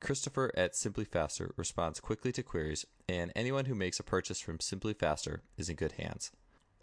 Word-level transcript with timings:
Christopher 0.00 0.50
at 0.56 0.74
Simply 0.74 1.04
Faster 1.04 1.52
responds 1.56 2.00
quickly 2.00 2.32
to 2.32 2.42
queries, 2.42 2.86
and 3.08 3.30
anyone 3.36 3.66
who 3.66 3.74
makes 3.74 4.00
a 4.00 4.02
purchase 4.02 4.40
from 4.40 4.58
Simply 4.58 4.94
Faster 4.94 5.42
is 5.56 5.68
in 5.68 5.76
good 5.76 5.92
hands. 5.92 6.32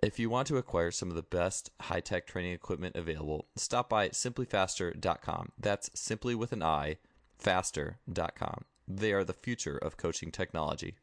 If 0.03 0.19
you 0.19 0.29
want 0.29 0.47
to 0.49 0.57
acquire 0.57 0.91
some 0.91 1.09
of 1.09 1.15
the 1.15 1.23
best 1.23 1.71
high 1.81 1.99
tech 1.99 2.27
training 2.27 2.53
equipment 2.53 2.95
available, 2.95 3.47
stop 3.55 3.89
by 3.89 4.09
simplyfaster.com. 4.09 5.51
That's 5.59 5.89
simply 5.95 6.35
with 6.35 6.51
an 6.51 6.61
I, 6.61 6.97
faster.com. 7.39 8.65
They 8.87 9.11
are 9.11 9.23
the 9.23 9.33
future 9.33 9.77
of 9.77 9.97
coaching 9.97 10.31
technology. 10.31 10.95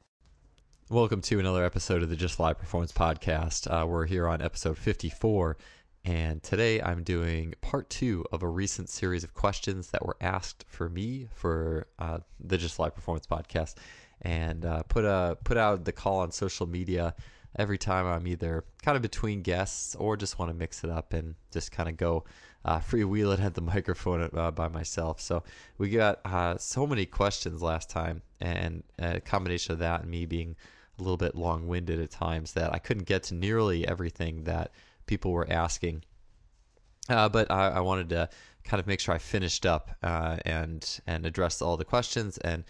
Welcome 0.89 1.23
to 1.23 1.41
another 1.41 1.65
episode 1.65 2.03
of 2.05 2.11
the 2.11 2.17
Just 2.17 2.37
Fly 2.37 2.53
Performance 2.53 2.93
Podcast. 2.93 3.67
Uh, 3.69 3.87
we're 3.87 4.07
here 4.07 4.29
on 4.29 4.41
episode 4.41 4.79
54, 4.79 5.57
and 6.05 6.43
today 6.43 6.83
I'm 6.83 7.03
doing 7.03 7.55
part 7.63 7.89
two 7.89 8.25
of 8.31 8.43
a 8.43 8.49
recent 8.49 8.91
series 8.91 9.25
of 9.25 9.33
questions 9.33 9.91
that 9.91 10.05
were 10.05 10.17
asked 10.21 10.65
for 10.69 10.89
me 10.89 11.29
for 11.35 11.87
uh, 11.99 12.19
the 12.41 12.59
Just 12.59 12.75
Fly 12.75 12.91
Performance 12.91 13.27
Podcast, 13.27 13.77
and 14.21 14.67
uh, 14.67 14.83
put 14.85 15.05
a 15.05 15.39
put 15.45 15.57
out 15.57 15.85
the 15.85 15.93
call 15.93 16.19
on 16.19 16.31
social 16.31 16.67
media 16.67 17.15
every 17.57 17.79
time 17.79 18.07
I'm 18.07 18.27
either 18.27 18.65
kind 18.83 18.97
of 18.97 19.03
between 19.03 19.41
guests 19.41 19.95
or 19.95 20.17
just 20.17 20.39
want 20.39 20.51
to 20.51 20.55
mix 20.55 20.85
it 20.85 20.91
up 20.91 21.15
and 21.15 21.37
just 21.53 21.73
kind 21.73 21.89
of 21.89 21.97
go 21.97 22.25
uh, 22.65 22.81
freewheel 22.81 23.33
it 23.33 23.41
at 23.41 23.55
the 23.55 23.61
microphone 23.75 24.29
uh, 24.35 24.51
by 24.51 24.69
myself. 24.69 25.21
So 25.21 25.43
we 25.79 25.89
got 25.89 26.21
uh, 26.27 26.59
so 26.59 26.87
many 26.87 27.07
questions 27.07 27.63
last 27.63 27.89
time, 27.89 28.21
and 28.41 28.83
a 28.99 29.21
combination 29.21 29.73
of 29.73 29.79
that 29.79 30.03
and 30.03 30.11
me 30.11 30.27
being 30.27 30.55
a 30.99 31.03
little 31.03 31.17
bit 31.17 31.35
long 31.35 31.67
winded 31.67 31.99
at 32.01 32.11
times 32.11 32.53
that 32.53 32.73
I 32.75 32.79
couldn't 32.79 33.07
get 33.07 33.25
to 33.25 33.35
nearly 33.35 33.87
everything 33.89 34.45
that 34.45 34.71
people 35.07 35.33
were 35.33 35.51
asking. 35.51 36.05
Uh, 37.09 37.29
but 37.29 37.51
I, 37.51 37.69
I, 37.69 37.81
wanted 37.81 38.09
to 38.11 38.31
kind 38.65 38.81
of 38.81 38.87
make 38.87 38.99
sure 38.99 39.15
I 39.15 39.19
finished 39.19 39.67
up 39.67 39.91
uh, 40.03 40.39
and 40.47 41.01
and 41.07 41.27
addressed 41.27 41.61
all 41.61 41.77
the 41.77 41.85
questions 41.85 42.39
and 42.39 42.65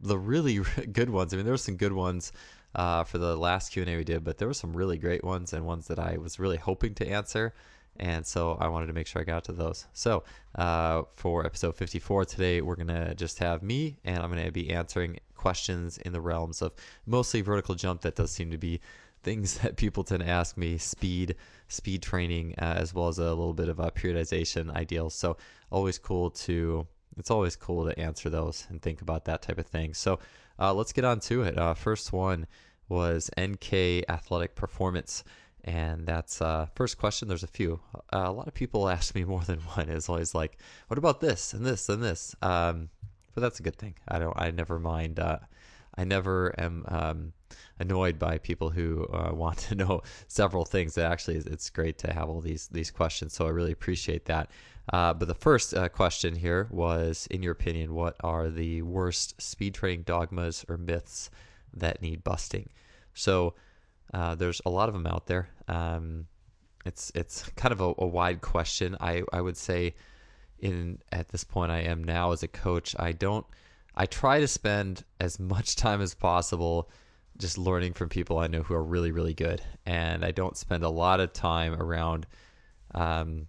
the 0.00 0.18
really 0.18 0.60
good 0.92 1.10
ones. 1.10 1.32
I 1.32 1.36
mean, 1.36 1.44
there 1.44 1.52
were 1.52 1.58
some 1.58 1.76
good 1.76 1.92
ones 1.92 2.32
uh, 2.74 3.04
for 3.04 3.18
the 3.18 3.36
last 3.36 3.72
Q 3.72 3.82
and 3.82 3.90
A 3.90 3.96
we 3.96 4.04
did, 4.04 4.22
but 4.22 4.38
there 4.38 4.46
were 4.46 4.54
some 4.54 4.76
really 4.76 4.96
great 4.96 5.24
ones 5.24 5.52
and 5.52 5.66
ones 5.66 5.88
that 5.88 5.98
I 5.98 6.18
was 6.18 6.38
really 6.38 6.56
hoping 6.56 6.94
to 6.94 7.08
answer. 7.08 7.52
And 7.96 8.24
so 8.24 8.56
I 8.60 8.68
wanted 8.68 8.86
to 8.86 8.92
make 8.92 9.06
sure 9.06 9.20
I 9.20 9.24
got 9.24 9.44
to 9.44 9.52
those. 9.52 9.86
So 9.92 10.24
uh, 10.54 11.02
for 11.16 11.44
episode 11.44 11.74
54 11.76 12.24
today, 12.24 12.60
we're 12.60 12.76
gonna 12.76 13.14
just 13.14 13.38
have 13.40 13.62
me, 13.62 13.98
and 14.04 14.22
I'm 14.22 14.30
gonna 14.30 14.52
be 14.52 14.70
answering 14.70 15.18
questions 15.34 15.98
in 15.98 16.12
the 16.12 16.20
realms 16.20 16.62
of 16.62 16.72
mostly 17.06 17.40
vertical 17.40 17.74
jump. 17.74 18.02
That 18.02 18.14
does 18.14 18.30
seem 18.30 18.50
to 18.52 18.58
be 18.58 18.80
things 19.22 19.58
that 19.62 19.76
people 19.76 20.04
tend 20.04 20.20
to 20.20 20.28
ask 20.28 20.56
me 20.56 20.78
speed 20.78 21.34
speed 21.70 22.02
training 22.02 22.54
uh, 22.58 22.74
as 22.76 22.92
well 22.92 23.08
as 23.08 23.18
a 23.18 23.28
little 23.28 23.54
bit 23.54 23.68
of 23.68 23.78
a 23.78 23.90
periodization 23.90 24.74
ideals 24.74 25.14
so 25.14 25.36
always 25.70 25.98
cool 25.98 26.30
to 26.30 26.86
it's 27.20 27.30
always 27.30 27.56
cool 27.56 27.86
to 27.86 27.98
answer 27.98 28.30
those 28.30 28.66
and 28.70 28.80
think 28.80 29.02
about 29.02 29.24
that 29.26 29.42
type 29.42 29.58
of 29.58 29.66
thing. 29.66 29.94
So 29.94 30.18
uh, 30.58 30.72
let's 30.72 30.92
get 30.92 31.04
on 31.04 31.20
to 31.20 31.42
it. 31.42 31.58
Uh, 31.58 31.74
first 31.74 32.12
one 32.12 32.46
was 32.88 33.30
nk 33.36 34.02
athletic 34.08 34.56
performance. 34.56 35.22
And 35.64 36.06
that's 36.06 36.40
uh 36.40 36.66
first 36.74 36.96
question. 36.96 37.28
There's 37.28 37.42
a 37.42 37.48
few. 37.48 37.80
Uh, 37.94 38.24
a 38.24 38.32
lot 38.32 38.48
of 38.48 38.54
people 38.54 38.88
ask 38.96 39.14
me 39.14 39.24
more 39.24 39.42
than 39.42 39.60
one. 39.60 39.88
It's 39.90 40.08
always 40.08 40.34
like 40.34 40.58
what 40.88 40.98
about 40.98 41.20
this 41.20 41.52
and 41.52 41.64
this 41.64 41.88
and 41.88 42.02
this? 42.02 42.34
Um 42.42 42.88
but 43.34 43.42
that's 43.42 43.60
a 43.60 43.62
good 43.62 43.76
thing. 43.76 43.94
I 44.08 44.18
don't 44.18 44.36
i 44.36 44.50
never 44.50 44.78
mind 44.78 45.20
uh 45.20 45.38
i 45.94 46.04
never 46.04 46.54
am 46.58 46.84
um 46.88 47.32
annoyed 47.78 48.18
by 48.18 48.38
people 48.38 48.70
who 48.70 49.06
uh, 49.12 49.30
want 49.34 49.58
to 49.58 49.74
know 49.74 50.02
several 50.28 50.64
things. 50.64 50.94
That 50.94 51.10
Actually, 51.10 51.38
it's 51.38 51.70
great 51.70 51.98
to 51.98 52.12
have 52.12 52.28
all 52.28 52.40
these 52.40 52.68
these 52.68 52.90
questions, 52.90 53.32
so 53.32 53.46
I 53.46 53.50
really 53.50 53.72
appreciate 53.72 54.26
that. 54.26 54.50
Uh, 54.92 55.14
but 55.14 55.28
the 55.28 55.34
first 55.34 55.74
uh, 55.74 55.88
question 55.88 56.34
here 56.34 56.66
was, 56.70 57.28
in 57.30 57.42
your 57.42 57.52
opinion, 57.52 57.94
what 57.94 58.16
are 58.20 58.48
the 58.48 58.82
worst 58.82 59.40
speed 59.40 59.74
training 59.74 60.02
dogmas 60.02 60.64
or 60.68 60.76
myths 60.76 61.30
that 61.74 62.02
need 62.02 62.24
busting? 62.24 62.68
So 63.14 63.54
uh, 64.12 64.34
there's 64.34 64.60
a 64.66 64.70
lot 64.70 64.88
of 64.88 64.94
them 64.94 65.06
out 65.06 65.26
there. 65.26 65.48
Um, 65.68 66.26
it's 66.84 67.12
it's 67.14 67.48
kind 67.50 67.72
of 67.72 67.80
a, 67.80 67.94
a 67.98 68.06
wide 68.06 68.40
question. 68.40 68.96
I 69.00 69.22
I 69.32 69.40
would 69.40 69.56
say, 69.56 69.94
in 70.58 70.98
at 71.12 71.28
this 71.28 71.44
point 71.44 71.70
I 71.70 71.80
am 71.80 72.02
now 72.02 72.32
as 72.32 72.42
a 72.42 72.48
coach, 72.48 72.96
I 72.98 73.12
don't. 73.12 73.46
I 73.94 74.06
try 74.06 74.40
to 74.40 74.48
spend 74.48 75.04
as 75.20 75.38
much 75.38 75.76
time 75.84 76.00
as 76.00 76.14
possible 76.14 76.90
just 77.40 77.58
learning 77.58 77.94
from 77.94 78.08
people 78.08 78.38
I 78.38 78.46
know 78.46 78.62
who 78.62 78.74
are 78.74 78.82
really, 78.82 79.12
really 79.12 79.34
good. 79.34 79.62
And 79.86 80.24
I 80.24 80.30
don't 80.30 80.56
spend 80.56 80.84
a 80.84 80.88
lot 80.88 81.20
of 81.20 81.32
time 81.32 81.74
around, 81.74 82.26
um, 82.94 83.46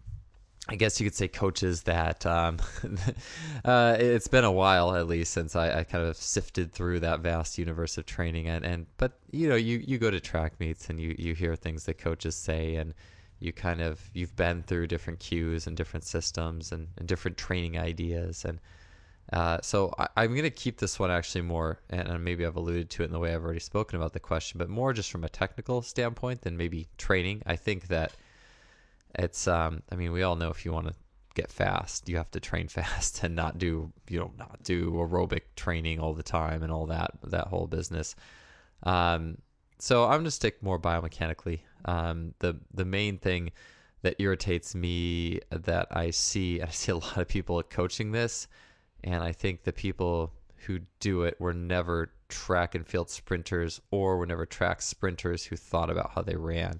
I 0.67 0.75
guess 0.75 0.99
you 0.99 1.05
could 1.05 1.15
say 1.15 1.27
coaches 1.27 1.83
that 1.83 2.25
um, 2.25 2.59
uh, 3.65 3.97
it's 3.99 4.27
been 4.27 4.45
a 4.45 4.51
while 4.51 4.95
at 4.95 5.07
least 5.07 5.33
since 5.33 5.55
I, 5.55 5.79
I, 5.79 5.83
kind 5.83 6.05
of 6.05 6.15
sifted 6.15 6.71
through 6.71 7.01
that 7.01 7.19
vast 7.19 7.57
universe 7.57 7.97
of 7.97 8.05
training 8.05 8.47
and, 8.47 8.63
and 8.63 8.85
but 8.97 9.19
you 9.31 9.49
know 9.49 9.55
you, 9.55 9.79
you 9.79 9.97
go 9.97 10.11
to 10.11 10.19
track 10.19 10.59
meets 10.59 10.89
and 10.89 10.99
you, 10.99 11.15
you 11.17 11.33
hear 11.33 11.55
things 11.55 11.85
that 11.85 11.97
coaches 11.97 12.35
say 12.35 12.75
and 12.75 12.93
you 13.39 13.51
kind 13.51 13.81
of 13.81 13.99
you've 14.13 14.35
been 14.35 14.61
through 14.61 14.85
different 14.87 15.19
cues 15.19 15.65
and 15.65 15.75
different 15.75 16.05
systems 16.05 16.71
and, 16.71 16.87
and 16.97 17.07
different 17.07 17.37
training 17.37 17.77
ideas 17.77 18.45
and 18.45 18.59
uh, 19.31 19.59
so 19.61 19.93
I, 19.97 20.25
am 20.25 20.31
going 20.31 20.43
to 20.43 20.49
keep 20.49 20.77
this 20.77 20.99
one 20.99 21.09
actually 21.09 21.43
more, 21.43 21.79
and 21.89 22.23
maybe 22.23 22.45
I've 22.45 22.57
alluded 22.57 22.89
to 22.91 23.03
it 23.03 23.05
in 23.05 23.11
the 23.13 23.19
way 23.19 23.33
I've 23.33 23.43
already 23.43 23.61
spoken 23.61 23.97
about 23.97 24.11
the 24.11 24.19
question, 24.19 24.57
but 24.57 24.69
more 24.69 24.91
just 24.91 25.09
from 25.09 25.23
a 25.23 25.29
technical 25.29 25.81
standpoint 25.81 26.41
than 26.41 26.57
maybe 26.57 26.87
training. 26.97 27.41
I 27.45 27.55
think 27.55 27.87
that 27.87 28.11
it's, 29.15 29.47
um, 29.47 29.83
I 29.89 29.95
mean, 29.95 30.11
we 30.11 30.23
all 30.23 30.35
know 30.35 30.49
if 30.49 30.65
you 30.65 30.73
want 30.73 30.87
to 30.87 30.93
get 31.33 31.49
fast, 31.49 32.09
you 32.09 32.17
have 32.17 32.31
to 32.31 32.41
train 32.41 32.67
fast 32.69 33.23
and 33.23 33.33
not 33.33 33.57
do, 33.57 33.93
you 34.09 34.19
know, 34.19 34.31
not 34.37 34.63
do 34.63 34.91
aerobic 34.91 35.41
training 35.55 35.99
all 35.99 36.13
the 36.13 36.23
time 36.23 36.61
and 36.61 36.71
all 36.71 36.87
that, 36.87 37.11
that 37.23 37.47
whole 37.47 37.67
business. 37.67 38.15
Um, 38.83 39.37
so 39.79 40.03
I'm 40.03 40.11
going 40.11 40.25
to 40.25 40.31
stick 40.31 40.61
more 40.61 40.77
biomechanically. 40.77 41.61
Um, 41.85 42.33
the, 42.39 42.59
the 42.73 42.85
main 42.85 43.17
thing 43.17 43.51
that 44.01 44.15
irritates 44.19 44.75
me 44.75 45.39
that 45.51 45.87
I 45.91 46.09
see, 46.09 46.61
I 46.61 46.69
see 46.69 46.91
a 46.91 46.97
lot 46.97 47.17
of 47.17 47.29
people 47.29 47.63
coaching 47.63 48.11
this, 48.11 48.49
and 49.03 49.23
I 49.23 49.31
think 49.31 49.63
the 49.63 49.73
people 49.73 50.31
who 50.65 50.79
do 50.99 51.23
it 51.23 51.39
were 51.39 51.53
never 51.53 52.11
track 52.29 52.75
and 52.75 52.85
field 52.85 53.09
sprinters 53.09 53.81
or 53.89 54.17
were 54.17 54.25
never 54.25 54.45
track 54.45 54.81
sprinters 54.81 55.45
who 55.45 55.55
thought 55.55 55.89
about 55.89 56.11
how 56.11 56.21
they 56.21 56.35
ran. 56.35 56.79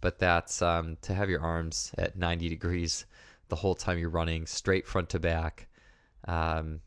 But 0.00 0.18
that's 0.18 0.62
um, 0.62 0.96
to 1.02 1.14
have 1.14 1.28
your 1.28 1.42
arms 1.42 1.92
at 1.98 2.16
90 2.16 2.48
degrees 2.48 3.04
the 3.48 3.56
whole 3.56 3.74
time 3.74 3.98
you're 3.98 4.08
running, 4.08 4.46
straight 4.46 4.86
front 4.86 5.10
to 5.10 5.18
back. 5.18 5.68
Um, 6.26 6.80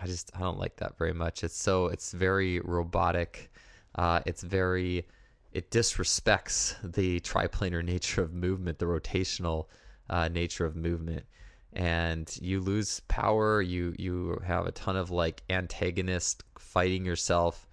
I 0.00 0.06
just 0.06 0.30
I 0.34 0.40
don't 0.40 0.58
like 0.58 0.76
that 0.76 0.98
very 0.98 1.12
much. 1.12 1.42
It's 1.42 1.56
so 1.56 1.86
it's 1.86 2.12
very 2.12 2.60
robotic. 2.60 3.50
Uh, 3.94 4.20
it's 4.26 4.42
very 4.42 5.06
it 5.52 5.70
disrespects 5.70 6.76
the 6.82 7.20
triplanar 7.20 7.84
nature 7.92 8.22
of 8.22 8.32
movement, 8.32 8.78
the 8.78 8.86
rotational 8.86 9.66
uh, 10.08 10.28
nature 10.28 10.64
of 10.64 10.76
movement 10.76 11.24
and 11.72 12.36
you 12.40 12.60
lose 12.60 13.00
power. 13.08 13.62
You 13.62 13.94
you 13.98 14.40
have 14.44 14.66
a 14.66 14.72
ton 14.72 14.96
of 14.96 15.10
like 15.10 15.42
antagonist 15.50 16.44
fighting 16.58 17.04
yourself 17.04 17.66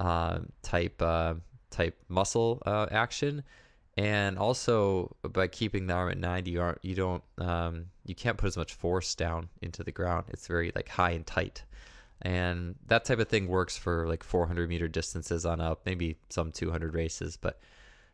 uh, 0.00 0.40
type 0.62 1.00
uh, 1.00 1.34
type 1.70 1.96
muscle 2.08 2.62
uh, 2.66 2.86
action, 2.90 3.44
and 3.96 4.38
also 4.38 5.14
by 5.22 5.46
keeping 5.46 5.86
the 5.86 5.94
arm 5.94 6.10
at 6.10 6.18
ninety, 6.18 6.52
you 6.52 6.60
aren't 6.60 6.78
you 6.82 6.94
don't 6.94 7.22
um, 7.38 7.86
you 8.04 8.14
can't 8.14 8.38
put 8.38 8.46
as 8.46 8.56
much 8.56 8.74
force 8.74 9.14
down 9.14 9.48
into 9.62 9.84
the 9.84 9.92
ground. 9.92 10.26
It's 10.28 10.46
very 10.46 10.72
like 10.74 10.88
high 10.88 11.10
and 11.10 11.26
tight. 11.26 11.64
And 12.22 12.76
that 12.86 13.04
type 13.04 13.18
of 13.18 13.28
thing 13.28 13.48
works 13.48 13.76
for 13.76 14.06
like 14.08 14.22
400 14.22 14.68
meter 14.68 14.88
distances 14.88 15.44
on 15.44 15.60
up, 15.60 15.82
maybe 15.84 16.16
some 16.30 16.52
200 16.52 16.94
races. 16.94 17.36
But 17.36 17.60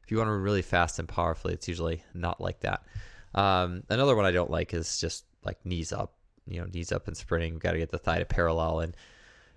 if 0.02 0.10
you 0.10 0.16
want 0.16 0.28
to 0.28 0.32
run 0.32 0.42
really 0.42 0.62
fast 0.62 0.98
and 0.98 1.08
powerfully, 1.08 1.54
it's 1.54 1.69
usually 1.69 2.02
not 2.12 2.40
like 2.40 2.60
that. 2.60 2.82
Um, 3.34 3.84
another 3.88 4.16
one 4.16 4.25
I 4.25 4.32
don't 4.32 4.50
like 4.50 4.75
is 4.75 4.98
just 4.98 5.25
like 5.44 5.64
knees 5.64 5.92
up, 5.92 6.14
you 6.46 6.60
know, 6.60 6.66
knees 6.66 6.92
up 6.92 7.08
and 7.08 7.16
sprinting. 7.16 7.58
Got 7.58 7.72
to 7.72 7.78
get 7.78 7.90
the 7.90 7.98
thigh 7.98 8.19
to 8.19 8.25
parallel 8.25 8.81
and 8.81 8.96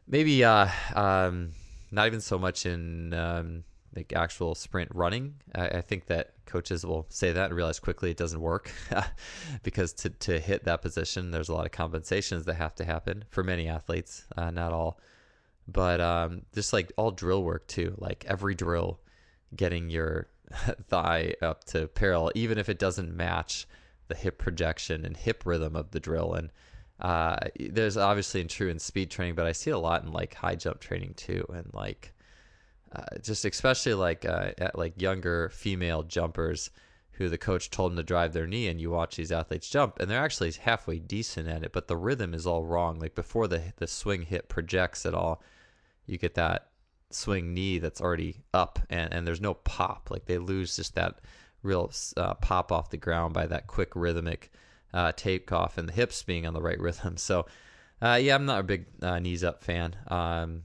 maybe 0.07 0.43
uh, 0.43 0.67
um, 0.95 1.51
not 1.91 2.07
even 2.07 2.21
so 2.21 2.37
much 2.37 2.65
in 2.65 3.13
um, 3.13 3.63
like 3.95 4.13
actual 4.13 4.55
sprint 4.55 4.89
running. 4.93 5.35
I, 5.53 5.67
I, 5.69 5.81
think 5.81 6.07
that 6.07 6.33
coaches 6.45 6.85
will 6.85 7.05
say 7.09 7.31
that 7.31 7.45
and 7.45 7.55
realize 7.55 7.79
quickly 7.79 8.11
it 8.11 8.17
doesn't 8.17 8.41
work 8.41 8.71
because 9.63 9.93
to, 9.93 10.09
to 10.09 10.39
hit 10.39 10.65
that 10.65 10.81
position, 10.81 11.31
there's 11.31 11.49
a 11.49 11.53
lot 11.53 11.65
of 11.65 11.71
compensations 11.71 12.45
that 12.45 12.55
have 12.55 12.75
to 12.75 12.85
happen 12.85 13.25
for 13.29 13.43
many 13.43 13.67
athletes, 13.67 14.25
uh, 14.35 14.51
not 14.51 14.73
all. 14.73 14.99
But 15.67 16.01
um, 16.01 16.41
just 16.53 16.73
like 16.73 16.91
all 16.97 17.11
drill 17.11 17.43
work 17.43 17.67
too, 17.67 17.95
like 17.97 18.25
every 18.27 18.55
drill, 18.55 18.99
getting 19.55 19.89
your 19.89 20.27
thigh 20.89 21.35
up 21.41 21.63
to 21.65 21.87
parallel, 21.87 22.31
even 22.35 22.57
if 22.57 22.69
it 22.69 22.79
doesn't 22.79 23.15
match 23.15 23.67
the 24.07 24.15
hip 24.15 24.37
projection 24.37 25.05
and 25.05 25.15
hip 25.15 25.43
rhythm 25.45 25.75
of 25.75 25.91
the 25.91 25.99
drill. 25.99 26.33
And 26.33 26.51
uh, 26.99 27.37
there's 27.59 27.97
obviously 27.97 28.41
in 28.41 28.47
true 28.47 28.69
in 28.69 28.79
speed 28.79 29.11
training, 29.11 29.35
but 29.35 29.45
I 29.45 29.51
see 29.51 29.71
a 29.71 29.77
lot 29.77 30.03
in 30.03 30.11
like 30.11 30.33
high 30.33 30.55
jump 30.55 30.79
training 30.79 31.13
too, 31.15 31.45
and 31.53 31.69
like 31.73 32.13
uh, 32.95 33.17
just 33.21 33.43
especially 33.45 33.95
like 33.95 34.25
uh, 34.25 34.51
at 34.57 34.77
like 34.77 35.01
younger 35.01 35.49
female 35.49 36.03
jumpers 36.03 36.69
who 37.13 37.29
the 37.29 37.37
coach 37.37 37.69
told 37.69 37.91
them 37.91 37.97
to 37.97 38.03
drive 38.03 38.33
their 38.33 38.47
knee 38.47 38.67
and 38.67 38.81
you 38.81 38.89
watch 38.89 39.15
these 39.15 39.31
athletes 39.31 39.69
jump 39.69 39.99
and 39.99 40.09
they're 40.09 40.23
actually 40.23 40.51
halfway 40.51 40.97
decent 40.97 41.47
at 41.47 41.63
it 41.63 41.71
but 41.71 41.87
the 41.87 41.97
rhythm 41.97 42.33
is 42.33 42.47
all 42.47 42.63
wrong. 42.63 42.99
Like 42.99 43.15
before 43.15 43.47
the 43.47 43.61
the 43.77 43.87
swing 43.87 44.23
hip 44.23 44.47
projects 44.47 45.05
at 45.05 45.13
all 45.13 45.41
you 46.05 46.17
get 46.17 46.35
that 46.35 46.69
swing 47.11 47.53
knee 47.53 47.79
that's 47.79 48.01
already 48.01 48.43
up 48.53 48.79
and, 48.89 49.13
and 49.13 49.27
there's 49.27 49.41
no 49.41 49.53
pop. 49.53 50.09
Like 50.11 50.25
they 50.25 50.37
lose 50.37 50.75
just 50.75 50.95
that 50.95 51.19
real 51.63 51.91
uh, 52.17 52.33
pop 52.35 52.71
off 52.71 52.89
the 52.89 52.97
ground 52.97 53.33
by 53.33 53.47
that 53.47 53.67
quick 53.67 53.95
rhythmic 53.95 54.51
uh, 54.93 55.11
takeoff 55.15 55.77
and 55.77 55.89
the 55.89 55.93
hips 55.93 56.21
being 56.23 56.45
on 56.45 56.53
the 56.53 56.61
right 56.61 56.79
rhythm 56.87 57.17
so 57.17 57.45
uh, 58.01 58.19
yeah 58.21 58.35
i'm 58.35 58.45
not 58.45 58.59
a 58.59 58.63
big 58.63 58.85
uh, 59.01 59.17
knees 59.19 59.43
up 59.43 59.63
fan 59.63 59.95
um, 60.07 60.61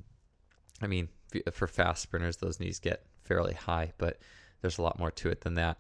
i 0.82 0.86
mean 0.86 1.08
for 1.52 1.66
fast 1.66 2.02
sprinters, 2.02 2.36
those 2.36 2.60
knees 2.60 2.78
get 2.78 3.04
fairly 3.24 3.54
high, 3.54 3.92
but 3.98 4.18
there's 4.60 4.78
a 4.78 4.82
lot 4.82 4.98
more 4.98 5.10
to 5.12 5.28
it 5.28 5.42
than 5.42 5.54
that. 5.54 5.78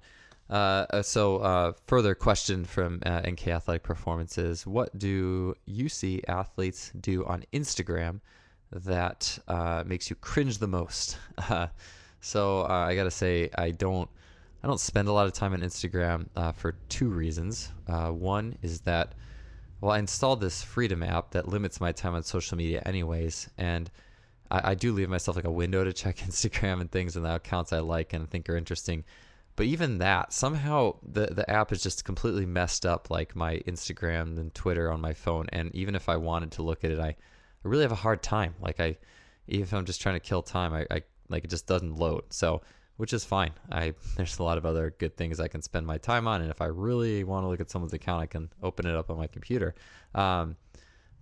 Uh, 0.50 0.86
uh 0.90 1.02
so, 1.02 1.38
uh, 1.38 1.72
further 1.86 2.14
question 2.14 2.64
from 2.64 3.00
uh, 3.04 3.20
NK 3.20 3.48
Athletic 3.48 3.82
Performances: 3.82 4.66
What 4.66 4.98
do 4.98 5.54
you 5.66 5.88
see 5.88 6.22
athletes 6.26 6.90
do 7.00 7.24
on 7.26 7.44
Instagram 7.52 8.20
that 8.72 9.38
uh, 9.48 9.84
makes 9.86 10.08
you 10.08 10.16
cringe 10.16 10.58
the 10.58 10.68
most? 10.68 11.18
so, 12.20 12.64
I 12.64 12.94
gotta 12.94 13.10
say, 13.10 13.50
I 13.56 13.72
don't, 13.72 14.08
I 14.62 14.66
don't 14.66 14.80
spend 14.80 15.08
a 15.08 15.12
lot 15.12 15.26
of 15.26 15.32
time 15.32 15.52
on 15.52 15.60
Instagram 15.60 16.28
uh, 16.34 16.52
for 16.52 16.72
two 16.88 17.08
reasons. 17.08 17.70
Uh, 17.86 18.10
one 18.10 18.58
is 18.62 18.80
that, 18.80 19.14
well, 19.80 19.92
I 19.92 19.98
installed 19.98 20.40
this 20.40 20.62
Freedom 20.62 21.02
app 21.02 21.30
that 21.30 21.48
limits 21.48 21.80
my 21.80 21.92
time 21.92 22.14
on 22.14 22.24
social 22.24 22.58
media, 22.58 22.82
anyways, 22.84 23.48
and 23.56 23.90
I, 24.50 24.70
I 24.70 24.74
do 24.74 24.92
leave 24.92 25.08
myself 25.08 25.36
like 25.36 25.44
a 25.44 25.50
window 25.50 25.84
to 25.84 25.92
check 25.92 26.16
Instagram 26.26 26.80
and 26.80 26.90
things 26.90 27.16
and 27.16 27.24
the 27.24 27.36
accounts 27.36 27.72
I 27.72 27.78
like 27.78 28.12
and 28.12 28.28
think 28.28 28.48
are 28.48 28.56
interesting. 28.56 29.04
But 29.54 29.66
even 29.66 29.98
that, 29.98 30.32
somehow 30.32 30.98
the 31.02 31.26
the 31.26 31.48
app 31.50 31.72
is 31.72 31.82
just 31.82 32.04
completely 32.04 32.46
messed 32.46 32.86
up, 32.86 33.10
like 33.10 33.34
my 33.34 33.56
Instagram 33.66 34.38
and 34.38 34.54
Twitter 34.54 34.92
on 34.92 35.00
my 35.00 35.14
phone. 35.14 35.46
And 35.52 35.74
even 35.74 35.96
if 35.96 36.08
I 36.08 36.16
wanted 36.16 36.52
to 36.52 36.62
look 36.62 36.84
at 36.84 36.92
it, 36.92 37.00
I, 37.00 37.08
I 37.08 37.16
really 37.64 37.82
have 37.82 37.90
a 37.90 37.96
hard 37.96 38.22
time. 38.22 38.54
Like 38.60 38.78
I, 38.78 38.96
even 39.48 39.64
if 39.64 39.74
I'm 39.74 39.84
just 39.84 40.00
trying 40.00 40.14
to 40.14 40.20
kill 40.20 40.42
time, 40.42 40.72
I, 40.72 40.86
I 40.88 41.02
like 41.28 41.42
it 41.42 41.50
just 41.50 41.66
doesn't 41.66 41.96
load. 41.96 42.22
So 42.30 42.62
which 42.98 43.12
is 43.12 43.24
fine. 43.24 43.52
I 43.72 43.94
there's 44.16 44.38
a 44.38 44.42
lot 44.42 44.58
of 44.58 44.66
other 44.66 44.94
good 44.98 45.16
things 45.16 45.40
I 45.40 45.48
can 45.48 45.62
spend 45.62 45.86
my 45.86 45.96
time 45.96 46.28
on, 46.28 46.42
and 46.42 46.50
if 46.50 46.60
I 46.60 46.66
really 46.66 47.24
want 47.24 47.44
to 47.44 47.48
look 47.48 47.60
at 47.60 47.70
someone's 47.70 47.94
account, 47.94 48.22
I 48.22 48.26
can 48.26 48.50
open 48.62 48.86
it 48.86 48.94
up 48.94 49.10
on 49.10 49.16
my 49.16 49.26
computer. 49.26 49.74
Um, 50.14 50.56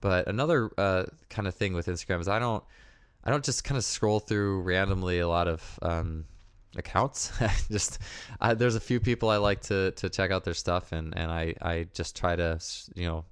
but 0.01 0.27
another 0.27 0.71
uh, 0.77 1.05
kind 1.31 1.47
of 1.47 1.55
thing 1.55 1.73
with 1.75 1.87
Instagram 1.87 2.21
is 2.21 2.29
I 2.29 2.39
don't 2.39 2.65
I 3.23 3.31
don't 3.31 3.45
just 3.45 3.65
kind 3.65 3.79
of 3.79 3.85
scroll 3.85 4.21
through 4.21 4.63
randomly 4.63 5.21
a 5.21 5.29
lot 5.29 5.49
of 5.49 5.79
um, 5.83 6.25
accounts. 6.77 7.33
just 7.71 7.99
there's 8.55 8.75
a 8.75 8.81
few 8.81 9.01
people 9.01 9.31
I 9.31 9.37
like 9.37 9.61
to 9.63 9.93
to 9.93 10.09
check 10.09 10.31
out 10.31 10.45
their 10.45 10.55
stuff, 10.55 10.93
and 10.93 11.17
and 11.17 11.31
I 11.31 11.55
I 11.61 11.87
just 11.93 12.17
try 12.17 12.37
to 12.37 12.59
you 12.95 13.07
know 13.07 13.25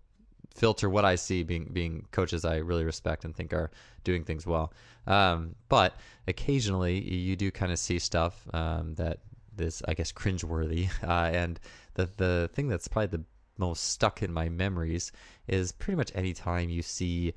filter 0.55 0.89
what 0.89 1.05
I 1.05 1.17
see 1.17 1.43
being 1.43 1.71
being 1.73 2.06
coaches 2.12 2.45
I 2.45 2.56
really 2.56 2.85
respect 2.85 3.25
and 3.25 3.35
think 3.35 3.53
are 3.53 3.71
doing 4.05 4.25
things 4.25 4.47
well. 4.47 4.73
Um, 5.06 5.55
but 5.69 5.97
occasionally 6.29 7.01
you 7.01 7.37
do 7.37 7.51
kind 7.51 7.73
of 7.73 7.79
see 7.79 7.99
stuff 7.99 8.47
um, 8.55 8.95
that 8.95 9.19
is 9.59 9.83
I 9.87 9.95
guess 9.95 10.12
cringeworthy. 10.12 10.89
Uh, 11.03 11.31
and 11.33 11.61
the 11.95 12.09
the 12.17 12.51
thing 12.55 12.69
that's 12.69 12.89
probably 12.89 13.19
the 13.19 13.25
most 13.56 13.91
stuck 13.91 14.23
in 14.23 14.33
my 14.33 14.49
memories 14.49 15.12
is 15.47 15.73
pretty 15.73 15.97
much 15.97 16.11
any 16.15 16.33
time 16.33 16.69
you 16.69 16.83
see 16.83 17.35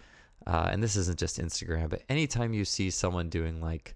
uh, 0.48 0.69
and 0.72 0.81
this 0.81 0.96
isn't 0.96 1.19
just 1.19 1.40
Instagram, 1.40 1.90
but 1.90 2.04
anytime 2.08 2.54
you 2.54 2.64
see 2.64 2.90
someone 2.90 3.28
doing 3.30 3.60
like, 3.60 3.96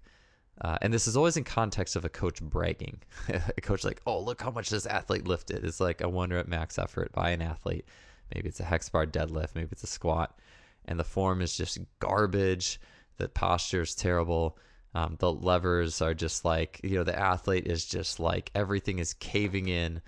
uh, 0.60 0.76
and 0.82 0.92
this 0.92 1.06
is 1.06 1.16
always 1.16 1.38
in 1.38 1.44
context 1.44 1.96
of 1.96 2.04
a 2.04 2.10
coach 2.10 2.42
bragging, 2.42 3.00
a 3.28 3.60
coach 3.62 3.84
like, 3.84 4.02
oh, 4.06 4.20
look 4.20 4.42
how 4.42 4.50
much 4.50 4.68
this 4.68 4.84
athlete 4.84 5.26
lifted. 5.26 5.64
It's 5.64 5.80
like 5.80 6.02
a 6.02 6.08
wonder 6.08 6.36
at 6.36 6.48
max 6.48 6.78
effort 6.78 7.10
by 7.12 7.30
an 7.30 7.40
athlete. 7.40 7.86
Maybe 8.34 8.48
it's 8.48 8.60
a 8.60 8.64
hex 8.64 8.88
bar 8.88 9.06
deadlift, 9.06 9.54
maybe 9.54 9.68
it's 9.72 9.84
a 9.84 9.88
squat, 9.88 10.38
and 10.86 10.98
the 10.98 11.04
form 11.04 11.42
is 11.42 11.56
just 11.56 11.78
garbage. 12.00 12.80
The 13.18 13.28
posture 13.28 13.82
is 13.82 13.94
terrible. 13.94 14.58
Um, 14.94 15.16
the 15.18 15.32
levers 15.32 16.02
are 16.02 16.14
just 16.14 16.44
like, 16.44 16.80
you 16.82 16.96
know, 16.96 17.04
the 17.04 17.18
athlete 17.18 17.66
is 17.66 17.84
just 17.84 18.20
like 18.20 18.50
everything 18.54 18.98
is 18.98 19.14
caving 19.14 19.68
in 19.68 20.02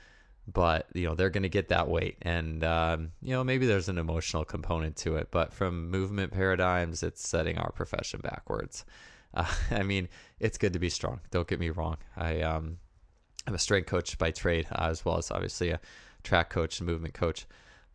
but 0.46 0.86
you 0.94 1.06
know 1.06 1.14
they're 1.14 1.30
going 1.30 1.42
to 1.42 1.48
get 1.48 1.68
that 1.68 1.88
weight. 1.88 2.16
And 2.22 2.64
um, 2.64 3.12
you 3.22 3.30
know 3.30 3.44
maybe 3.44 3.66
there's 3.66 3.88
an 3.88 3.98
emotional 3.98 4.44
component 4.44 4.96
to 4.96 5.16
it 5.16 5.28
but 5.30 5.52
from 5.52 5.90
movement 5.90 6.32
paradigms 6.32 7.02
it's 7.02 7.26
setting 7.26 7.58
our 7.58 7.72
profession 7.72 8.20
backwards. 8.22 8.84
Uh, 9.32 9.52
i 9.70 9.82
mean 9.82 10.08
it's 10.40 10.58
good 10.58 10.72
to 10.72 10.78
be 10.78 10.90
strong. 10.90 11.20
Don't 11.30 11.48
get 11.48 11.60
me 11.60 11.70
wrong. 11.70 11.96
I 12.16 12.40
um, 12.40 12.78
i'm 13.46 13.54
a 13.54 13.58
strength 13.58 13.86
coach 13.86 14.16
by 14.18 14.30
trade 14.30 14.66
uh, 14.72 14.88
as 14.90 15.04
well 15.04 15.18
as 15.18 15.30
obviously 15.30 15.70
a 15.70 15.80
track 16.22 16.50
coach 16.50 16.80
and 16.80 16.88
movement 16.88 17.14
coach 17.14 17.46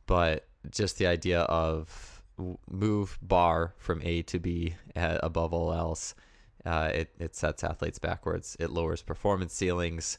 but 0.09 0.47
just 0.71 0.97
the 0.97 1.07
idea 1.07 1.41
of 1.41 2.23
move 2.69 3.17
bar 3.21 3.73
from 3.77 4.01
a 4.03 4.21
to 4.23 4.39
b 4.39 4.75
uh, 4.95 5.19
above 5.21 5.53
all 5.53 5.71
else 5.71 6.15
uh, 6.65 6.89
it, 6.93 7.13
it 7.19 7.35
sets 7.35 7.63
athletes 7.63 7.99
backwards 7.99 8.57
it 8.59 8.71
lowers 8.71 9.01
performance 9.01 9.53
ceilings 9.53 10.17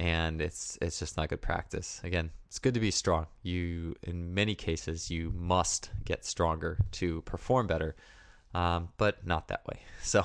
and 0.00 0.40
it's 0.40 0.78
it's 0.80 0.98
just 0.98 1.18
not 1.18 1.28
good 1.28 1.42
practice. 1.42 2.00
Again, 2.02 2.30
it's 2.46 2.58
good 2.58 2.72
to 2.72 2.80
be 2.80 2.90
strong. 2.90 3.26
You 3.42 3.94
in 4.02 4.32
many 4.32 4.54
cases 4.54 5.10
you 5.10 5.30
must 5.36 5.90
get 6.04 6.24
stronger 6.24 6.78
to 6.92 7.20
perform 7.22 7.66
better, 7.66 7.94
um, 8.54 8.88
but 8.96 9.26
not 9.26 9.48
that 9.48 9.66
way. 9.66 9.80
So, 10.02 10.24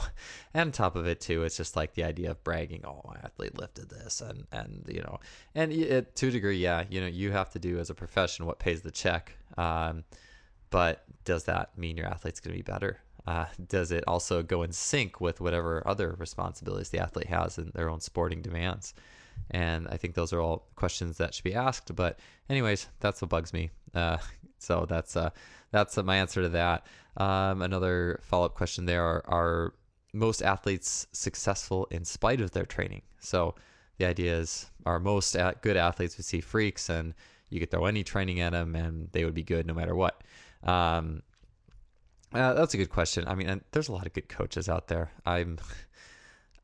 and 0.53 0.67
on 0.67 0.72
top 0.72 0.96
of 0.96 1.05
it 1.05 1.20
too, 1.20 1.44
it's 1.44 1.58
just 1.58 1.75
like 1.75 1.96
the 1.96 2.05
idea 2.05 2.32
of 2.32 2.41
bragging. 2.46 2.86
Oh, 2.86 3.01
my 3.05 3.17
athlete 3.22 3.60
lifted 3.60 3.89
this, 3.89 4.22
and 4.22 4.48
and 4.50 4.86
you 4.88 5.01
know, 5.01 5.20
and 5.53 5.70
it, 5.74 6.15
to 6.15 6.29
a 6.29 6.32
degree, 6.32 6.58
yeah, 6.58 6.86
you 6.89 7.01
know, 7.01 7.08
you 7.08 7.34
have 7.34 7.50
to 7.51 7.60
do 7.60 7.77
as 7.77 7.89
a 7.89 7.94
profession 7.94 8.46
what 8.46 8.58
pays 8.58 8.84
the 8.84 8.89
check. 8.89 9.34
Um, 9.58 10.05
but 10.70 11.03
does 11.25 11.44
that 11.44 11.77
mean 11.77 11.98
your 11.98 12.08
athlete's 12.08 12.39
going 12.39 12.53
to 12.53 12.63
be 12.63 12.72
better? 12.72 13.00
Uh, 13.27 13.48
does 13.67 13.91
it 13.91 14.03
also 14.08 14.44
go 14.44 14.63
in 14.63 14.72
sync 14.72 15.20
with 15.20 15.41
whatever 15.41 15.86
other 15.86 16.15
responsibilities 16.17 16.89
the 16.89 17.00
athlete 17.00 17.27
has 17.27 17.58
in 17.58 17.72
their 17.74 17.89
own 17.89 18.00
sporting 18.00 18.41
demands? 18.41 18.94
And 19.51 19.88
I 19.89 19.98
think 19.98 20.15
those 20.15 20.32
are 20.32 20.39
all 20.39 20.67
questions 20.75 21.17
that 21.17 21.34
should 21.34 21.44
be 21.44 21.53
asked. 21.53 21.94
But 21.96 22.20
anyways, 22.50 22.88
that's 23.00 23.22
what 23.22 23.29
bugs 23.29 23.51
me. 23.51 23.72
Uh, 23.94 24.17
so 24.65 24.86
that's 24.88 25.15
uh, 25.15 25.29
that's 25.72 25.98
my 25.98 26.17
answer 26.17 26.41
to 26.41 26.50
that. 26.50 26.86
Um, 27.17 27.62
another 27.62 28.19
follow 28.24 28.45
up 28.45 28.55
question 28.55 28.86
there 28.86 29.03
are, 29.03 29.24
are 29.27 29.74
most 30.13 30.41
athletes 30.41 31.07
successful 31.12 31.88
in 31.91 32.03
spite 32.03 32.41
of 32.41 32.51
their 32.51 32.65
training? 32.65 33.03
So 33.19 33.55
the 33.98 34.05
idea 34.05 34.38
is 34.38 34.69
are 34.86 35.00
most 35.00 35.36
good 35.62 35.77
athletes 35.77 36.17
we 36.17 36.24
see 36.24 36.41
freaks 36.41 36.89
and 36.89 37.13
you 37.50 37.60
could 37.60 37.72
throw 37.72 37.86
any 37.86 38.03
training 38.03 38.39
at 38.41 38.51
them 38.51 38.75
and 38.75 39.10
they 39.12 39.24
would 39.24 39.34
be 39.34 39.43
good 39.43 39.65
no 39.65 39.74
matter 39.74 39.95
what. 39.95 40.22
Um, 40.63 41.22
uh, 42.34 42.53
that's 42.53 42.74
a 42.74 42.77
good 42.77 42.89
question. 42.89 43.25
I 43.27 43.36
mean, 43.36 43.62
there's 43.72 43.88
a 43.88 43.93
lot 43.93 44.05
of 44.05 44.13
good 44.13 44.27
coaches 44.27 44.67
out 44.67 44.88
there. 44.88 45.12
I'm 45.25 45.57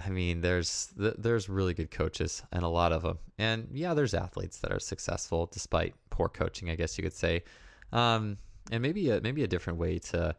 I 0.06 0.10
mean, 0.10 0.42
there's 0.42 0.90
there's 0.96 1.50
really 1.50 1.74
good 1.74 1.92
coaches 1.92 2.44
and 2.52 2.64
a 2.64 2.68
lot 2.68 2.92
of 2.92 3.04
them, 3.04 3.20
and 3.38 3.68
yeah, 3.72 3.94
there's 3.94 4.14
athletes 4.14 4.58
that 4.60 4.72
are 4.72 4.80
successful 4.80 5.48
despite 5.52 5.94
poor 6.10 6.28
coaching. 6.28 6.70
I 6.70 6.76
guess 6.76 6.98
you 6.98 7.04
could 7.04 7.14
say, 7.14 7.44
um, 7.92 8.38
and 8.72 8.82
maybe 8.82 9.10
a, 9.10 9.22
maybe 9.22 9.44
a 9.44 9.48
different 9.48 9.80
way 9.80 10.00
to 10.00 10.36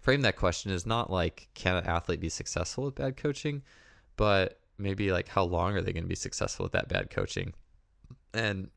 frame 0.00 0.22
that 0.22 0.36
question 0.36 0.72
is 0.72 0.84
not 0.86 1.10
like 1.10 1.48
can 1.54 1.76
an 1.76 1.86
athlete 1.86 2.20
be 2.20 2.28
successful 2.28 2.84
with 2.84 2.94
bad 2.94 3.16
coaching, 3.16 3.62
but 4.16 4.58
maybe 4.78 5.12
like 5.12 5.28
how 5.28 5.44
long 5.44 5.76
are 5.76 5.82
they 5.82 5.92
going 5.92 6.04
to 6.04 6.08
be 6.08 6.14
successful 6.14 6.64
with 6.64 6.72
that 6.72 6.88
bad 6.88 7.10
coaching, 7.10 7.52
and 8.34 8.68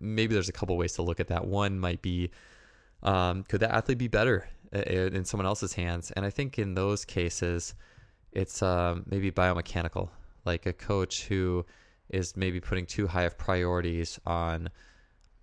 maybe 0.00 0.34
there's 0.34 0.48
a 0.48 0.52
couple 0.52 0.76
ways 0.76 0.92
to 0.94 1.02
look 1.02 1.20
at 1.20 1.28
that. 1.28 1.46
One 1.46 1.78
might 1.78 2.02
be, 2.02 2.30
um, 3.02 3.44
could 3.44 3.60
that 3.60 3.70
athlete 3.70 3.98
be 3.98 4.08
better 4.08 4.48
in 4.74 5.24
someone 5.24 5.46
else's 5.46 5.72
hands. 5.72 6.10
And 6.12 6.24
I 6.24 6.30
think 6.30 6.58
in 6.58 6.74
those 6.74 7.04
cases, 7.04 7.74
it's 8.32 8.62
um, 8.62 9.04
maybe 9.08 9.30
biomechanical, 9.30 10.08
like 10.44 10.66
a 10.66 10.72
coach 10.72 11.26
who 11.26 11.64
is 12.10 12.36
maybe 12.36 12.60
putting 12.60 12.86
too 12.86 13.06
high 13.06 13.22
of 13.22 13.38
priorities 13.38 14.18
on 14.26 14.68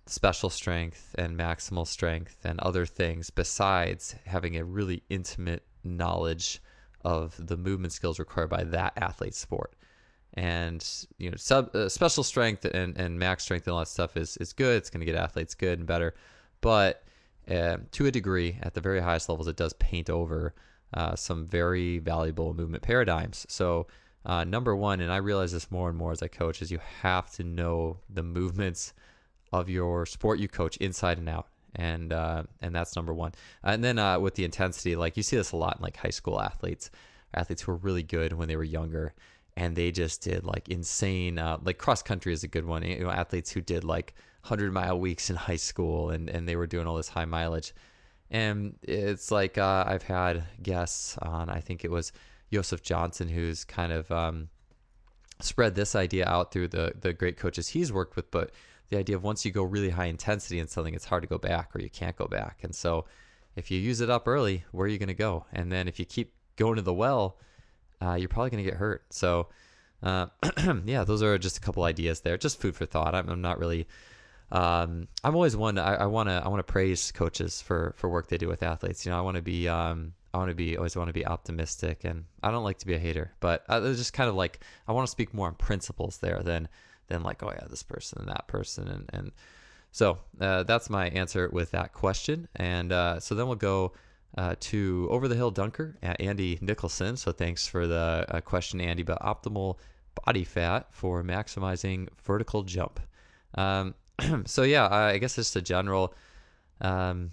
special 0.06 0.50
strength 0.50 1.14
and 1.16 1.38
maximal 1.38 1.86
strength 1.86 2.36
and 2.44 2.58
other 2.60 2.86
things 2.86 3.30
besides 3.30 4.16
having 4.24 4.56
a 4.56 4.64
really 4.64 5.02
intimate 5.08 5.62
knowledge 5.84 6.60
of 7.04 7.34
the 7.38 7.56
movement 7.56 7.92
skills 7.92 8.18
required 8.18 8.50
by 8.50 8.64
that 8.64 8.92
athlete's 8.96 9.38
sport. 9.38 9.74
And 10.34 10.84
you 11.18 11.30
know, 11.30 11.36
sub 11.36 11.74
uh, 11.74 11.88
special 11.88 12.24
strength 12.24 12.64
and, 12.64 12.96
and 12.96 13.18
max 13.18 13.44
strength 13.44 13.66
and 13.66 13.74
all 13.74 13.80
that 13.80 13.88
stuff 13.88 14.16
is 14.16 14.36
is 14.38 14.52
good. 14.52 14.76
It's 14.76 14.88
going 14.90 15.00
to 15.00 15.06
get 15.06 15.14
athletes 15.14 15.54
good 15.54 15.78
and 15.78 15.86
better, 15.86 16.14
but 16.60 17.04
uh, 17.50 17.78
to 17.90 18.06
a 18.06 18.10
degree, 18.10 18.58
at 18.62 18.74
the 18.74 18.80
very 18.80 19.00
highest 19.00 19.28
levels, 19.28 19.48
it 19.48 19.56
does 19.56 19.72
paint 19.74 20.08
over 20.08 20.54
uh, 20.94 21.16
some 21.16 21.46
very 21.46 21.98
valuable 21.98 22.54
movement 22.54 22.82
paradigms. 22.82 23.46
So, 23.48 23.88
uh, 24.24 24.44
number 24.44 24.76
one, 24.76 25.00
and 25.00 25.10
I 25.10 25.16
realize 25.16 25.52
this 25.52 25.70
more 25.70 25.88
and 25.88 25.98
more 25.98 26.12
as 26.12 26.22
I 26.22 26.28
coach, 26.28 26.62
is 26.62 26.70
you 26.70 26.78
have 27.00 27.30
to 27.32 27.44
know 27.44 27.98
the 28.08 28.22
movements 28.22 28.92
of 29.52 29.68
your 29.68 30.06
sport 30.06 30.38
you 30.38 30.48
coach 30.48 30.76
inside 30.78 31.18
and 31.18 31.28
out. 31.28 31.48
And 31.74 32.12
uh, 32.12 32.42
and 32.60 32.74
that's 32.74 32.96
number 32.96 33.14
one. 33.14 33.32
And 33.62 33.82
then 33.82 33.98
uh, 33.98 34.18
with 34.18 34.34
the 34.34 34.44
intensity, 34.44 34.94
like 34.94 35.16
you 35.16 35.22
see 35.22 35.36
this 35.36 35.52
a 35.52 35.56
lot 35.56 35.76
in 35.76 35.82
like 35.82 35.96
high 35.96 36.10
school 36.10 36.40
athletes, 36.40 36.90
athletes 37.32 37.62
who 37.62 37.72
were 37.72 37.78
really 37.78 38.02
good 38.02 38.34
when 38.34 38.48
they 38.48 38.56
were 38.56 38.64
younger, 38.64 39.14
and 39.56 39.74
they 39.74 39.90
just 39.90 40.22
did 40.22 40.44
like 40.44 40.68
insane. 40.68 41.38
Uh, 41.38 41.58
like 41.62 41.78
cross 41.78 42.02
country 42.02 42.32
is 42.32 42.44
a 42.44 42.48
good 42.48 42.66
one. 42.66 42.82
You 42.82 43.04
know, 43.04 43.10
athletes 43.10 43.50
who 43.50 43.62
did 43.62 43.84
like 43.84 44.14
hundred 44.42 44.72
mile 44.72 44.98
weeks 45.00 45.30
in 45.30 45.36
high 45.48 45.56
school, 45.56 46.10
and 46.10 46.28
and 46.28 46.46
they 46.46 46.56
were 46.56 46.66
doing 46.66 46.86
all 46.86 46.96
this 46.96 47.08
high 47.08 47.24
mileage. 47.24 47.72
And 48.30 48.76
it's 48.82 49.30
like 49.30 49.56
uh, 49.56 49.84
I've 49.86 50.02
had 50.02 50.44
guests 50.62 51.16
on. 51.18 51.48
I 51.48 51.60
think 51.60 51.84
it 51.84 51.90
was 51.90 52.12
Joseph 52.52 52.82
Johnson 52.82 53.28
who's 53.28 53.64
kind 53.64 53.92
of 53.92 54.10
um, 54.10 54.48
spread 55.40 55.74
this 55.74 55.94
idea 55.94 56.26
out 56.26 56.52
through 56.52 56.68
the 56.68 56.92
the 57.00 57.12
great 57.12 57.36
coaches 57.36 57.68
he's 57.68 57.92
worked 57.92 58.16
with, 58.16 58.30
but 58.30 58.50
the 58.92 58.98
idea 58.98 59.16
of 59.16 59.24
once 59.24 59.44
you 59.44 59.50
go 59.50 59.62
really 59.62 59.90
high 59.90 60.04
intensity 60.04 60.58
in 60.58 60.68
something, 60.68 60.94
it's 60.94 61.06
hard 61.06 61.22
to 61.22 61.28
go 61.28 61.38
back 61.38 61.74
or 61.74 61.80
you 61.80 61.90
can't 61.90 62.14
go 62.14 62.26
back. 62.26 62.60
And 62.62 62.74
so 62.74 63.06
if 63.56 63.70
you 63.70 63.80
use 63.80 64.00
it 64.00 64.10
up 64.10 64.28
early, 64.28 64.64
where 64.70 64.84
are 64.84 64.88
you 64.88 64.98
going 64.98 65.08
to 65.08 65.14
go? 65.14 65.46
And 65.52 65.72
then 65.72 65.88
if 65.88 65.98
you 65.98 66.04
keep 66.04 66.34
going 66.56 66.76
to 66.76 66.82
the 66.82 66.92
well, 66.92 67.38
uh, 68.02 68.14
you're 68.14 68.28
probably 68.28 68.50
going 68.50 68.64
to 68.64 68.70
get 68.70 68.78
hurt. 68.78 69.04
So, 69.10 69.48
uh, 70.02 70.26
yeah, 70.84 71.04
those 71.04 71.22
are 71.22 71.38
just 71.38 71.56
a 71.56 71.60
couple 71.60 71.84
ideas 71.84 72.20
there. 72.20 72.36
Just 72.36 72.60
food 72.60 72.76
for 72.76 72.84
thought. 72.84 73.14
I'm, 73.14 73.28
I'm 73.28 73.40
not 73.40 73.58
really. 73.58 73.88
Um, 74.50 75.08
I'm 75.24 75.34
always 75.34 75.56
one. 75.56 75.78
I 75.78 76.04
want 76.06 76.28
to. 76.28 76.42
I 76.44 76.48
want 76.48 76.58
to 76.58 76.70
praise 76.70 77.10
coaches 77.12 77.62
for 77.62 77.94
for 77.96 78.10
work 78.10 78.28
they 78.28 78.36
do 78.36 78.48
with 78.48 78.62
athletes. 78.62 79.06
You 79.06 79.12
know, 79.12 79.18
I 79.18 79.22
want 79.22 79.36
to 79.36 79.42
be. 79.42 79.68
Um, 79.68 80.12
I 80.34 80.38
want 80.38 80.50
to 80.50 80.54
be. 80.54 80.76
Always 80.76 80.96
want 80.96 81.08
to 81.08 81.14
be 81.14 81.24
optimistic, 81.24 82.04
and 82.04 82.24
I 82.42 82.50
don't 82.50 82.64
like 82.64 82.78
to 82.80 82.86
be 82.86 82.94
a 82.94 82.98
hater. 82.98 83.32
But 83.40 83.64
uh, 83.70 83.80
it's 83.82 83.98
just 83.98 84.12
kind 84.12 84.28
of 84.28 84.34
like 84.34 84.60
I 84.86 84.92
want 84.92 85.06
to 85.06 85.10
speak 85.10 85.32
more 85.32 85.46
on 85.46 85.54
principles 85.54 86.18
there 86.18 86.42
than 86.42 86.68
than 87.12 87.22
like, 87.22 87.42
oh 87.42 87.50
yeah, 87.50 87.66
this 87.68 87.82
person 87.82 88.20
and 88.20 88.28
that 88.28 88.48
person, 88.48 88.88
and 88.88 89.10
and 89.12 89.32
so 89.92 90.18
uh, 90.40 90.62
that's 90.62 90.88
my 90.90 91.08
answer 91.08 91.48
with 91.52 91.70
that 91.72 91.92
question. 91.92 92.48
And 92.56 92.92
uh, 92.92 93.20
so 93.20 93.34
then 93.34 93.46
we'll 93.46 93.56
go 93.56 93.92
uh, 94.36 94.54
to 94.58 95.06
over 95.10 95.28
the 95.28 95.36
hill 95.36 95.50
dunker 95.50 95.96
at 96.02 96.20
Andy 96.20 96.58
Nicholson. 96.62 97.16
So 97.16 97.30
thanks 97.30 97.66
for 97.66 97.86
the 97.86 98.24
uh, 98.28 98.40
question, 98.40 98.80
Andy. 98.80 99.02
But 99.02 99.20
optimal 99.20 99.76
body 100.24 100.44
fat 100.44 100.88
for 100.90 101.22
maximizing 101.22 102.08
vertical 102.24 102.62
jump. 102.62 103.00
Um, 103.54 103.94
so 104.46 104.62
yeah, 104.62 104.88
I 104.88 105.18
guess 105.18 105.36
just 105.36 105.56
a 105.56 105.62
general. 105.62 106.14
Um, 106.80 107.32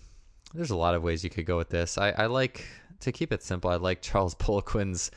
there's 0.54 0.72
a 0.72 0.76
lot 0.76 0.96
of 0.96 1.04
ways 1.04 1.24
you 1.24 1.30
could 1.30 1.46
go 1.46 1.58
with 1.58 1.70
this. 1.70 1.98
I, 1.98 2.10
I 2.12 2.26
like 2.26 2.66
to 3.02 3.12
keep 3.12 3.32
it 3.32 3.42
simple. 3.42 3.70
I 3.70 3.76
like 3.76 4.02
Charles 4.02 4.36
Poliquin's 4.40 5.12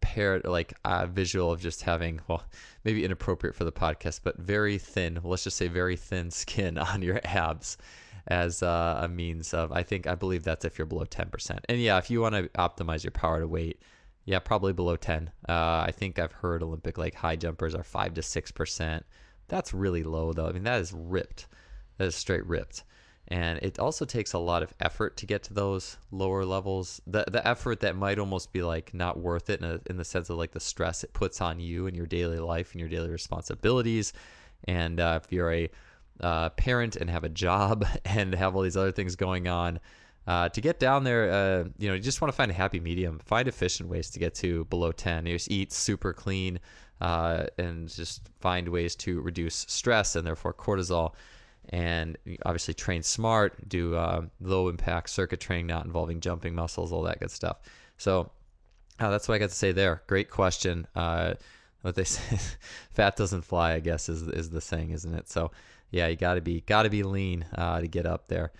paired 0.00 0.44
like 0.44 0.74
a 0.84 1.06
visual 1.06 1.50
of 1.50 1.60
just 1.60 1.82
having 1.82 2.20
well 2.28 2.44
maybe 2.84 3.04
inappropriate 3.04 3.54
for 3.54 3.64
the 3.64 3.72
podcast 3.72 4.20
but 4.22 4.36
very 4.38 4.78
thin 4.78 5.18
let's 5.24 5.44
just 5.44 5.56
say 5.56 5.68
very 5.68 5.96
thin 5.96 6.30
skin 6.42 6.78
on 6.78 7.02
your 7.02 7.20
abs 7.24 7.76
as 8.28 8.62
uh, 8.62 9.00
a 9.02 9.08
means 9.08 9.54
of 9.54 9.72
i 9.72 9.82
think 9.82 10.06
i 10.06 10.14
believe 10.14 10.44
that's 10.44 10.64
if 10.64 10.78
you're 10.78 10.86
below 10.86 11.04
10% 11.04 11.58
and 11.68 11.80
yeah 11.80 11.98
if 11.98 12.10
you 12.10 12.20
want 12.20 12.34
to 12.34 12.48
optimize 12.50 13.02
your 13.02 13.10
power 13.10 13.40
to 13.40 13.48
weight 13.48 13.80
yeah 14.24 14.38
probably 14.38 14.72
below 14.72 14.96
10 14.96 15.30
uh, 15.48 15.52
i 15.86 15.92
think 15.94 16.18
i've 16.18 16.32
heard 16.32 16.62
olympic 16.62 16.98
like 16.98 17.14
high 17.14 17.36
jumpers 17.36 17.74
are 17.74 17.82
5 17.82 18.14
to 18.14 18.20
6% 18.20 19.02
that's 19.48 19.72
really 19.74 20.02
low 20.02 20.32
though. 20.32 20.46
I 20.46 20.52
mean 20.52 20.64
that 20.64 20.80
is 20.80 20.92
ripped. 20.92 21.46
That 21.96 22.06
is 22.06 22.14
straight 22.14 22.46
ripped 22.46 22.84
and 23.30 23.58
it 23.58 23.78
also 23.78 24.06
takes 24.06 24.32
a 24.32 24.38
lot 24.38 24.62
of 24.62 24.72
effort 24.80 25.18
to 25.18 25.26
get 25.26 25.42
to 25.44 25.54
those 25.54 25.98
lower 26.10 26.46
levels. 26.46 27.00
The 27.06 27.26
the 27.28 27.46
effort 27.46 27.80
that 27.80 27.94
might 27.94 28.18
almost 28.18 28.52
be 28.52 28.62
like 28.62 28.94
not 28.94 29.18
worth 29.18 29.50
it 29.50 29.60
in, 29.60 29.66
a, 29.66 29.80
in 29.86 29.98
the 29.98 30.04
sense 30.04 30.30
of 30.30 30.38
like 30.38 30.52
the 30.52 30.60
stress 30.60 31.04
it 31.04 31.12
puts 31.12 31.42
on 31.42 31.60
you 31.60 31.86
and 31.86 31.94
your 31.94 32.06
daily 32.06 32.38
life 32.38 32.72
and 32.72 32.80
your 32.80 32.88
daily 32.88 33.10
responsibilities. 33.10 34.14
And 34.64 34.98
uh, 34.98 35.20
if 35.22 35.30
you're 35.30 35.52
a 35.52 35.70
uh, 36.22 36.48
parent 36.50 36.96
and 36.96 37.10
have 37.10 37.22
a 37.22 37.28
job 37.28 37.84
and 38.06 38.34
have 38.34 38.56
all 38.56 38.62
these 38.62 38.78
other 38.78 38.92
things 38.92 39.14
going 39.14 39.46
on 39.46 39.78
uh, 40.26 40.48
to 40.48 40.60
get 40.60 40.80
down 40.80 41.04
there 41.04 41.30
uh, 41.30 41.64
you 41.78 41.88
know 41.88 41.94
you 41.94 42.00
just 42.00 42.20
want 42.20 42.32
to 42.32 42.36
find 42.36 42.50
a 42.50 42.54
happy 42.54 42.80
medium. 42.80 43.18
Find 43.26 43.46
efficient 43.46 43.90
ways 43.90 44.08
to 44.10 44.18
get 44.18 44.34
to 44.36 44.64
below 44.64 44.90
10 44.90 45.26
you 45.26 45.34
just 45.34 45.50
eat 45.50 45.70
super 45.70 46.14
clean 46.14 46.60
uh, 47.02 47.44
and 47.58 47.88
just 47.88 48.22
find 48.40 48.70
ways 48.70 48.96
to 48.96 49.20
reduce 49.20 49.66
stress 49.68 50.16
and 50.16 50.26
therefore 50.26 50.54
cortisol 50.54 51.12
and 51.70 52.16
obviously 52.44 52.74
train 52.74 53.02
smart, 53.02 53.68
do 53.68 53.94
uh, 53.94 54.22
low 54.40 54.68
impact 54.68 55.10
circuit 55.10 55.40
training, 55.40 55.66
not 55.66 55.84
involving 55.84 56.20
jumping 56.20 56.54
muscles, 56.54 56.92
all 56.92 57.02
that 57.02 57.20
good 57.20 57.30
stuff. 57.30 57.58
So 57.98 58.30
uh, 59.00 59.10
that's 59.10 59.28
what 59.28 59.34
I 59.34 59.38
got 59.38 59.50
to 59.50 59.54
say 59.54 59.72
there. 59.72 60.02
Great 60.06 60.30
question. 60.30 60.86
Uh, 60.94 61.34
what 61.82 61.94
they 61.94 62.04
say, 62.04 62.38
fat 62.90 63.16
doesn't 63.16 63.42
fly, 63.42 63.74
I 63.74 63.80
guess 63.80 64.08
is 64.08 64.22
is 64.22 64.50
the 64.50 64.60
saying, 64.60 64.90
isn't 64.90 65.14
it? 65.14 65.28
So 65.28 65.50
yeah, 65.90 66.08
you 66.08 66.16
got 66.16 66.34
to 66.34 66.40
be 66.40 66.62
got 66.62 66.82
to 66.84 66.90
be 66.90 67.02
lean 67.02 67.46
uh, 67.54 67.80
to 67.80 67.88
get 67.88 68.06
up 68.06 68.28
there. 68.28 68.52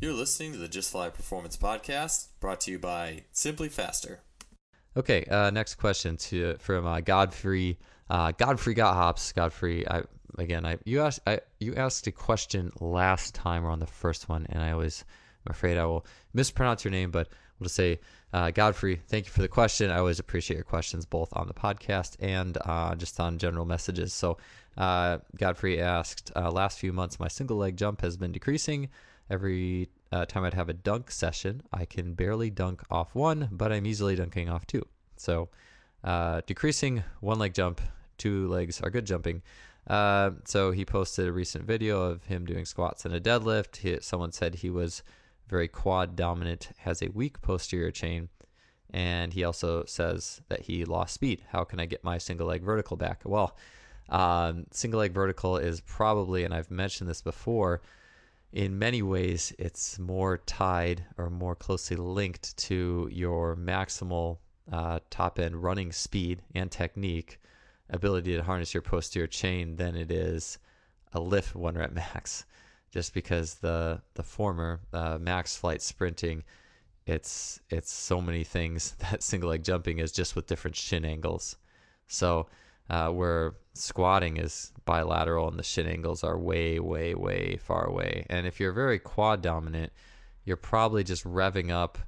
You're 0.00 0.12
listening 0.12 0.52
to 0.52 0.58
the 0.58 0.68
Just 0.68 0.92
Fly 0.92 1.10
Performance 1.10 1.56
Podcast, 1.56 2.28
brought 2.38 2.60
to 2.62 2.70
you 2.70 2.78
by 2.78 3.24
Simply 3.32 3.68
Faster. 3.68 4.20
Okay, 4.96 5.24
uh, 5.24 5.50
next 5.50 5.74
question 5.74 6.16
to 6.16 6.56
from 6.60 6.86
uh, 6.86 7.00
Godfrey. 7.00 7.78
Godfrey 8.08 8.74
got 8.74 8.94
hops. 8.94 9.32
Godfrey, 9.32 9.86
I 9.88 10.04
again, 10.36 10.66
I 10.66 10.78
you 10.84 11.00
asked 11.02 11.20
I 11.26 11.40
you 11.60 11.74
asked 11.74 12.06
a 12.06 12.12
question 12.12 12.72
last 12.80 13.34
time 13.34 13.64
or 13.64 13.70
on 13.70 13.78
the 13.78 13.86
first 13.86 14.28
one, 14.28 14.46
and 14.50 14.62
I 14.62 14.72
always 14.72 15.04
I'm 15.46 15.52
afraid 15.52 15.78
I 15.78 15.86
will 15.86 16.04
mispronounce 16.34 16.84
your 16.84 16.92
name, 16.92 17.10
but 17.10 17.28
we'll 17.58 17.66
just 17.66 17.76
say 17.76 18.00
uh, 18.32 18.50
Godfrey. 18.50 19.00
Thank 19.08 19.26
you 19.26 19.32
for 19.32 19.42
the 19.42 19.48
question. 19.48 19.90
I 19.90 19.98
always 19.98 20.18
appreciate 20.18 20.56
your 20.56 20.64
questions 20.64 21.06
both 21.06 21.30
on 21.32 21.46
the 21.48 21.54
podcast 21.54 22.16
and 22.20 22.58
uh, 22.64 22.94
just 22.94 23.18
on 23.20 23.38
general 23.38 23.64
messages. 23.64 24.12
So 24.12 24.38
uh, 24.76 25.18
Godfrey 25.36 25.80
asked, 25.80 26.30
uh, 26.36 26.50
last 26.50 26.78
few 26.78 26.92
months 26.92 27.18
my 27.18 27.28
single 27.28 27.56
leg 27.56 27.76
jump 27.76 28.00
has 28.02 28.16
been 28.16 28.32
decreasing. 28.32 28.88
Every 29.30 29.88
uh, 30.12 30.24
time 30.26 30.44
I'd 30.44 30.54
have 30.54 30.68
a 30.68 30.74
dunk 30.74 31.10
session, 31.10 31.62
I 31.72 31.84
can 31.84 32.14
barely 32.14 32.50
dunk 32.50 32.82
off 32.90 33.14
one, 33.14 33.48
but 33.52 33.72
I'm 33.72 33.86
easily 33.86 34.16
dunking 34.16 34.48
off 34.48 34.66
two. 34.66 34.86
So 35.16 35.48
uh, 36.04 36.42
decreasing 36.46 37.02
one 37.20 37.38
leg 37.38 37.54
jump, 37.54 37.80
two 38.18 38.48
legs 38.48 38.80
are 38.80 38.90
good 38.90 39.06
jumping. 39.06 39.42
Uh, 39.88 40.32
so 40.44 40.70
he 40.70 40.84
posted 40.84 41.26
a 41.26 41.32
recent 41.32 41.64
video 41.64 42.02
of 42.02 42.24
him 42.24 42.44
doing 42.44 42.66
squats 42.66 43.04
and 43.04 43.14
a 43.14 43.20
deadlift. 43.20 43.76
He, 43.78 43.98
someone 44.00 44.32
said 44.32 44.56
he 44.56 44.70
was 44.70 45.02
very 45.48 45.66
quad 45.66 46.14
dominant, 46.14 46.70
has 46.78 47.00
a 47.00 47.08
weak 47.08 47.40
posterior 47.40 47.90
chain, 47.90 48.28
and 48.90 49.32
he 49.32 49.44
also 49.44 49.84
says 49.86 50.42
that 50.48 50.60
he 50.60 50.84
lost 50.84 51.14
speed. 51.14 51.42
How 51.48 51.64
can 51.64 51.80
I 51.80 51.86
get 51.86 52.04
my 52.04 52.18
single 52.18 52.48
leg 52.48 52.62
vertical 52.62 52.98
back? 52.98 53.22
Well, 53.24 53.56
um, 54.10 54.66
single 54.70 55.00
leg 55.00 55.12
vertical 55.12 55.56
is 55.56 55.80
probably, 55.80 56.44
and 56.44 56.52
I've 56.52 56.70
mentioned 56.70 57.08
this 57.08 57.22
before, 57.22 57.80
in 58.52 58.78
many 58.78 59.02
ways, 59.02 59.54
it's 59.58 59.98
more 59.98 60.38
tied 60.38 61.04
or 61.16 61.30
more 61.30 61.54
closely 61.54 61.96
linked 61.96 62.56
to 62.58 63.08
your 63.10 63.56
maximal 63.56 64.38
uh, 64.70 65.00
top 65.10 65.38
end 65.38 65.62
running 65.62 65.92
speed 65.92 66.42
and 66.54 66.70
technique 66.70 67.38
ability 67.90 68.36
to 68.36 68.42
harness 68.42 68.74
your 68.74 68.82
posterior 68.82 69.26
chain 69.26 69.76
than 69.76 69.96
it 69.96 70.10
is 70.10 70.58
a 71.12 71.20
lift 71.20 71.54
one 71.54 71.76
rep 71.76 71.92
max 71.92 72.44
just 72.90 73.14
because 73.14 73.54
the 73.56 74.00
the 74.14 74.22
former 74.22 74.80
uh, 74.92 75.18
max 75.20 75.56
flight 75.56 75.82
sprinting 75.82 76.42
it's 77.06 77.60
it's 77.70 77.90
so 77.92 78.20
many 78.20 78.44
things 78.44 78.94
that 78.98 79.22
single 79.22 79.50
leg 79.50 79.62
jumping 79.62 79.98
is 79.98 80.12
just 80.12 80.36
with 80.36 80.46
different 80.46 80.76
shin 80.76 81.04
angles. 81.04 81.56
So 82.06 82.48
uh, 82.90 83.08
where 83.10 83.54
squatting 83.74 84.38
is 84.38 84.72
bilateral 84.84 85.48
and 85.48 85.58
the 85.58 85.62
shin 85.62 85.86
angles 85.86 86.24
are 86.24 86.38
way 86.38 86.78
way 86.80 87.14
way 87.14 87.56
far 87.56 87.84
away. 87.86 88.26
And 88.28 88.46
if 88.46 88.60
you're 88.60 88.72
very 88.72 88.98
quad 88.98 89.40
dominant 89.42 89.92
you're 90.48 90.56
probably 90.56 91.04
just 91.04 91.24
revving 91.24 91.70
up 91.70 91.98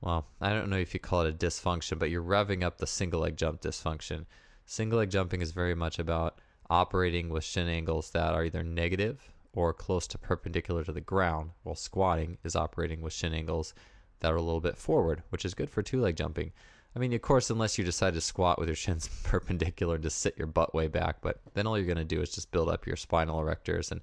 well 0.00 0.28
i 0.40 0.50
don't 0.50 0.70
know 0.70 0.76
if 0.76 0.94
you 0.94 1.00
call 1.00 1.22
it 1.22 1.34
a 1.34 1.36
dysfunction 1.36 1.98
but 1.98 2.08
you're 2.08 2.22
revving 2.22 2.62
up 2.62 2.78
the 2.78 2.86
single 2.86 3.20
leg 3.20 3.36
jump 3.36 3.60
dysfunction 3.60 4.24
Single 4.70 5.00
leg 5.00 5.10
jumping 5.10 5.42
is 5.42 5.50
very 5.50 5.74
much 5.74 5.98
about 5.98 6.38
operating 6.70 7.28
with 7.28 7.42
shin 7.42 7.66
angles 7.66 8.12
that 8.12 8.34
are 8.34 8.44
either 8.44 8.62
negative 8.62 9.32
or 9.52 9.72
close 9.72 10.06
to 10.06 10.16
perpendicular 10.16 10.84
to 10.84 10.92
the 10.92 11.00
ground, 11.00 11.50
while 11.64 11.74
squatting 11.74 12.38
is 12.44 12.54
operating 12.54 13.00
with 13.00 13.12
shin 13.12 13.34
angles 13.34 13.74
that 14.20 14.32
are 14.32 14.36
a 14.36 14.40
little 14.40 14.60
bit 14.60 14.76
forward, 14.76 15.24
which 15.30 15.44
is 15.44 15.54
good 15.54 15.70
for 15.70 15.82
two 15.82 16.00
leg 16.00 16.14
jumping. 16.14 16.52
I 16.94 17.00
mean, 17.00 17.12
of 17.12 17.20
course, 17.20 17.50
unless 17.50 17.78
you 17.78 17.84
decide 17.84 18.14
to 18.14 18.20
squat 18.20 18.60
with 18.60 18.68
your 18.68 18.76
shins 18.76 19.10
perpendicular 19.24 19.98
to 19.98 20.08
sit 20.08 20.38
your 20.38 20.46
butt 20.46 20.72
way 20.72 20.86
back, 20.86 21.20
but 21.20 21.40
then 21.54 21.66
all 21.66 21.76
you're 21.76 21.84
going 21.84 21.98
to 21.98 22.04
do 22.04 22.22
is 22.22 22.30
just 22.30 22.52
build 22.52 22.68
up 22.68 22.86
your 22.86 22.94
spinal 22.94 23.40
erectors, 23.40 23.90
and 23.90 24.00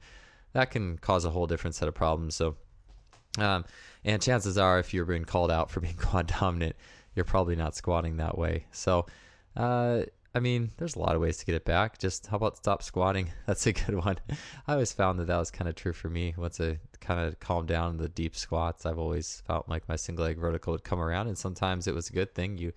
that 0.52 0.70
can 0.70 0.98
cause 0.98 1.24
a 1.24 1.30
whole 1.30 1.48
different 1.48 1.76
set 1.76 1.88
of 1.88 1.96
problems. 1.96 2.36
So, 2.36 2.58
um, 3.38 3.64
and 4.04 4.22
chances 4.22 4.58
are, 4.58 4.80
if 4.80 4.94
you're 4.94 5.06
being 5.06 5.24
called 5.24 5.50
out 5.50 5.72
for 5.72 5.80
being 5.80 5.96
quad 5.98 6.28
dominant, 6.28 6.76
you're 7.16 7.24
probably 7.24 7.56
not 7.56 7.74
squatting 7.74 8.18
that 8.18 8.38
way. 8.38 8.66
So, 8.74 9.06
uh, 9.56 10.04
I 10.38 10.40
mean, 10.40 10.70
there's 10.78 10.96
a 10.96 11.00
lot 11.00 11.16
of 11.16 11.22
ways 11.22 11.38
to 11.38 11.48
get 11.48 11.56
it 11.56 11.66
back. 11.66 11.98
Just 11.98 12.28
how 12.28 12.38
about 12.38 12.58
stop 12.58 12.84
squatting? 12.84 13.32
That's 13.48 13.66
a 13.66 13.74
good 13.74 13.96
one. 13.96 14.18
I 14.68 14.74
always 14.74 14.94
found 14.94 15.18
that 15.18 15.26
that 15.26 15.38
was 15.38 15.50
kind 15.50 15.68
of 15.68 15.74
true 15.74 15.94
for 15.94 16.12
me. 16.12 16.36
Once 16.38 16.62
I 16.62 16.78
kind 17.02 17.20
of 17.22 17.40
calmed 17.40 17.70
down 17.70 17.98
the 17.98 18.08
deep 18.08 18.36
squats, 18.36 18.86
I've 18.86 19.00
always 19.00 19.42
felt 19.48 19.68
like 19.68 19.90
my 19.90 19.96
single 19.96 20.26
leg 20.26 20.38
vertical 20.38 20.74
would 20.74 20.84
come 20.84 21.00
around, 21.00 21.26
and 21.26 21.36
sometimes 21.36 21.88
it 21.88 21.96
was 21.96 22.12
a 22.12 22.14
good 22.14 22.36
thing. 22.36 22.60
You 22.60 22.72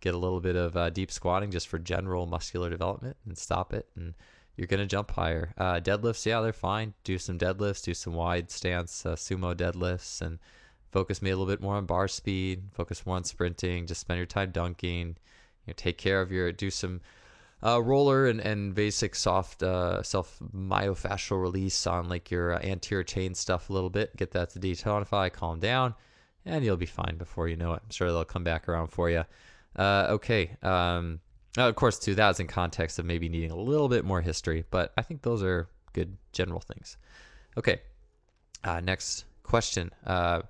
get 0.00 0.16
a 0.16 0.18
little 0.18 0.40
bit 0.40 0.56
of 0.56 0.76
uh, 0.76 0.90
deep 0.90 1.12
squatting 1.12 1.52
just 1.52 1.68
for 1.68 1.78
general 1.78 2.26
muscular 2.26 2.68
development 2.68 3.16
and 3.26 3.38
stop 3.38 3.72
it, 3.72 3.86
and 3.94 4.14
you're 4.56 4.66
going 4.66 4.80
to 4.80 4.86
jump 4.86 5.12
higher. 5.12 5.54
Uh, 5.56 5.74
deadlifts, 5.74 6.26
yeah, 6.26 6.40
they're 6.40 6.52
fine. 6.52 6.94
Do 7.04 7.16
some 7.18 7.38
deadlifts, 7.38 7.84
do 7.84 7.94
some 7.94 8.14
wide 8.14 8.50
stance 8.50 9.06
uh, 9.06 9.14
sumo 9.14 9.54
deadlifts, 9.54 10.20
and 10.20 10.40
focus 10.90 11.22
me 11.22 11.30
a 11.30 11.36
little 11.36 11.52
bit 11.52 11.62
more 11.62 11.76
on 11.76 11.86
bar 11.86 12.08
speed, 12.08 12.64
focus 12.72 13.06
more 13.06 13.14
on 13.14 13.22
sprinting, 13.22 13.86
just 13.86 14.00
spend 14.00 14.18
your 14.18 14.26
time 14.26 14.50
dunking 14.50 15.16
you 15.66 15.70
know, 15.70 15.74
take 15.76 15.98
care 15.98 16.20
of 16.20 16.30
your 16.30 16.52
do 16.52 16.70
some 16.70 17.00
uh, 17.64 17.82
roller 17.82 18.26
and, 18.26 18.40
and 18.40 18.74
basic 18.74 19.14
soft 19.14 19.62
uh, 19.62 20.02
self 20.02 20.38
myofascial 20.54 21.40
release 21.40 21.86
on 21.86 22.08
like 22.08 22.30
your 22.30 22.54
uh, 22.54 22.58
anterior 22.62 23.02
chain 23.02 23.34
stuff 23.34 23.70
a 23.70 23.72
little 23.72 23.90
bit. 23.90 24.14
Get 24.16 24.32
that 24.32 24.50
to 24.50 24.58
detonify, 24.58 25.32
calm 25.32 25.60
down, 25.60 25.94
and 26.44 26.64
you'll 26.64 26.76
be 26.76 26.86
fine 26.86 27.16
before 27.16 27.48
you 27.48 27.56
know 27.56 27.72
it. 27.72 27.80
I'm 27.82 27.90
sure 27.90 28.08
they'll 28.08 28.24
come 28.24 28.44
back 28.44 28.68
around 28.68 28.88
for 28.88 29.08
you. 29.08 29.24
Uh, 29.76 30.06
okay. 30.10 30.56
Um, 30.62 31.20
of 31.56 31.74
course, 31.76 31.98
too, 31.98 32.14
that 32.16 32.28
was 32.28 32.40
in 32.40 32.48
context 32.48 32.98
of 32.98 33.06
maybe 33.06 33.28
needing 33.28 33.52
a 33.52 33.56
little 33.56 33.88
bit 33.88 34.04
more 34.04 34.20
history, 34.20 34.64
but 34.70 34.92
I 34.98 35.02
think 35.02 35.22
those 35.22 35.42
are 35.42 35.68
good 35.92 36.16
general 36.32 36.60
things. 36.60 36.96
Okay. 37.56 37.80
Uh, 38.62 38.80
next 38.80 39.24
question. 39.42 39.90
Uh, 40.04 40.42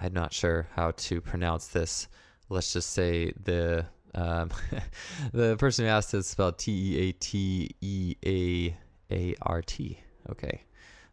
I'm 0.00 0.12
not 0.12 0.32
sure 0.32 0.68
how 0.74 0.92
to 0.92 1.20
pronounce 1.20 1.68
this. 1.68 2.08
Let's 2.48 2.72
just 2.72 2.90
say 2.90 3.32
the 3.42 3.86
um, 4.14 4.50
the 5.32 5.56
person 5.56 5.84
who 5.84 5.90
asked 5.90 6.14
is 6.14 6.26
spelled 6.26 6.58
T 6.58 6.72
E 6.72 7.08
A 7.08 7.12
T 7.12 7.70
E 7.80 8.16
A 8.24 8.76
A 9.12 9.34
R 9.42 9.62
T. 9.62 10.00
Okay. 10.30 10.62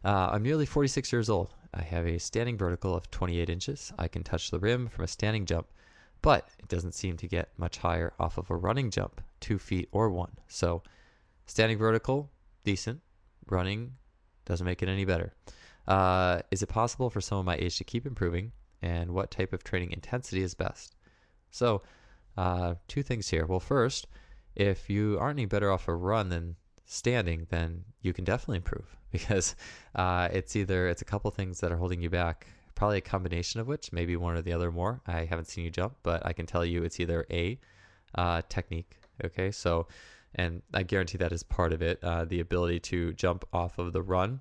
Uh, 0.04 0.30
I'm 0.32 0.42
nearly 0.42 0.66
46 0.66 1.12
years 1.12 1.28
old. 1.28 1.54
I 1.74 1.82
have 1.82 2.06
a 2.06 2.18
standing 2.18 2.56
vertical 2.56 2.94
of 2.94 3.10
28 3.10 3.50
inches. 3.50 3.92
I 3.98 4.08
can 4.08 4.22
touch 4.22 4.50
the 4.50 4.58
rim 4.58 4.88
from 4.88 5.04
a 5.04 5.08
standing 5.08 5.44
jump, 5.46 5.66
but 6.22 6.48
it 6.58 6.68
doesn't 6.68 6.94
seem 6.94 7.16
to 7.18 7.26
get 7.26 7.50
much 7.58 7.78
higher 7.78 8.12
off 8.18 8.38
of 8.38 8.50
a 8.50 8.56
running 8.56 8.90
jump, 8.90 9.20
two 9.40 9.58
feet 9.58 9.88
or 9.92 10.10
one. 10.10 10.32
So, 10.48 10.82
standing 11.46 11.78
vertical, 11.78 12.30
decent. 12.64 13.00
Running 13.48 13.92
doesn't 14.44 14.64
make 14.64 14.82
it 14.82 14.88
any 14.88 15.04
better. 15.04 15.34
Uh, 15.86 16.40
is 16.50 16.62
it 16.62 16.68
possible 16.68 17.10
for 17.10 17.20
someone 17.20 17.44
my 17.44 17.56
age 17.56 17.78
to 17.78 17.84
keep 17.84 18.06
improving? 18.06 18.52
And 18.82 19.10
what 19.10 19.30
type 19.30 19.52
of 19.52 19.64
training 19.64 19.92
intensity 19.92 20.42
is 20.42 20.54
best? 20.54 20.94
So, 21.50 21.82
uh, 22.36 22.74
two 22.88 23.02
things 23.02 23.28
here. 23.28 23.46
Well, 23.46 23.60
first, 23.60 24.06
if 24.54 24.88
you 24.90 25.18
aren't 25.20 25.38
any 25.38 25.46
better 25.46 25.70
off 25.70 25.88
a 25.88 25.94
run 25.94 26.28
than 26.28 26.56
standing, 26.84 27.46
then 27.50 27.84
you 28.00 28.12
can 28.12 28.24
definitely 28.24 28.58
improve 28.58 28.96
because 29.12 29.54
uh, 29.94 30.28
it's 30.32 30.56
either 30.56 30.88
it's 30.88 31.02
a 31.02 31.06
couple 31.06 31.30
things 31.30 31.60
that 31.60 31.72
are 31.72 31.76
holding 31.76 32.02
you 32.02 32.10
back. 32.10 32.46
Probably 32.74 32.98
a 32.98 33.02
combination 33.02 33.60
of 33.60 33.66
which, 33.66 33.92
maybe 33.92 34.16
one 34.16 34.36
or 34.36 34.42
the 34.42 34.52
other 34.52 34.70
more. 34.70 35.00
I 35.06 35.24
haven't 35.24 35.46
seen 35.46 35.64
you 35.64 35.70
jump, 35.70 35.96
but 36.02 36.24
I 36.26 36.32
can 36.32 36.44
tell 36.44 36.64
you 36.64 36.84
it's 36.84 37.00
either 37.00 37.26
a 37.30 37.58
uh, 38.14 38.42
technique. 38.48 38.98
Okay, 39.24 39.50
so 39.50 39.88
and 40.34 40.62
I 40.74 40.82
guarantee 40.82 41.18
that 41.18 41.32
is 41.32 41.42
part 41.42 41.72
of 41.72 41.80
it. 41.80 41.98
Uh, 42.02 42.26
the 42.26 42.40
ability 42.40 42.80
to 42.80 43.14
jump 43.14 43.44
off 43.52 43.78
of 43.78 43.92
the 43.92 44.02
run. 44.02 44.40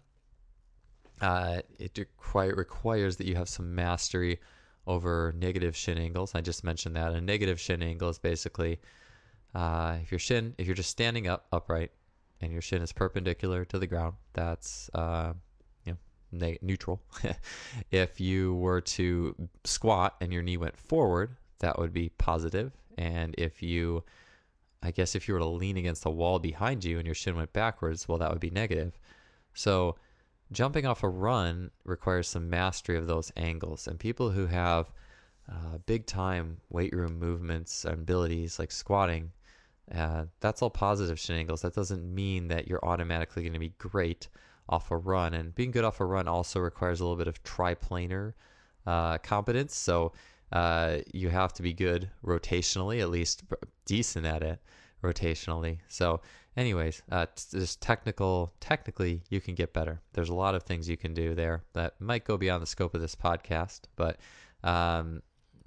Uh, 1.21 1.61
it 1.79 1.97
requires 2.33 3.15
that 3.15 3.25
you 3.25 3.35
have 3.35 3.47
some 3.47 3.73
mastery 3.73 4.39
over 4.87 5.33
negative 5.37 5.75
shin 5.75 5.97
angles. 5.97 6.35
I 6.35 6.41
just 6.41 6.63
mentioned 6.63 6.95
that. 6.95 7.13
A 7.13 7.21
negative 7.21 7.59
shin 7.59 7.81
angle 7.81 8.09
is 8.09 8.19
basically 8.19 8.79
uh, 9.55 9.97
if 10.01 10.11
your 10.11 10.19
shin, 10.19 10.53
if 10.57 10.67
you're 10.67 10.75
just 10.75 10.89
standing 10.89 11.27
up 11.27 11.47
upright 11.51 11.91
and 12.41 12.51
your 12.51 12.61
shin 12.61 12.81
is 12.81 12.91
perpendicular 12.91 13.63
to 13.65 13.79
the 13.79 13.87
ground, 13.87 14.15
that's 14.33 14.89
uh, 14.93 15.33
you 15.85 15.93
know 15.93 15.97
ne- 16.33 16.59
neutral. 16.61 17.01
if 17.91 18.19
you 18.19 18.55
were 18.55 18.81
to 18.81 19.33
squat 19.63 20.15
and 20.19 20.33
your 20.33 20.43
knee 20.43 20.57
went 20.57 20.77
forward, 20.77 21.37
that 21.59 21.79
would 21.79 21.93
be 21.93 22.09
positive. 22.17 22.73
And 22.97 23.33
if 23.37 23.63
you, 23.63 24.03
I 24.83 24.91
guess, 24.91 25.15
if 25.15 25.27
you 25.27 25.33
were 25.33 25.39
to 25.39 25.45
lean 25.45 25.77
against 25.77 26.05
a 26.05 26.09
wall 26.09 26.37
behind 26.37 26.83
you 26.83 26.97
and 26.97 27.05
your 27.05 27.15
shin 27.15 27.37
went 27.37 27.53
backwards, 27.53 28.07
well, 28.07 28.17
that 28.17 28.29
would 28.29 28.41
be 28.41 28.49
negative. 28.49 28.99
So 29.53 29.95
jumping 30.51 30.85
off 30.85 31.03
a 31.03 31.09
run 31.09 31.71
requires 31.83 32.27
some 32.27 32.49
mastery 32.49 32.97
of 32.97 33.07
those 33.07 33.31
angles. 33.35 33.87
And 33.87 33.99
people 33.99 34.31
who 34.31 34.47
have 34.47 34.91
uh, 35.49 35.77
big 35.85 36.05
time 36.05 36.57
weight 36.69 36.93
room 36.93 37.19
movements 37.19 37.85
and 37.85 37.93
abilities 37.93 38.59
like 38.59 38.71
squatting, 38.71 39.31
uh, 39.93 40.25
that's 40.39 40.61
all 40.61 40.69
positive 40.69 41.19
shin 41.19 41.37
angles. 41.37 41.61
That 41.61 41.73
doesn't 41.73 42.03
mean 42.03 42.47
that 42.47 42.67
you're 42.67 42.83
automatically 42.83 43.43
going 43.43 43.53
to 43.53 43.59
be 43.59 43.73
great 43.77 44.27
off 44.67 44.91
a 44.91 44.97
run. 44.97 45.33
And 45.33 45.53
being 45.53 45.71
good 45.71 45.83
off 45.83 45.99
a 45.99 46.05
run 46.05 46.27
also 46.27 46.59
requires 46.59 46.99
a 46.99 47.03
little 47.03 47.17
bit 47.17 47.27
of 47.27 47.43
triplanar 47.43 48.33
uh, 48.87 49.17
competence. 49.19 49.75
So 49.75 50.13
uh, 50.51 50.99
you 51.13 51.29
have 51.29 51.53
to 51.53 51.61
be 51.61 51.73
good 51.73 52.09
rotationally, 52.23 53.01
at 53.01 53.09
least 53.09 53.43
decent 53.85 54.25
at 54.25 54.41
it 54.43 54.59
rotationally. 55.05 55.79
So 55.87 56.21
anyways, 56.57 57.01
uh, 57.11 57.25
just 57.51 57.81
technical, 57.81 58.53
technically, 58.59 59.21
you 59.29 59.39
can 59.39 59.55
get 59.55 59.73
better. 59.73 60.01
There's 60.13 60.29
a 60.29 60.33
lot 60.33 60.55
of 60.55 60.63
things 60.63 60.89
you 60.89 60.97
can 60.97 61.13
do 61.13 61.35
there 61.35 61.63
that 61.73 61.99
might 61.99 62.25
go 62.25 62.37
beyond 62.37 62.61
the 62.61 62.67
scope 62.67 62.93
of 62.93 63.01
this 63.01 63.15
podcast, 63.15 63.81
but 63.95 64.19
um, 64.63 65.21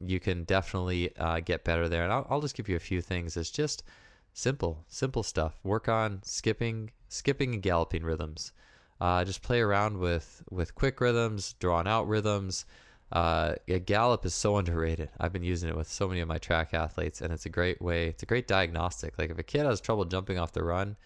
you 0.05 0.21
can 0.21 0.45
definitely 0.45 1.17
uh, 1.17 1.41
get 1.41 1.65
better 1.65 1.89
there. 1.89 2.05
And 2.05 2.13
I'll, 2.13 2.27
I'll, 2.31 2.41
just 2.41 2.57
give 2.57 2.69
you 2.69 2.77
a 2.77 2.81
few 2.81 3.01
things. 3.01 3.37
It's 3.37 3.51
just 3.51 3.85
simple, 4.33 4.85
simple 4.89 5.23
stuff. 5.23 5.59
Work 5.65 5.89
on 5.89 6.21
skipping, 6.25 6.91
skipping 7.09 7.55
and 7.55 7.63
galloping 7.63 8.03
rhythms. 8.03 8.53
Uh, 9.01 9.25
just 9.25 9.43
play 9.43 9.61
around 9.61 9.99
with 9.99 10.43
with 10.51 10.75
quick 10.75 11.01
rhythms, 11.01 11.55
drawn 11.61 11.87
out 11.87 12.09
rhythms. 12.09 12.65
Uh, 13.11 13.55
gallop 13.87 14.27
is 14.27 14.35
so 14.35 14.57
underrated. 14.57 15.09
I've 15.19 15.33
been 15.33 15.43
using 15.43 15.69
it 15.69 15.77
with 15.77 15.89
so 15.91 16.09
many 16.09 16.21
of 16.21 16.29
my 16.29 16.39
track 16.39 16.75
athletes, 16.75 17.23
and 17.23 17.33
it's 17.33 17.47
a 17.47 17.51
great 17.51 17.81
way. 17.81 18.09
It's 18.09 18.23
a 18.23 18.27
great 18.27 18.47
diagnostic. 18.47 19.19
Like 19.19 19.31
if 19.31 19.39
a 19.39 19.43
kid 19.43 19.65
has 19.65 19.81
trouble 19.81 20.05
jumping 20.05 20.39
off 20.39 20.53
the 20.53 20.63
run, 20.63 20.97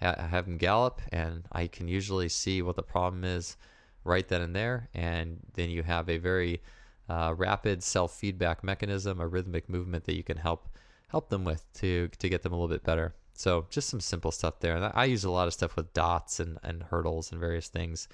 ha- 0.00 0.16
have 0.30 0.46
him 0.46 0.56
gallop, 0.56 1.02
and 1.12 1.44
I 1.52 1.66
can 1.66 1.88
usually 1.88 2.28
see 2.28 2.62
what 2.62 2.76
the 2.76 2.82
problem 2.82 3.24
is 3.24 3.56
right 4.04 4.26
then 4.26 4.40
and 4.40 4.56
there. 4.56 4.88
And 4.94 5.40
then 5.54 5.68
you 5.68 5.82
have 5.82 6.08
a 6.08 6.16
very 6.16 6.62
uh, 7.08 7.34
rapid 7.36 7.82
self 7.82 8.14
feedback 8.14 8.64
mechanism, 8.64 9.20
a 9.20 9.28
rhythmic 9.28 9.68
movement 9.68 10.04
that 10.04 10.16
you 10.16 10.22
can 10.22 10.38
help 10.38 10.68
help 11.08 11.28
them 11.28 11.44
with 11.44 11.70
to 11.74 12.08
to 12.18 12.28
get 12.30 12.42
them 12.42 12.52
a 12.52 12.56
little 12.56 12.68
bit 12.68 12.84
better. 12.84 13.14
So 13.34 13.66
just 13.70 13.88
some 13.90 14.00
simple 14.00 14.30
stuff 14.30 14.60
there. 14.60 14.76
And 14.76 14.90
I 14.94 15.04
use 15.04 15.24
a 15.24 15.30
lot 15.30 15.48
of 15.48 15.54
stuff 15.54 15.76
with 15.76 15.92
dots 15.92 16.40
and, 16.40 16.58
and 16.62 16.82
hurdles 16.84 17.32
and 17.32 17.40
various 17.40 17.68
things 17.68 18.08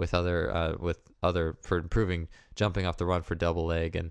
with 0.00 0.14
other 0.14 0.52
uh, 0.52 0.74
with 0.80 0.98
other 1.22 1.56
for 1.62 1.78
improving 1.78 2.26
jumping 2.56 2.86
off 2.86 2.96
the 2.96 3.06
run 3.06 3.22
for 3.22 3.36
double 3.36 3.66
leg 3.66 3.94
and 3.94 4.10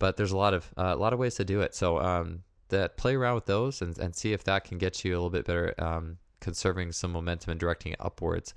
but 0.00 0.16
there's 0.16 0.32
a 0.32 0.36
lot 0.36 0.52
of 0.52 0.68
uh, 0.76 0.94
a 0.94 0.96
lot 0.96 1.12
of 1.12 1.20
ways 1.20 1.36
to 1.36 1.44
do 1.44 1.60
it. 1.60 1.74
So 1.76 2.00
um, 2.00 2.42
that 2.70 2.96
play 2.96 3.14
around 3.14 3.36
with 3.36 3.46
those 3.46 3.80
and, 3.82 3.96
and 3.98 4.16
see 4.16 4.32
if 4.32 4.42
that 4.44 4.64
can 4.64 4.78
get 4.78 5.04
you 5.04 5.12
a 5.12 5.16
little 5.16 5.30
bit 5.30 5.44
better 5.44 5.74
um, 5.78 6.18
conserving 6.40 6.90
some 6.90 7.12
momentum 7.12 7.52
and 7.52 7.60
directing 7.60 7.92
it 7.92 8.00
upwards. 8.00 8.54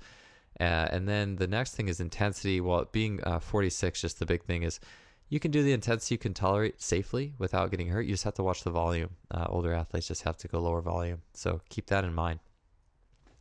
Uh, 0.58 0.88
and 0.90 1.08
then 1.08 1.36
the 1.36 1.46
next 1.46 1.76
thing 1.76 1.88
is 1.88 2.00
intensity. 2.00 2.60
Well 2.60 2.88
being 2.90 3.22
uh, 3.22 3.38
46 3.38 4.00
just 4.00 4.18
the 4.18 4.26
big 4.26 4.42
thing 4.42 4.64
is 4.64 4.80
you 5.28 5.38
can 5.38 5.50
do 5.50 5.62
the 5.62 5.72
intensity 5.72 6.14
you 6.14 6.18
can 6.18 6.34
tolerate 6.34 6.80
safely 6.80 7.34
without 7.38 7.70
getting 7.70 7.88
hurt. 7.88 8.06
You 8.06 8.14
just 8.14 8.24
have 8.24 8.34
to 8.34 8.42
watch 8.42 8.64
the 8.64 8.70
volume. 8.70 9.10
Uh, 9.30 9.46
older 9.48 9.72
athletes 9.74 10.08
just 10.08 10.22
have 10.22 10.38
to 10.38 10.48
go 10.48 10.60
lower 10.60 10.80
volume. 10.80 11.20
So 11.34 11.60
keep 11.68 11.86
that 11.86 12.04
in 12.04 12.14
mind. 12.14 12.40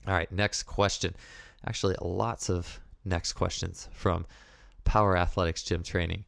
All 0.06 0.14
right 0.14 0.32
next 0.32 0.64
question. 0.64 1.16
Actually 1.66 1.96
lots 2.02 2.50
of 2.50 2.82
next 3.06 3.34
questions 3.34 3.90
from 3.92 4.26
Power 4.84 5.18
Athletics 5.18 5.64
Gym 5.64 5.84
Training. 5.84 6.26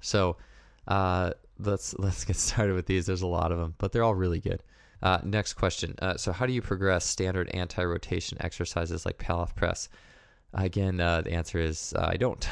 So 0.00 0.36
uh, 0.86 1.32
let's 1.58 1.94
let's 1.98 2.24
get 2.24 2.36
started 2.36 2.74
with 2.74 2.86
these. 2.86 3.06
There's 3.06 3.22
a 3.22 3.26
lot 3.26 3.52
of 3.52 3.58
them, 3.58 3.74
but 3.78 3.92
they're 3.92 4.04
all 4.04 4.14
really 4.14 4.40
good. 4.40 4.62
Uh, 5.00 5.18
next 5.22 5.54
question. 5.54 5.94
Uh, 6.02 6.16
so 6.16 6.32
how 6.32 6.44
do 6.44 6.52
you 6.52 6.60
progress 6.60 7.04
standard 7.04 7.48
anti-rotation 7.54 8.36
exercises 8.40 9.06
like 9.06 9.18
Pallof 9.18 9.54
press? 9.54 9.88
Again, 10.54 10.98
uh, 10.98 11.20
the 11.20 11.32
answer 11.32 11.58
is 11.58 11.94
uh, 11.96 12.08
I 12.08 12.16
don't. 12.16 12.48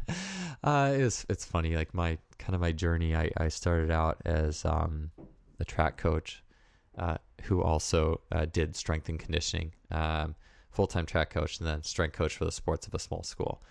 uh, 0.64 0.92
it's 0.94 1.24
it's 1.28 1.44
funny. 1.44 1.76
Like 1.76 1.94
my 1.94 2.18
kind 2.38 2.54
of 2.54 2.60
my 2.60 2.72
journey. 2.72 3.14
I, 3.14 3.30
I 3.36 3.48
started 3.48 3.90
out 3.90 4.20
as 4.24 4.64
um, 4.64 5.10
a 5.60 5.64
track 5.64 5.96
coach 5.96 6.42
who 7.42 7.62
also 7.62 8.20
did 8.52 8.74
strength 8.74 9.08
and 9.08 9.18
conditioning. 9.18 9.72
Um, 9.90 10.34
full 10.74 10.86
time 10.86 11.06
track 11.06 11.30
coach, 11.30 11.58
and 11.58 11.66
then 11.66 11.82
strength 11.82 12.14
coach 12.14 12.36
for 12.36 12.44
the 12.44 12.52
sports 12.52 12.86
of 12.86 12.94
a 12.94 12.98
small 12.98 13.22
school. 13.22 13.62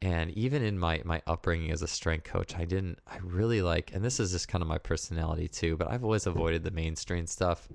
And 0.00 0.32
even 0.32 0.62
in 0.62 0.78
my 0.78 1.00
my 1.04 1.22
upbringing 1.26 1.70
as 1.70 1.82
a 1.82 1.88
strength 1.88 2.24
coach, 2.24 2.56
I 2.56 2.64
didn't. 2.64 2.98
I 3.06 3.18
really 3.22 3.62
like, 3.62 3.94
and 3.94 4.04
this 4.04 4.18
is 4.18 4.32
just 4.32 4.48
kind 4.48 4.60
of 4.62 4.68
my 4.68 4.78
personality 4.78 5.48
too. 5.48 5.76
But 5.76 5.90
I've 5.90 6.04
always 6.04 6.26
avoided 6.26 6.64
the 6.64 6.72
mainstream 6.72 7.26
stuff. 7.26 7.68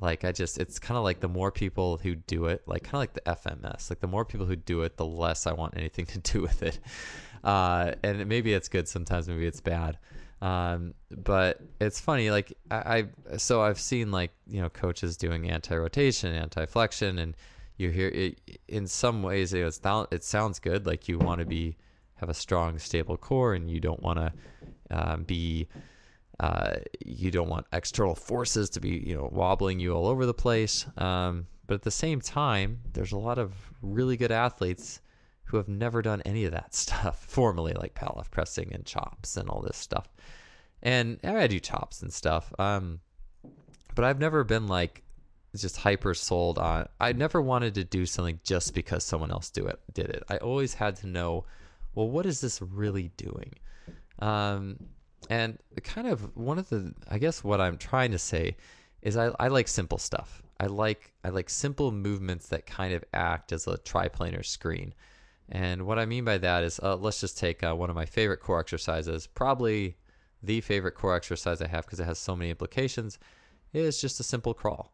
Like 0.00 0.24
I 0.24 0.32
just, 0.32 0.58
it's 0.58 0.78
kind 0.78 0.96
of 0.96 1.04
like 1.04 1.20
the 1.20 1.28
more 1.28 1.52
people 1.52 1.98
who 1.98 2.14
do 2.14 2.46
it, 2.46 2.62
like 2.66 2.84
kind 2.84 2.94
of 2.94 3.00
like 3.00 3.12
the 3.12 3.20
FMS. 3.22 3.90
Like 3.90 4.00
the 4.00 4.06
more 4.06 4.24
people 4.24 4.46
who 4.46 4.56
do 4.56 4.82
it, 4.82 4.96
the 4.96 5.04
less 5.04 5.46
I 5.46 5.52
want 5.52 5.76
anything 5.76 6.06
to 6.14 6.18
do 6.18 6.40
with 6.40 6.62
it. 6.62 6.78
Uh, 7.44 7.92
and 8.02 8.26
maybe 8.26 8.52
it's 8.52 8.68
good 8.68 8.88
sometimes, 8.88 9.28
maybe 9.28 9.46
it's 9.46 9.60
bad. 9.60 9.98
Um, 10.40 10.94
but 11.10 11.60
it's 11.80 12.00
funny, 12.00 12.30
like 12.30 12.52
I, 12.70 13.06
I, 13.30 13.36
so 13.36 13.60
I've 13.60 13.80
seen 13.80 14.10
like 14.10 14.30
you 14.46 14.60
know 14.62 14.70
coaches 14.70 15.16
doing 15.16 15.50
anti-rotation, 15.50 16.34
anti-flexion, 16.34 17.18
and 17.18 17.36
you 17.76 17.90
hear 17.90 18.08
it 18.08 18.38
in 18.68 18.86
some 18.86 19.22
ways 19.22 19.52
it, 19.54 19.80
it 20.10 20.24
sounds 20.24 20.58
good 20.58 20.86
like 20.86 21.08
you 21.08 21.18
want 21.18 21.40
to 21.40 21.46
be 21.46 21.76
have 22.16 22.28
a 22.28 22.34
strong 22.34 22.78
stable 22.78 23.16
core 23.16 23.54
and 23.54 23.70
you 23.70 23.80
don't 23.80 24.02
want 24.02 24.18
to 24.18 24.32
um, 24.90 25.24
be 25.24 25.66
uh, 26.38 26.76
you 27.04 27.30
don't 27.30 27.48
want 27.48 27.66
external 27.72 28.14
forces 28.14 28.68
to 28.70 28.80
be 28.80 29.02
you 29.06 29.16
know 29.16 29.28
wobbling 29.32 29.80
you 29.80 29.92
all 29.92 30.06
over 30.06 30.26
the 30.26 30.34
place. 30.34 30.86
Um, 30.98 31.46
but 31.66 31.74
at 31.74 31.82
the 31.82 31.90
same 31.90 32.20
time 32.20 32.80
there's 32.92 33.12
a 33.12 33.18
lot 33.18 33.38
of 33.38 33.52
really 33.82 34.16
good 34.16 34.32
athletes 34.32 35.00
who 35.50 35.56
have 35.56 35.68
never 35.68 36.02
done 36.02 36.22
any 36.22 36.44
of 36.44 36.52
that 36.52 36.74
stuff 36.74 37.24
formally 37.24 37.72
like 37.72 37.94
Pallof 37.94 38.30
pressing 38.30 38.72
and 38.72 38.84
chops 38.84 39.36
and 39.36 39.48
all 39.48 39.62
this 39.62 39.76
stuff 39.76 40.08
and 40.82 41.18
I 41.22 41.46
do 41.46 41.60
chops 41.60 42.02
and 42.02 42.12
stuff 42.12 42.52
um, 42.58 43.00
but 43.94 44.04
I've 44.04 44.18
never 44.18 44.44
been 44.44 44.66
like 44.66 45.02
just 45.56 45.76
hyper 45.78 46.14
sold 46.14 46.58
on 46.58 46.88
I 47.00 47.12
never 47.12 47.42
wanted 47.42 47.74
to 47.74 47.84
do 47.84 48.06
something 48.06 48.40
just 48.44 48.74
because 48.74 49.04
someone 49.04 49.30
else 49.30 49.50
do 49.50 49.66
it 49.66 49.80
did 49.92 50.10
it. 50.10 50.22
I 50.28 50.36
always 50.38 50.74
had 50.74 50.96
to 50.96 51.06
know, 51.06 51.44
well, 51.94 52.08
what 52.08 52.26
is 52.26 52.40
this 52.40 52.62
really 52.62 53.10
doing? 53.16 53.54
Um, 54.20 54.78
and 55.28 55.58
kind 55.82 56.06
of 56.06 56.36
one 56.36 56.58
of 56.58 56.68
the 56.68 56.94
I 57.10 57.18
guess 57.18 57.42
what 57.42 57.60
I'm 57.60 57.78
trying 57.78 58.12
to 58.12 58.18
say 58.18 58.56
is 59.02 59.16
I, 59.16 59.32
I 59.40 59.48
like 59.48 59.68
simple 59.68 59.98
stuff. 59.98 60.42
I 60.60 60.66
like 60.66 61.12
I 61.24 61.30
like 61.30 61.50
simple 61.50 61.90
movements 61.90 62.48
that 62.48 62.66
kind 62.66 62.94
of 62.94 63.04
act 63.12 63.52
as 63.52 63.66
a 63.66 63.76
triplanar 63.78 64.44
screen. 64.44 64.94
And 65.50 65.82
what 65.84 65.98
I 65.98 66.06
mean 66.06 66.24
by 66.24 66.38
that 66.38 66.62
is, 66.62 66.78
uh, 66.80 66.96
let's 66.96 67.20
just 67.20 67.36
take 67.36 67.64
uh, 67.64 67.74
one 67.74 67.90
of 67.90 67.96
my 67.96 68.06
favorite 68.06 68.38
core 68.38 68.60
exercises, 68.60 69.26
probably 69.26 69.96
the 70.42 70.60
favorite 70.60 70.92
core 70.92 71.16
exercise 71.16 71.60
I 71.60 71.66
have 71.66 71.84
because 71.84 72.00
it 72.00 72.04
has 72.04 72.18
so 72.18 72.36
many 72.36 72.50
implications, 72.50 73.18
is 73.72 74.00
just 74.00 74.20
a 74.20 74.24
simple 74.24 74.54
crawl. 74.54 74.92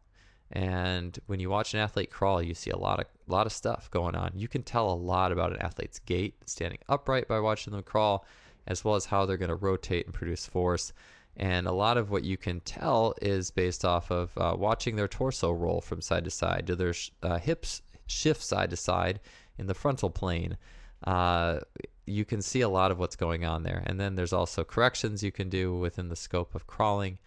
And 0.51 1.17
when 1.27 1.39
you 1.39 1.49
watch 1.49 1.73
an 1.73 1.79
athlete 1.79 2.09
crawl, 2.09 2.41
you 2.41 2.53
see 2.53 2.71
a 2.71 2.77
lot 2.77 2.99
of 2.99 3.05
lot 3.27 3.45
of 3.45 3.51
stuff 3.51 3.91
going 3.91 4.15
on. 4.15 4.31
You 4.33 4.47
can 4.47 4.63
tell 4.63 4.89
a 4.89 4.95
lot 4.95 5.31
about 5.31 5.51
an 5.51 5.61
athlete's 5.61 5.99
gait, 5.99 6.35
standing 6.45 6.79
upright 6.87 7.27
by 7.27 7.39
watching 7.39 7.73
them 7.73 7.83
crawl, 7.83 8.25
as 8.65 8.83
well 8.83 8.95
as 8.95 9.05
how 9.05 9.25
they're 9.25 9.37
going 9.37 9.49
to 9.49 9.55
rotate 9.55 10.05
and 10.05 10.13
produce 10.13 10.45
force. 10.45 10.93
And 11.35 11.67
a 11.67 11.71
lot 11.71 11.97
of 11.97 12.09
what 12.09 12.23
you 12.23 12.37
can 12.37 12.61
tell 12.61 13.13
is 13.21 13.51
based 13.51 13.85
off 13.85 14.09
of 14.09 14.35
uh, 14.37 14.55
watching 14.57 14.95
their 14.95 15.07
torso 15.07 15.51
roll 15.51 15.81
from 15.81 16.01
side 16.01 16.23
to 16.23 16.31
side. 16.31 16.65
Do 16.65 16.75
their 16.75 16.93
uh, 17.21 17.37
hips 17.37 17.81
shift 18.07 18.41
side 18.41 18.69
to 18.71 18.77
side 18.77 19.19
in 19.57 19.67
the 19.67 19.73
frontal 19.73 20.09
plane? 20.09 20.57
Uh, 21.05 21.59
you 22.05 22.25
can 22.25 22.41
see 22.41 22.61
a 22.61 22.69
lot 22.69 22.91
of 22.91 22.97
what's 22.97 23.15
going 23.15 23.45
on 23.45 23.63
there. 23.63 23.83
And 23.85 23.99
then 23.99 24.15
there's 24.15 24.33
also 24.33 24.63
corrections 24.63 25.21
you 25.21 25.31
can 25.31 25.49
do 25.49 25.77
within 25.77 26.09
the 26.09 26.15
scope 26.15 26.55
of 26.55 26.65
crawling. 26.65 27.19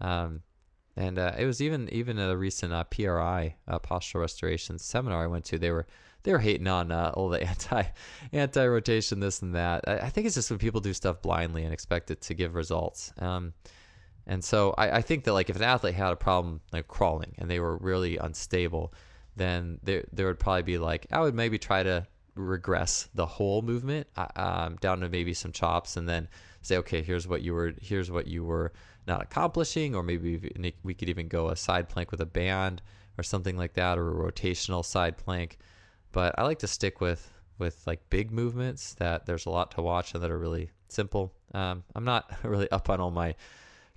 Um, 0.00 0.42
and 0.96 1.18
uh, 1.18 1.32
it 1.38 1.46
was 1.46 1.60
even 1.62 1.88
even 1.90 2.18
a 2.18 2.36
recent 2.36 2.72
uh, 2.72 2.84
PRI 2.84 3.56
uh, 3.66 3.78
postural 3.78 4.20
restoration 4.20 4.78
seminar 4.78 5.24
I 5.24 5.26
went 5.26 5.44
to. 5.46 5.58
They 5.58 5.70
were 5.70 5.86
they 6.22 6.32
were 6.32 6.38
hating 6.38 6.66
on 6.66 6.92
uh, 6.92 7.12
all 7.14 7.28
the 7.28 7.42
anti 7.48 7.84
anti 8.32 8.66
rotation 8.66 9.20
this 9.20 9.42
and 9.42 9.54
that. 9.54 9.84
I, 9.86 9.98
I, 9.98 10.08
think 10.10 10.26
it's 10.26 10.34
just 10.34 10.50
when 10.50 10.58
people 10.58 10.80
do 10.80 10.92
stuff 10.92 11.22
blindly 11.22 11.64
and 11.64 11.72
expect 11.72 12.10
it 12.10 12.20
to 12.22 12.34
give 12.34 12.54
results. 12.54 13.12
Um, 13.18 13.54
and 14.26 14.44
so 14.44 14.74
I, 14.78 14.98
I, 14.98 15.02
think 15.02 15.24
that 15.24 15.32
like 15.32 15.50
if 15.50 15.56
an 15.56 15.62
athlete 15.62 15.94
had 15.94 16.12
a 16.12 16.16
problem 16.16 16.60
like 16.72 16.86
crawling 16.86 17.34
and 17.38 17.50
they 17.50 17.58
were 17.58 17.76
really 17.76 18.18
unstable, 18.18 18.92
then 19.36 19.78
there 19.82 20.04
there 20.12 20.26
would 20.26 20.40
probably 20.40 20.62
be 20.62 20.78
like 20.78 21.06
I 21.10 21.20
would 21.20 21.34
maybe 21.34 21.58
try 21.58 21.82
to 21.82 22.06
regress 22.34 23.08
the 23.14 23.26
whole 23.26 23.62
movement 23.62 24.06
uh, 24.16 24.26
um, 24.36 24.76
down 24.80 25.00
to 25.00 25.08
maybe 25.08 25.34
some 25.34 25.52
chops 25.52 25.96
and 25.96 26.08
then 26.08 26.28
say 26.62 26.78
okay 26.78 27.02
here's 27.02 27.28
what 27.28 27.42
you 27.42 27.52
were 27.52 27.74
here's 27.80 28.10
what 28.10 28.26
you 28.26 28.44
were 28.44 28.72
not 29.06 29.22
accomplishing, 29.22 29.94
or 29.94 30.02
maybe 30.02 30.74
we 30.82 30.94
could 30.94 31.08
even 31.08 31.28
go 31.28 31.48
a 31.48 31.56
side 31.56 31.88
plank 31.88 32.10
with 32.10 32.20
a 32.20 32.26
band 32.26 32.82
or 33.18 33.24
something 33.24 33.56
like 33.56 33.74
that, 33.74 33.98
or 33.98 34.26
a 34.26 34.32
rotational 34.32 34.84
side 34.84 35.16
plank. 35.18 35.58
But 36.12 36.34
I 36.38 36.44
like 36.44 36.60
to 36.60 36.66
stick 36.66 37.00
with 37.00 37.30
with 37.58 37.86
like 37.86 38.08
big 38.10 38.32
movements 38.32 38.94
that 38.94 39.26
there's 39.26 39.46
a 39.46 39.50
lot 39.50 39.70
to 39.72 39.82
watch 39.82 40.14
and 40.14 40.22
that 40.22 40.30
are 40.30 40.38
really 40.38 40.70
simple. 40.88 41.32
Um, 41.54 41.84
I'm 41.94 42.04
not 42.04 42.32
really 42.42 42.70
up 42.70 42.90
on 42.90 43.00
all 43.00 43.10
my 43.10 43.34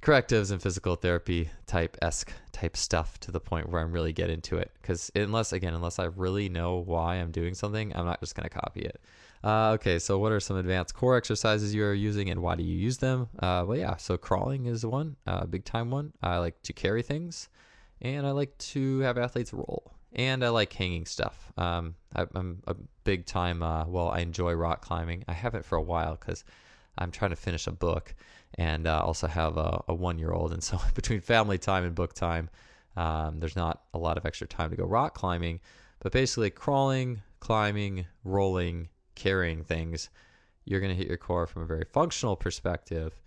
correctives 0.05 0.51
and 0.51 0.61
physical 0.61 0.95
therapy 0.95 1.49
type 1.65 1.97
esque 1.99 2.31
type 2.51 2.77
stuff 2.77 3.19
to 3.19 3.31
the 3.31 3.39
point 3.39 3.67
where 3.67 3.81
I'm 3.81 3.91
really 3.91 4.13
get 4.13 4.29
into 4.29 4.55
it. 4.55 4.69
Because 4.79 5.11
unless 5.15 5.51
again, 5.51 5.73
unless 5.73 5.97
I 5.97 6.05
really 6.05 6.47
know 6.47 6.75
why 6.75 7.15
I'm 7.15 7.31
doing 7.31 7.55
something, 7.55 7.91
I'm 7.95 8.05
not 8.05 8.19
just 8.19 8.35
gonna 8.35 8.47
copy 8.47 8.81
it. 8.81 9.01
Uh, 9.43 9.71
okay, 9.71 9.97
so 9.97 10.19
what 10.19 10.31
are 10.31 10.39
some 10.39 10.57
advanced 10.57 10.93
core 10.93 11.17
exercises 11.17 11.73
you 11.73 11.83
are 11.83 11.93
using 11.93 12.29
and 12.29 12.43
why 12.43 12.55
do 12.55 12.61
you 12.61 12.77
use 12.77 12.99
them? 12.99 13.27
Uh, 13.39 13.65
well, 13.67 13.77
yeah, 13.77 13.95
so 13.95 14.15
crawling 14.15 14.67
is 14.67 14.85
one, 14.85 15.15
uh, 15.25 15.43
big 15.47 15.65
time 15.65 15.89
one. 15.89 16.13
I 16.21 16.37
like 16.37 16.61
to 16.63 16.73
carry 16.73 17.01
things 17.01 17.49
and 17.99 18.27
I 18.27 18.31
like 18.31 18.55
to 18.59 18.99
have 18.99 19.17
athletes 19.17 19.53
roll 19.53 19.91
and 20.13 20.45
I 20.45 20.49
like 20.49 20.71
hanging 20.71 21.07
stuff. 21.07 21.51
Um, 21.57 21.95
I, 22.15 22.27
am 22.35 22.61
a 22.67 22.75
big 23.05 23.25
time, 23.25 23.63
uh, 23.63 23.85
well, 23.87 24.09
I 24.09 24.19
enjoy 24.19 24.53
rock 24.53 24.85
climbing. 24.85 25.23
I 25.27 25.33
haven't 25.33 25.65
for 25.65 25.77
a 25.77 25.81
while 25.81 26.15
because 26.15 26.43
I'm 26.95 27.09
trying 27.09 27.31
to 27.31 27.35
finish 27.35 27.65
a 27.65 27.71
book 27.71 28.13
and 28.55 28.87
uh, 28.87 29.01
also 29.03 29.27
have 29.27 29.57
a, 29.57 29.83
a 29.87 29.93
one 29.93 30.17
year 30.17 30.31
old. 30.31 30.53
And 30.53 30.63
so 30.63 30.79
between 30.95 31.21
family 31.21 31.57
time 31.57 31.83
and 31.83 31.93
book 31.95 32.13
time, 32.13 32.49
um, 32.95 33.39
there's 33.39 33.55
not 33.55 33.83
a 33.93 33.97
lot 33.97 34.17
of 34.17 34.25
extra 34.25 34.47
time 34.47 34.69
to 34.69 34.75
go 34.75 34.85
rock 34.85 35.13
climbing. 35.13 35.59
But 35.99 36.11
basically, 36.11 36.49
crawling, 36.49 37.21
climbing, 37.39 38.05
rolling, 38.23 38.89
carrying 39.15 39.63
things, 39.63 40.09
you're 40.65 40.79
going 40.79 40.91
to 40.91 40.97
hit 40.97 41.07
your 41.07 41.17
core 41.17 41.47
from 41.47 41.61
a 41.61 41.65
very 41.65 41.85
functional 41.85 42.35
perspective. 42.35 43.19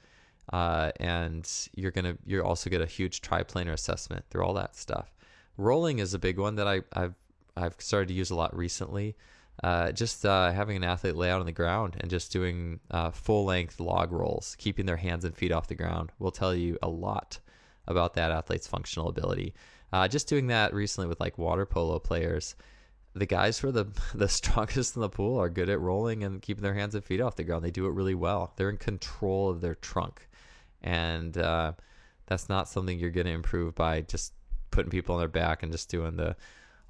Uh, 0.53 0.91
and 0.99 1.51
you're 1.75 1.91
gonna 1.91 2.17
you're 2.25 2.45
also 2.45 2.71
get 2.71 2.81
a 2.81 2.87
huge 2.87 3.21
triplanar 3.21 3.73
assessment 3.73 4.25
through 4.31 4.43
all 4.43 4.55
that 4.55 4.75
stuff. 4.75 5.15
Rolling 5.59 5.99
is 5.99 6.15
a 6.15 6.19
big 6.19 6.39
one 6.39 6.55
that 6.55 6.67
I, 6.67 6.81
I've 6.95 7.15
I've 7.57 7.75
started 7.79 8.09
to 8.09 8.15
use 8.15 8.31
a 8.31 8.35
lot 8.35 8.57
recently. 8.57 9.15
Uh, 9.63 9.91
just 9.91 10.25
uh, 10.25 10.53
having 10.53 10.77
an 10.77 10.85
athlete 10.85 11.17
lay 11.17 11.31
out 11.31 11.41
on 11.41 11.47
the 11.47 11.53
ground 11.53 11.97
and 12.01 12.11
just 12.11 12.31
doing 12.31 12.79
uh, 12.91 13.11
full 13.11 13.45
length 13.45 13.81
log 13.81 14.13
rolls, 14.13 14.55
keeping 14.59 14.87
their 14.87 14.97
hands 14.97 15.25
and 15.25 15.37
feet 15.37 15.51
off 15.51 15.67
the 15.67 15.75
ground, 15.75 16.13
will 16.19 16.31
tell 16.31 16.55
you 16.55 16.79
a 16.83 16.89
lot 16.89 17.39
about 17.87 18.15
that 18.15 18.31
athlete's 18.31 18.67
functional 18.69 19.09
ability. 19.09 19.55
Uh, 19.93 20.07
just 20.07 20.29
doing 20.29 20.47
that 20.47 20.73
recently 20.75 21.09
with 21.09 21.19
like 21.19 21.39
water 21.39 21.67
polo 21.67 21.99
players 21.99 22.55
the 23.19 23.27
guys 23.27 23.59
who 23.59 23.69
are 23.69 23.73
the 23.73 23.87
the 24.15 24.29
strongest 24.29 24.97
in 24.97 25.03
the 25.03 25.09
pool 25.09 25.41
are 25.41 25.49
good 25.49 25.69
at 25.69 25.81
rolling 25.81 26.25
and 26.25 26.43
keeping 26.43 26.63
their 26.63 26.75
hands 26.75 26.95
and 26.95 27.05
feet 27.05 27.21
off 27.21 27.37
the 27.37 27.45
ground. 27.45 27.65
They 27.65 27.71
do 27.71 27.87
it 27.87 27.93
really 27.93 28.15
well. 28.15 28.53
They're 28.57 28.71
in 28.71 28.77
control 28.77 29.51
of 29.51 29.61
their 29.61 29.75
trunk, 29.75 30.29
and 30.83 31.37
uh, 31.37 31.73
that's 32.27 32.49
not 32.49 32.69
something 32.69 32.99
you're 32.99 33.11
going 33.11 33.27
to 33.27 33.33
improve 33.33 33.75
by 33.75 34.03
just 34.03 34.33
putting 34.71 34.91
people 34.91 35.15
on 35.15 35.21
their 35.21 35.29
back 35.29 35.63
and 35.63 35.73
just 35.73 35.91
doing 35.91 36.17
the 36.17 36.37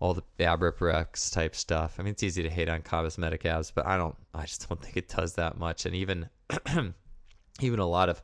all 0.00 0.14
the 0.14 0.22
Ab 0.40 0.62
Ripper 0.62 0.90
X 0.90 1.30
type 1.30 1.54
stuff. 1.54 1.96
I 1.98 2.02
mean, 2.02 2.12
it's 2.12 2.22
easy 2.22 2.42
to 2.42 2.50
hate 2.50 2.68
on 2.68 2.82
Cosmetic 2.82 3.44
abs, 3.44 3.70
but 3.70 3.86
I 3.86 3.96
don't. 3.96 4.16
I 4.34 4.42
just 4.42 4.68
don't 4.68 4.82
think 4.82 4.96
it 4.96 5.08
does 5.08 5.34
that 5.34 5.58
much. 5.58 5.86
And 5.86 5.94
even 5.94 6.28
even 7.60 7.80
a 7.80 7.86
lot 7.86 8.08
of 8.08 8.22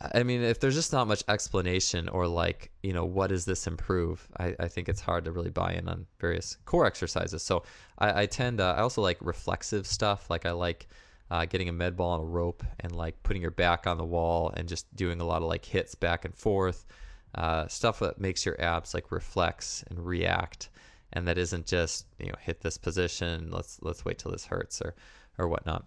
I 0.00 0.22
mean, 0.22 0.42
if 0.42 0.60
there's 0.60 0.74
just 0.74 0.92
not 0.92 1.08
much 1.08 1.22
explanation 1.28 2.08
or 2.08 2.26
like, 2.26 2.70
you 2.82 2.94
know, 2.94 3.04
what 3.04 3.28
does 3.28 3.44
this 3.44 3.66
improve? 3.66 4.26
I, 4.38 4.54
I 4.58 4.68
think 4.68 4.88
it's 4.88 5.00
hard 5.00 5.26
to 5.26 5.32
really 5.32 5.50
buy 5.50 5.74
in 5.74 5.88
on 5.88 6.06
various 6.18 6.56
core 6.64 6.86
exercises. 6.86 7.42
So 7.42 7.64
I, 7.98 8.22
I 8.22 8.26
tend, 8.26 8.60
uh, 8.60 8.74
I 8.78 8.80
also 8.80 9.02
like 9.02 9.18
reflexive 9.20 9.86
stuff. 9.86 10.30
Like 10.30 10.46
I 10.46 10.52
like 10.52 10.88
uh, 11.30 11.44
getting 11.44 11.68
a 11.68 11.72
med 11.72 11.96
ball 11.96 12.12
on 12.12 12.20
a 12.20 12.24
rope 12.24 12.64
and 12.80 12.96
like 12.96 13.22
putting 13.22 13.42
your 13.42 13.50
back 13.50 13.86
on 13.86 13.98
the 13.98 14.04
wall 14.04 14.52
and 14.56 14.66
just 14.66 14.94
doing 14.96 15.20
a 15.20 15.24
lot 15.24 15.42
of 15.42 15.48
like 15.48 15.66
hits 15.66 15.94
back 15.94 16.24
and 16.24 16.34
forth, 16.34 16.86
uh, 17.34 17.66
stuff 17.68 18.00
that 18.00 18.20
makes 18.20 18.44
your 18.44 18.60
abs 18.60 18.94
like 18.94 19.10
reflex 19.12 19.84
and 19.88 20.04
react, 20.04 20.68
and 21.12 21.26
that 21.28 21.38
isn't 21.38 21.66
just 21.66 22.06
you 22.18 22.26
know 22.26 22.34
hit 22.40 22.60
this 22.60 22.78
position. 22.78 23.50
Let's 23.50 23.78
let's 23.82 24.04
wait 24.04 24.18
till 24.18 24.32
this 24.32 24.46
hurts 24.46 24.80
or 24.82 24.94
or 25.38 25.48
whatnot. 25.48 25.86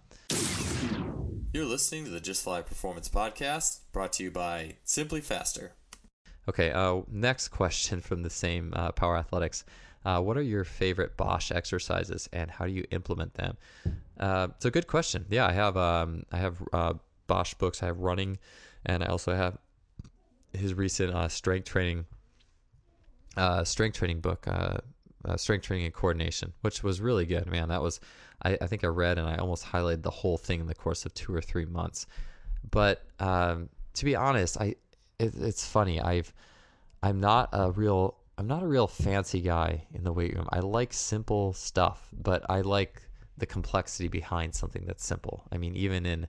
You're 1.54 1.66
listening 1.66 2.06
to 2.06 2.10
the 2.10 2.20
Just 2.20 2.44
Fly 2.44 2.62
Performance 2.62 3.10
Podcast, 3.10 3.82
brought 3.92 4.14
to 4.14 4.24
you 4.24 4.32
by 4.32 4.78
Simply 4.84 5.22
Faster. 5.22 5.74
Okay, 6.50 6.72
uh, 6.72 7.02
next 7.12 7.50
question 7.50 8.02
from 8.02 8.24
the 8.24 8.30
same 8.30 8.74
uh, 8.76 8.92
Power 8.92 9.18
Athletics. 9.18 9.64
Uh, 10.06 10.20
what 10.20 10.36
are 10.36 10.42
your 10.42 10.64
favorite 10.64 11.16
Bosch 11.16 11.52
exercises, 11.52 12.28
and 12.34 12.52
how 12.52 12.66
do 12.66 12.72
you 12.72 12.86
implement 12.92 13.36
them? 13.36 13.58
Uh, 14.20 14.48
it's 14.56 14.66
a 14.66 14.72
good 14.72 14.88
question. 14.88 15.26
Yeah, 15.30 15.48
I 15.48 15.54
have 15.54 15.78
um, 15.78 16.24
I 16.32 16.38
have 16.38 16.58
uh, 16.74 16.94
Bosch 17.28 17.54
books. 17.54 17.82
I 17.82 17.86
have 17.86 18.00
running, 18.00 18.40
and 18.86 19.04
I 19.04 19.08
also 19.08 19.34
have 19.36 19.58
his 20.54 20.74
recent 20.74 21.14
uh, 21.14 21.28
strength 21.28 21.66
training 21.66 22.06
strength 23.64 23.98
training 23.98 24.20
book. 24.20 24.48
uh, 25.26 25.38
strength 25.38 25.66
training 25.66 25.86
and 25.86 25.94
coordination, 25.94 26.54
which 26.62 26.84
was 26.84 27.00
really 27.02 27.26
good. 27.26 27.48
Man, 27.48 27.70
that 27.70 27.82
was 27.82 28.00
I, 28.44 28.58
I, 28.62 28.68
think 28.68 28.84
I 28.84 28.88
read 28.88 29.18
and 29.18 29.28
I 29.28 29.38
almost 29.38 29.66
highlighted 29.66 30.02
the 30.02 30.12
whole 30.12 30.38
thing 30.38 30.60
in 30.60 30.68
the 30.68 30.76
course 30.76 31.06
of 31.06 31.14
two 31.14 31.34
or 31.34 31.42
three 31.42 31.66
months. 31.66 32.06
But 32.70 33.04
um, 33.20 33.70
to 33.94 34.06
be 34.06 34.16
honest, 34.16 34.60
I 34.60 34.76
it, 35.20 35.34
it's 35.36 35.66
funny. 35.66 36.02
I've 36.02 36.34
I'm 37.02 37.20
not 37.20 37.50
a 37.54 37.72
real 37.72 38.18
I'm 38.38 38.48
not 38.48 38.64
a 38.64 38.68
real 38.68 38.88
fancy 38.88 39.42
guy 39.42 39.86
in 39.94 40.04
the 40.04 40.12
weight 40.12 40.36
room. 40.36 40.48
I 40.52 40.60
like 40.60 40.94
simple 40.94 41.54
stuff, 41.54 42.10
but 42.12 42.46
I 42.50 42.62
like 42.62 43.02
the 43.38 43.46
complexity 43.46 44.08
behind 44.08 44.56
something 44.56 44.86
that's 44.86 45.06
simple. 45.06 45.44
I 45.52 45.58
mean, 45.58 45.76
even 45.76 46.06
in 46.06 46.28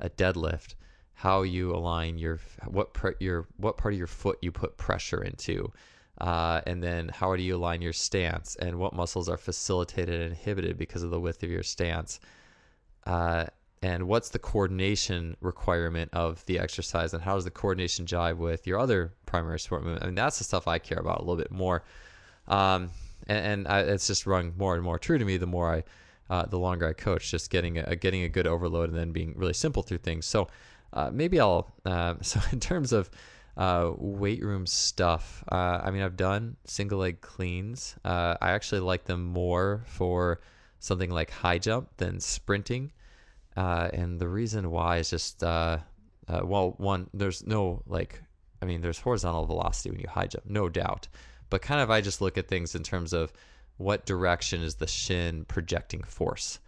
a 0.00 0.10
deadlift, 0.10 0.74
how 1.14 1.42
you 1.42 1.72
align 1.72 2.18
your 2.18 2.40
what 2.66 2.92
pre- 2.92 3.14
your 3.20 3.46
what 3.56 3.76
part 3.76 3.94
of 3.94 3.98
your 3.98 4.06
foot 4.08 4.36
you 4.42 4.50
put 4.50 4.76
pressure 4.76 5.22
into, 5.22 5.72
uh, 6.20 6.60
and 6.66 6.82
then 6.82 7.08
how 7.08 7.36
do 7.36 7.42
you 7.42 7.56
align 7.56 7.80
your 7.80 7.92
stance, 7.92 8.56
and 8.56 8.78
what 8.78 8.92
muscles 8.92 9.28
are 9.28 9.36
facilitated 9.36 10.20
and 10.20 10.30
inhibited 10.30 10.76
because 10.76 11.02
of 11.04 11.10
the 11.10 11.20
width 11.20 11.42
of 11.44 11.50
your 11.50 11.62
stance, 11.62 12.18
uh, 13.06 13.46
and 13.80 14.08
what's 14.08 14.30
the 14.30 14.38
coordination 14.38 15.36
requirement 15.40 16.10
of 16.12 16.44
the 16.46 16.58
exercise, 16.58 17.14
and 17.14 17.22
how 17.22 17.34
does 17.36 17.44
the 17.44 17.50
coordination 17.50 18.06
jive 18.06 18.36
with 18.36 18.66
your 18.66 18.80
other 18.80 19.12
primary 19.24 19.60
sport 19.60 19.84
movement? 19.84 20.02
I 20.02 20.06
mean, 20.06 20.16
that's 20.16 20.38
the 20.38 20.44
stuff 20.44 20.66
I 20.66 20.78
care 20.78 20.98
about 20.98 21.18
a 21.18 21.22
little 21.22 21.36
bit 21.36 21.52
more, 21.52 21.84
um, 22.48 22.90
and, 23.28 23.46
and 23.46 23.68
I, 23.68 23.80
it's 23.80 24.08
just 24.08 24.26
rung 24.26 24.52
more 24.56 24.74
and 24.74 24.82
more 24.82 24.98
true 24.98 25.18
to 25.18 25.24
me 25.24 25.36
the 25.36 25.46
more 25.46 25.72
I. 25.72 25.84
Uh, 26.30 26.46
the 26.46 26.58
longer 26.58 26.88
I 26.88 26.94
coach, 26.94 27.30
just 27.30 27.50
getting 27.50 27.76
a 27.76 27.94
getting 27.96 28.22
a 28.22 28.30
good 28.30 28.46
overload 28.46 28.88
and 28.88 28.98
then 28.98 29.12
being 29.12 29.34
really 29.36 29.52
simple 29.52 29.82
through 29.82 29.98
things. 29.98 30.24
So 30.24 30.48
uh, 30.94 31.10
maybe 31.12 31.38
I'll. 31.40 31.72
Uh, 31.84 32.14
so 32.22 32.40
in 32.52 32.60
terms 32.60 32.92
of 32.92 33.10
uh, 33.56 33.90
weight 33.98 34.42
room 34.42 34.66
stuff, 34.66 35.44
uh, 35.52 35.80
I 35.82 35.90
mean, 35.90 36.02
I've 36.02 36.16
done 36.16 36.56
single 36.64 37.00
leg 37.00 37.20
cleans. 37.20 37.96
Uh, 38.04 38.36
I 38.40 38.52
actually 38.52 38.80
like 38.80 39.04
them 39.04 39.24
more 39.24 39.84
for 39.86 40.40
something 40.78 41.10
like 41.10 41.30
high 41.30 41.58
jump 41.58 41.88
than 41.98 42.20
sprinting, 42.20 42.92
and 43.56 44.18
the 44.18 44.28
reason 44.28 44.70
why 44.70 44.98
is 44.98 45.10
just 45.10 45.42
well, 45.42 46.74
one, 46.78 47.10
there's 47.12 47.46
no 47.46 47.82
like, 47.86 48.22
I 48.62 48.66
mean, 48.66 48.80
there's 48.80 48.98
horizontal 48.98 49.46
velocity 49.46 49.90
when 49.90 50.00
you 50.00 50.08
high 50.08 50.26
jump, 50.26 50.46
no 50.46 50.68
doubt, 50.68 51.08
but 51.50 51.62
kind 51.62 51.80
of 51.80 51.90
I 51.90 52.00
just 52.00 52.20
look 52.20 52.38
at 52.38 52.48
things 52.48 52.74
in 52.74 52.82
terms 52.82 53.12
of 53.12 53.32
what 53.76 54.06
direction 54.06 54.62
is 54.62 54.76
the 54.76 54.86
shin 54.86 55.44
projecting 55.46 56.02
force 56.02 56.60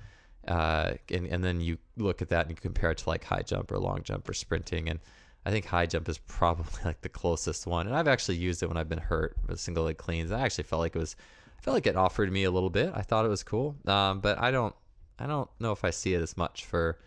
uh, 0.49 0.95
and 1.11 1.27
and 1.27 1.43
then 1.43 1.61
you 1.61 1.79
look 1.97 2.23
at 2.23 2.29
that 2.29 2.47
and 2.47 2.51
you 2.51 2.57
compare 2.57 2.91
it 2.91 2.99
to 2.99 3.09
like 3.09 3.25
high 3.25 3.43
jump 3.43 3.71
or 3.73 3.79
long 3.79 4.03
jump 4.03 4.29
or 4.29 4.35
sprinting, 4.35 4.89
and 4.89 5.01
I 5.45 5.51
think 5.51 5.67
high 5.67 5.87
jump 5.87 6.09
is 6.09 6.19
probably 6.27 6.83
like 6.85 7.01
the 7.03 7.09
closest 7.09 7.67
one. 7.67 7.87
And 7.87 7.97
I've 7.97 8.09
actually 8.09 8.37
used 8.37 8.63
it 8.63 8.67
when 8.67 8.77
I've 8.77 8.89
been 8.89 8.99
hurt 8.99 9.37
with 9.47 9.61
single 9.61 9.85
leg 9.85 9.97
cleans. 9.97 10.33
I 10.33 10.41
actually 10.41 10.65
felt 10.65 10.81
like 10.81 10.97
it 10.97 10.99
was, 10.99 11.17
I 11.59 11.63
felt 11.63 11.75
like 11.75 11.87
it 11.87 11.97
offered 11.97 12.31
me 12.33 12.45
a 12.45 12.51
little 12.51 12.71
bit. 12.71 12.93
I 12.95 13.03
thought 13.03 13.25
it 13.25 13.29
was 13.29 13.43
cool, 13.43 13.77
um, 13.87 14.21
but 14.21 14.41
I 14.41 14.51
don't, 14.51 14.75
I 15.19 15.27
don't 15.27 15.49
know 15.61 15.73
if 15.73 15.85
I 15.85 15.91
see 15.91 16.15
it 16.15 16.23
as 16.23 16.37
much 16.37 16.67
for 16.67 16.99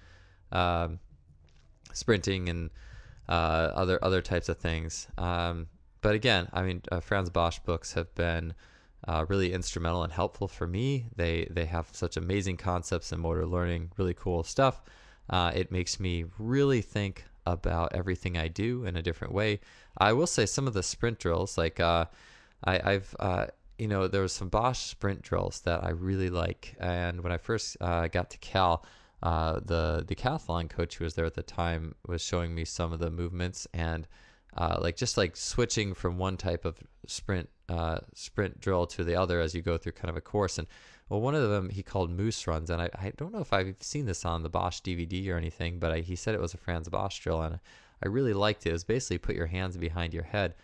um, 0.52 1.00
sprinting 1.94 2.50
and 2.50 2.70
uh, 3.28 3.72
other 3.76 4.04
other 4.04 4.22
types 4.22 4.50
of 4.50 4.58
things. 4.58 5.08
Um, 5.18 5.68
but 6.02 6.16
again, 6.16 6.48
I 6.54 6.64
mean, 6.64 6.82
uh, 6.92 7.00
Frans 7.02 7.30
Bosch 7.30 7.60
books 7.60 7.94
have 7.94 8.14
been 8.16 8.54
uh, 9.08 9.26
really 9.30 9.54
instrumental 9.54 10.04
and 10.04 10.12
helpful 10.12 10.48
for 10.48 10.68
me. 10.68 11.06
They 11.16 11.48
they 11.50 11.66
have 11.66 11.90
such 11.92 12.18
amazing 12.18 12.58
concepts 12.58 13.12
in 13.12 13.20
motor 13.20 13.46
learning, 13.46 13.92
really 13.98 14.14
cool 14.14 14.44
stuff. 14.44 14.82
Uh, 15.30 15.52
it 15.54 15.72
makes 15.72 16.00
me 16.00 16.26
really 16.38 16.82
think 16.82 17.26
about 17.46 17.94
everything 17.96 18.38
I 18.38 18.48
do 18.48 18.84
in 18.86 18.96
a 18.96 19.02
different 19.02 19.34
way. 19.34 19.60
I 19.98 20.14
will 20.14 20.28
say 20.28 20.46
some 20.46 20.68
of 20.68 20.74
the 20.74 20.84
sprint 20.84 21.20
drills, 21.20 21.58
like 21.58 21.80
uh, 21.80 22.06
I, 22.64 22.94
have 22.94 23.16
uh, 23.20 23.46
you 23.78 23.88
know 23.88 24.08
there 24.08 24.22
was 24.22 24.34
some 24.34 24.50
Bosch 24.50 24.80
sprint 24.80 25.22
drills 25.22 25.62
that 25.62 25.84
I 25.84 25.92
really 25.92 26.30
like, 26.30 26.76
and 26.80 27.22
when 27.22 27.32
I 27.32 27.38
first 27.38 27.78
uh, 27.82 28.08
got 28.08 28.30
to 28.32 28.38
Cal. 28.40 28.86
Uh, 29.22 29.60
the 29.66 30.06
decathlon 30.08 30.70
coach 30.70 30.96
who 30.96 31.04
was 31.04 31.14
there 31.16 31.26
at 31.26 31.34
the 31.34 31.44
time 31.44 31.94
was 32.08 32.22
showing 32.22 32.56
me 32.56 32.64
some 32.64 32.94
of 32.94 33.00
the 33.00 33.12
movements 33.12 33.68
and 33.74 34.08
like 34.80 34.96
just 34.96 35.18
like 35.18 35.36
switching 35.36 35.94
from 35.94 36.18
one 36.18 36.38
type 36.38 36.64
of 36.64 36.78
sprint 37.06 37.50
uh, 37.70 38.00
sprint 38.14 38.60
drill 38.60 38.88
to 38.88 39.04
the 39.04 39.16
other 39.16 39.40
as 39.40 39.54
you 39.54 39.62
go 39.62 39.78
through 39.78 39.92
kind 39.92 40.10
of 40.10 40.18
a 40.18 40.22
course. 40.22 40.58
And 40.58 40.68
well, 41.08 41.22
one 41.22 41.36
of 41.36 41.50
them 41.50 41.70
he 41.70 41.84
called 41.84 42.12
Moose 42.12 42.46
Runs, 42.48 42.70
and 42.70 42.82
I, 42.82 42.90
I 42.96 43.12
don't 43.16 43.32
know 43.32 43.40
if 43.40 43.54
I've 43.54 43.76
seen 43.80 44.06
this 44.06 44.26
on 44.26 44.44
the 44.44 44.50
Bosch 44.50 44.82
DVD 44.82 45.30
or 45.30 45.38
anything, 45.38 45.80
but 45.80 45.92
I, 45.92 46.00
he 46.00 46.16
said 46.16 46.36
it 46.36 46.42
was 46.42 46.54
a 46.54 46.58
Frans 46.58 46.90
Bosch 46.90 47.20
drill, 47.20 47.42
and 47.42 47.60
I 48.04 48.08
really 48.08 48.34
liked 48.34 48.66
it. 48.66 48.70
It 48.70 48.74
was 48.74 48.84
basically 48.84 49.20
put 49.20 49.36
your 49.36 49.48
hands 49.48 49.78
behind 49.78 50.14
your 50.14 50.24
head, 50.24 50.56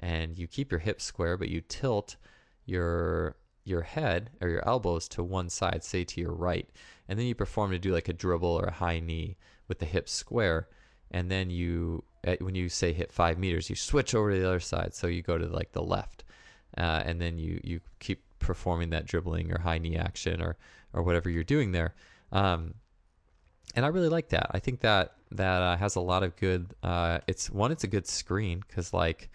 and 0.00 0.38
you 0.38 0.46
keep 0.46 0.70
your 0.70 0.80
hips 0.80 1.04
square, 1.04 1.36
but 1.36 1.48
you 1.48 1.60
tilt 1.60 2.16
your 2.64 3.36
your 3.64 3.82
head 3.82 4.30
or 4.40 4.48
your 4.48 4.66
elbows 4.68 5.06
to 5.06 5.22
one 5.22 5.48
side, 5.48 5.84
say 5.84 6.02
to 6.02 6.20
your 6.20 6.32
right, 6.32 6.68
and 7.08 7.18
then 7.18 7.26
you 7.26 7.34
perform 7.34 7.70
to 7.70 7.78
do 7.78 7.92
like 7.92 8.08
a 8.08 8.12
dribble 8.12 8.48
or 8.48 8.66
a 8.66 8.72
high 8.72 8.98
knee 8.98 9.36
with 9.68 9.78
the 9.78 9.86
hips 9.86 10.12
square, 10.12 10.68
and 11.10 11.30
then 11.30 11.50
you 11.50 12.04
when 12.40 12.54
you 12.54 12.68
say 12.68 12.92
hit 12.92 13.12
five 13.12 13.38
meters, 13.38 13.70
you 13.70 13.76
switch 13.76 14.14
over 14.14 14.32
to 14.32 14.38
the 14.38 14.46
other 14.46 14.60
side, 14.60 14.94
so 14.94 15.06
you 15.08 15.22
go 15.22 15.38
to 15.38 15.46
like 15.46 15.72
the 15.72 15.82
left 15.82 16.22
uh, 16.78 17.02
and 17.04 17.20
then 17.20 17.38
you 17.38 17.60
you 17.62 17.80
keep 17.98 18.22
performing 18.38 18.90
that 18.90 19.06
dribbling 19.06 19.52
or 19.52 19.58
high 19.58 19.78
knee 19.78 19.96
action 19.96 20.42
or 20.42 20.56
or 20.92 21.02
whatever 21.02 21.30
you're 21.30 21.44
doing 21.44 21.72
there. 21.72 21.94
Um, 22.32 22.74
and 23.74 23.84
I 23.84 23.88
really 23.88 24.08
like 24.08 24.28
that. 24.30 24.48
I 24.50 24.58
think 24.58 24.80
that 24.80 25.14
that 25.32 25.62
uh, 25.62 25.76
has 25.76 25.96
a 25.96 26.00
lot 26.00 26.22
of 26.22 26.36
good. 26.36 26.74
Uh, 26.82 27.18
it's 27.26 27.50
one, 27.50 27.72
it's 27.72 27.84
a 27.84 27.88
good 27.88 28.06
screen 28.06 28.62
because 28.66 28.92
like 28.92 29.30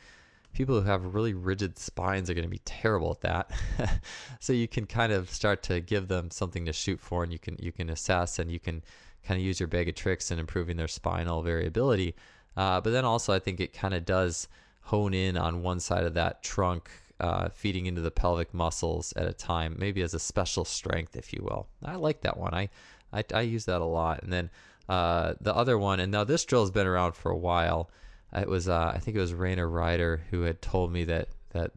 people 0.54 0.80
who 0.80 0.88
have 0.88 1.13
really 1.13 1.34
rigid 1.34 1.78
spines 1.78 2.30
are 2.30 2.34
going 2.34 2.45
to 2.45 2.50
be 2.50 2.62
terrible 2.65 3.12
at 3.12 3.21
that. 3.21 4.02
so 4.39 4.54
you 4.54 4.67
can 4.67 4.86
kind 4.86 5.12
of 5.12 5.30
start 5.30 5.63
to 5.63 5.80
give 5.80 6.08
them 6.08 6.30
something 6.32 6.65
to 6.65 6.73
shoot 6.73 7.00
for, 7.00 7.23
and 7.23 7.32
you 7.32 7.39
can 7.39 7.58
you 7.60 7.71
can 7.71 7.89
assess 7.89 8.39
and 8.39 8.52
you 8.52 8.60
can 8.60 8.84
kind 9.23 9.39
of 9.39 9.45
use 9.45 9.60
your 9.60 9.67
bag 9.67 9.89
of 9.89 9.95
tricks 9.95 10.32
in 10.32 10.39
improving 10.39 10.78
their 10.78 10.88
spinal 10.88 11.41
variability. 11.41 12.15
Uh, 12.56 12.82
but 12.82 12.91
then 12.91 13.06
also, 13.06 13.34
I 13.34 13.39
think 13.39 13.60
it 13.60 13.73
kind 13.73 13.93
of 13.93 14.06
does 14.06 14.47
hone 14.82 15.13
in 15.13 15.38
on 15.38 15.62
one 15.62 15.80
side 15.80 16.06
of 16.06 16.13
that 16.13 16.41
trunk 16.43 16.89
uh, 17.19 17.49
feeding 17.49 17.86
into 17.86 18.01
the 18.01 18.12
pelvic 18.12 18.53
muscles 18.53 19.13
at 19.15 19.27
a 19.27 19.34
time, 19.34 19.75
maybe 19.77 20.01
as 20.01 20.13
a 20.13 20.19
special 20.19 20.65
strength, 20.65 21.15
if 21.15 21.34
you 21.34 21.41
will. 21.43 21.67
I 21.84 21.95
like 21.95 22.21
that 22.21 22.38
one. 22.38 22.53
I 22.53 22.69
I, 23.12 23.23
I 23.34 23.41
use 23.41 23.65
that 23.65 23.82
a 23.82 23.86
lot. 23.86 24.23
And 24.23 24.32
then 24.32 24.49
uh, 24.89 25.34
the 25.41 25.56
other 25.56 25.77
one, 25.77 25.99
and 25.99 26.12
now 26.12 26.23
this 26.23 26.45
drill 26.45 26.62
has 26.62 26.71
been 26.71 26.88
around 26.88 27.13
for 27.13 27.32
a 27.32 27.38
while. 27.38 27.89
It 28.34 28.47
was 28.47 28.67
uh, 28.67 28.91
I 28.93 28.99
think 28.99 29.17
it 29.17 29.21
was 29.21 29.34
Rainer 29.34 29.67
Ryder 29.67 30.23
who 30.30 30.41
had 30.41 30.62
told 30.62 30.91
me 30.91 31.03
that 31.06 31.30
that 31.51 31.71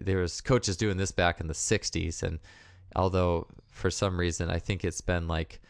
there 0.00 0.18
was 0.18 0.40
coaches 0.40 0.76
doing 0.76 0.96
this 0.96 1.12
back 1.12 1.40
in 1.40 1.46
the 1.46 1.54
'60s, 1.54 2.22
and 2.22 2.38
although 2.96 3.46
for 3.70 3.90
some 3.90 4.18
reason 4.18 4.50
I 4.50 4.58
think 4.58 4.84
it's 4.84 5.00
been 5.00 5.28
like 5.28 5.60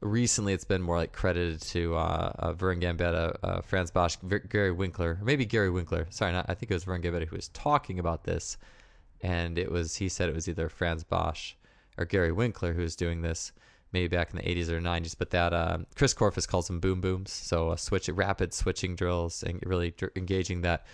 recently 0.00 0.52
it's 0.52 0.64
been 0.64 0.82
more 0.82 0.96
like 0.96 1.12
credited 1.12 1.60
to 1.62 1.96
uh, 1.96 2.32
uh, 2.38 2.52
Vern 2.52 2.80
Gambetta, 2.80 3.36
uh, 3.42 3.60
Frans 3.62 3.90
Bosch, 3.90 4.16
v- 4.22 4.38
Gary 4.48 4.72
Winkler, 4.72 5.18
maybe 5.22 5.44
Gary 5.44 5.70
Winkler. 5.70 6.06
Sorry, 6.10 6.32
not, 6.32 6.46
I 6.48 6.54
think 6.54 6.70
it 6.70 6.74
was 6.74 6.84
Vern 6.84 7.02
Gambetta 7.02 7.26
who 7.26 7.36
was 7.36 7.48
talking 7.48 7.98
about 7.98 8.24
this, 8.24 8.58
and 9.20 9.58
it 9.58 9.70
was 9.70 9.96
he 9.96 10.08
said 10.08 10.28
it 10.28 10.34
was 10.34 10.48
either 10.48 10.68
Frans 10.68 11.04
Bosch 11.04 11.54
or 11.96 12.04
Gary 12.04 12.32
Winkler 12.32 12.72
who 12.72 12.82
was 12.82 12.96
doing 12.96 13.22
this, 13.22 13.52
maybe 13.92 14.08
back 14.08 14.30
in 14.30 14.36
the 14.36 14.42
80s 14.42 14.68
or 14.68 14.80
90s. 14.80 15.16
But 15.18 15.30
that 15.30 15.52
uh, 15.52 15.78
Chris 15.96 16.14
Korfist 16.14 16.48
calls 16.48 16.68
them 16.68 16.80
boom 16.80 17.00
booms, 17.00 17.32
so 17.32 17.72
a 17.72 17.78
switch 17.78 18.08
rapid 18.08 18.54
switching 18.54 18.94
drills 18.94 19.42
and 19.42 19.60
really 19.66 19.90
dr- 19.92 20.12
engaging 20.16 20.62
that 20.62 20.86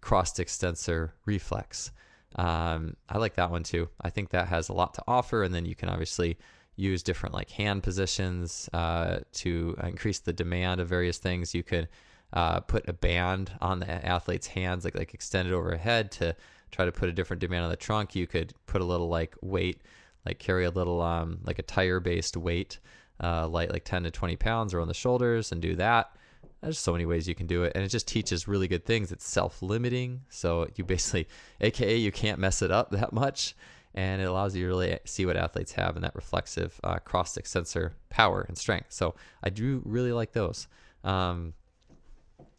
crossed 0.00 0.40
extensor 0.40 1.14
reflex. 1.24 1.92
Um, 2.36 2.96
I 3.08 3.18
like 3.18 3.34
that 3.34 3.50
one 3.50 3.64
too. 3.64 3.88
I 4.00 4.10
think 4.10 4.30
that 4.30 4.48
has 4.48 4.68
a 4.68 4.72
lot 4.72 4.94
to 4.94 5.02
offer, 5.08 5.42
and 5.42 5.54
then 5.54 5.64
you 5.64 5.74
can 5.74 5.88
obviously 5.88 6.38
use 6.80 7.02
different 7.02 7.34
like 7.34 7.50
hand 7.50 7.82
positions 7.82 8.68
uh, 8.72 9.20
to 9.32 9.76
increase 9.82 10.18
the 10.18 10.32
demand 10.32 10.80
of 10.80 10.88
various 10.88 11.18
things. 11.18 11.54
You 11.54 11.62
could 11.62 11.88
uh, 12.32 12.60
put 12.60 12.88
a 12.88 12.92
band 12.92 13.52
on 13.60 13.80
the 13.80 13.90
athlete's 14.06 14.46
hands, 14.46 14.84
like 14.84 14.96
like 14.96 15.14
extended 15.14 15.52
overhead 15.52 16.10
to 16.12 16.34
try 16.70 16.84
to 16.84 16.92
put 16.92 17.08
a 17.08 17.12
different 17.12 17.40
demand 17.40 17.64
on 17.64 17.70
the 17.70 17.76
trunk. 17.76 18.14
You 18.14 18.26
could 18.26 18.54
put 18.66 18.80
a 18.80 18.84
little 18.84 19.08
like 19.08 19.36
weight, 19.42 19.82
like 20.24 20.38
carry 20.38 20.64
a 20.64 20.70
little 20.70 21.00
um, 21.02 21.40
like 21.44 21.58
a 21.58 21.62
tire 21.62 22.00
based 22.00 22.36
weight, 22.36 22.78
uh, 23.22 23.46
like 23.46 23.70
like 23.72 23.84
10 23.84 24.04
to 24.04 24.10
20 24.10 24.36
pounds 24.36 24.72
or 24.72 24.80
on 24.80 24.88
the 24.88 24.94
shoulders 24.94 25.52
and 25.52 25.60
do 25.60 25.76
that. 25.76 26.16
There's 26.62 26.78
so 26.78 26.92
many 26.92 27.06
ways 27.06 27.26
you 27.26 27.34
can 27.34 27.46
do 27.46 27.64
it, 27.64 27.72
and 27.74 27.82
it 27.82 27.88
just 27.88 28.06
teaches 28.06 28.46
really 28.46 28.68
good 28.68 28.84
things. 28.84 29.12
It's 29.12 29.26
self-limiting, 29.26 30.20
so 30.28 30.68
you 30.76 30.84
basically, 30.84 31.26
aka, 31.62 31.96
you 31.96 32.12
can't 32.12 32.38
mess 32.38 32.60
it 32.60 32.70
up 32.70 32.90
that 32.90 33.14
much 33.14 33.54
and 33.94 34.22
it 34.22 34.24
allows 34.24 34.54
you 34.54 34.62
to 34.62 34.68
really 34.68 34.98
see 35.04 35.26
what 35.26 35.36
athletes 35.36 35.72
have 35.72 35.96
in 35.96 36.02
that 36.02 36.14
reflexive 36.14 36.78
uh, 36.84 36.98
cross 36.98 37.36
extensor 37.36 37.92
power 38.08 38.44
and 38.48 38.56
strength. 38.56 38.92
So 38.92 39.14
I 39.42 39.50
do 39.50 39.82
really 39.84 40.12
like 40.12 40.32
those. 40.32 40.68
Um, 41.02 41.54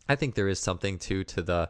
I 0.09 0.15
think 0.15 0.35
there 0.35 0.49
is 0.49 0.59
something 0.59 0.97
too 0.97 1.23
to 1.25 1.41
the 1.41 1.69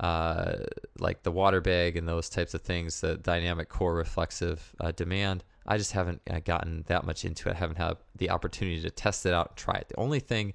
uh, 0.00 0.64
like 0.98 1.22
the 1.22 1.30
water 1.30 1.60
bag 1.60 1.96
and 1.96 2.08
those 2.08 2.28
types 2.28 2.54
of 2.54 2.62
things, 2.62 3.00
the 3.00 3.16
dynamic 3.16 3.68
core 3.68 3.94
reflexive 3.94 4.74
uh, 4.80 4.90
demand. 4.92 5.44
I 5.66 5.78
just 5.78 5.92
haven't 5.92 6.22
uh, 6.28 6.40
gotten 6.40 6.84
that 6.88 7.04
much 7.04 7.24
into 7.24 7.48
it. 7.48 7.52
I 7.56 7.58
haven't 7.58 7.76
had 7.76 7.98
the 8.16 8.30
opportunity 8.30 8.80
to 8.82 8.90
test 8.90 9.26
it 9.26 9.32
out 9.32 9.50
and 9.50 9.56
try 9.56 9.74
it. 9.74 9.88
The 9.88 10.00
only 10.00 10.18
thing 10.18 10.54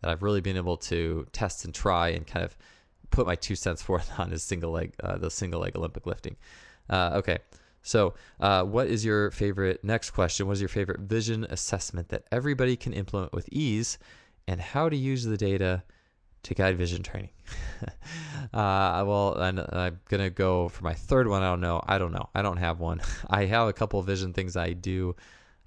that 0.00 0.10
I've 0.10 0.22
really 0.22 0.42
been 0.42 0.58
able 0.58 0.76
to 0.78 1.26
test 1.32 1.64
and 1.64 1.74
try 1.74 2.08
and 2.08 2.26
kind 2.26 2.44
of 2.44 2.56
put 3.10 3.26
my 3.26 3.36
two 3.36 3.56
cents 3.56 3.80
forth 3.88 4.18
on 4.18 4.32
is 4.32 4.42
single 4.42 4.72
leg, 4.72 4.92
uh, 5.02 5.16
the 5.16 5.30
single 5.30 5.60
leg 5.60 5.76
Olympic 5.76 6.06
lifting. 6.06 6.36
Uh, 6.90 7.12
okay, 7.14 7.38
So, 7.84 8.14
uh, 8.40 8.64
what 8.64 8.88
is 8.88 9.04
your 9.04 9.30
favorite? 9.30 9.84
Next 9.84 10.10
question: 10.10 10.46
What 10.46 10.54
is 10.54 10.60
your 10.60 10.70
favorite 10.70 11.00
vision 11.00 11.44
assessment 11.50 12.08
that 12.08 12.24
everybody 12.32 12.76
can 12.76 12.94
implement 12.94 13.34
with 13.34 13.46
ease, 13.52 13.98
and 14.48 14.58
how 14.58 14.88
to 14.88 14.96
use 14.96 15.24
the 15.24 15.36
data 15.36 15.82
to 16.44 16.54
guide 16.54 16.78
vision 16.78 17.02
training? 17.02 17.28
uh, 18.54 19.04
well, 19.06 19.36
I'm, 19.38 19.58
I'm 19.58 20.00
gonna 20.08 20.30
go 20.30 20.70
for 20.70 20.82
my 20.82 20.94
third 20.94 21.28
one. 21.28 21.42
I 21.42 21.50
don't 21.50 21.60
know. 21.60 21.82
I 21.86 21.98
don't 21.98 22.12
know. 22.12 22.30
I 22.34 22.40
don't 22.40 22.56
have 22.56 22.80
one. 22.80 23.02
I 23.28 23.44
have 23.44 23.68
a 23.68 23.72
couple 23.74 24.00
vision 24.00 24.32
things 24.32 24.56
I 24.56 24.72
do. 24.72 25.14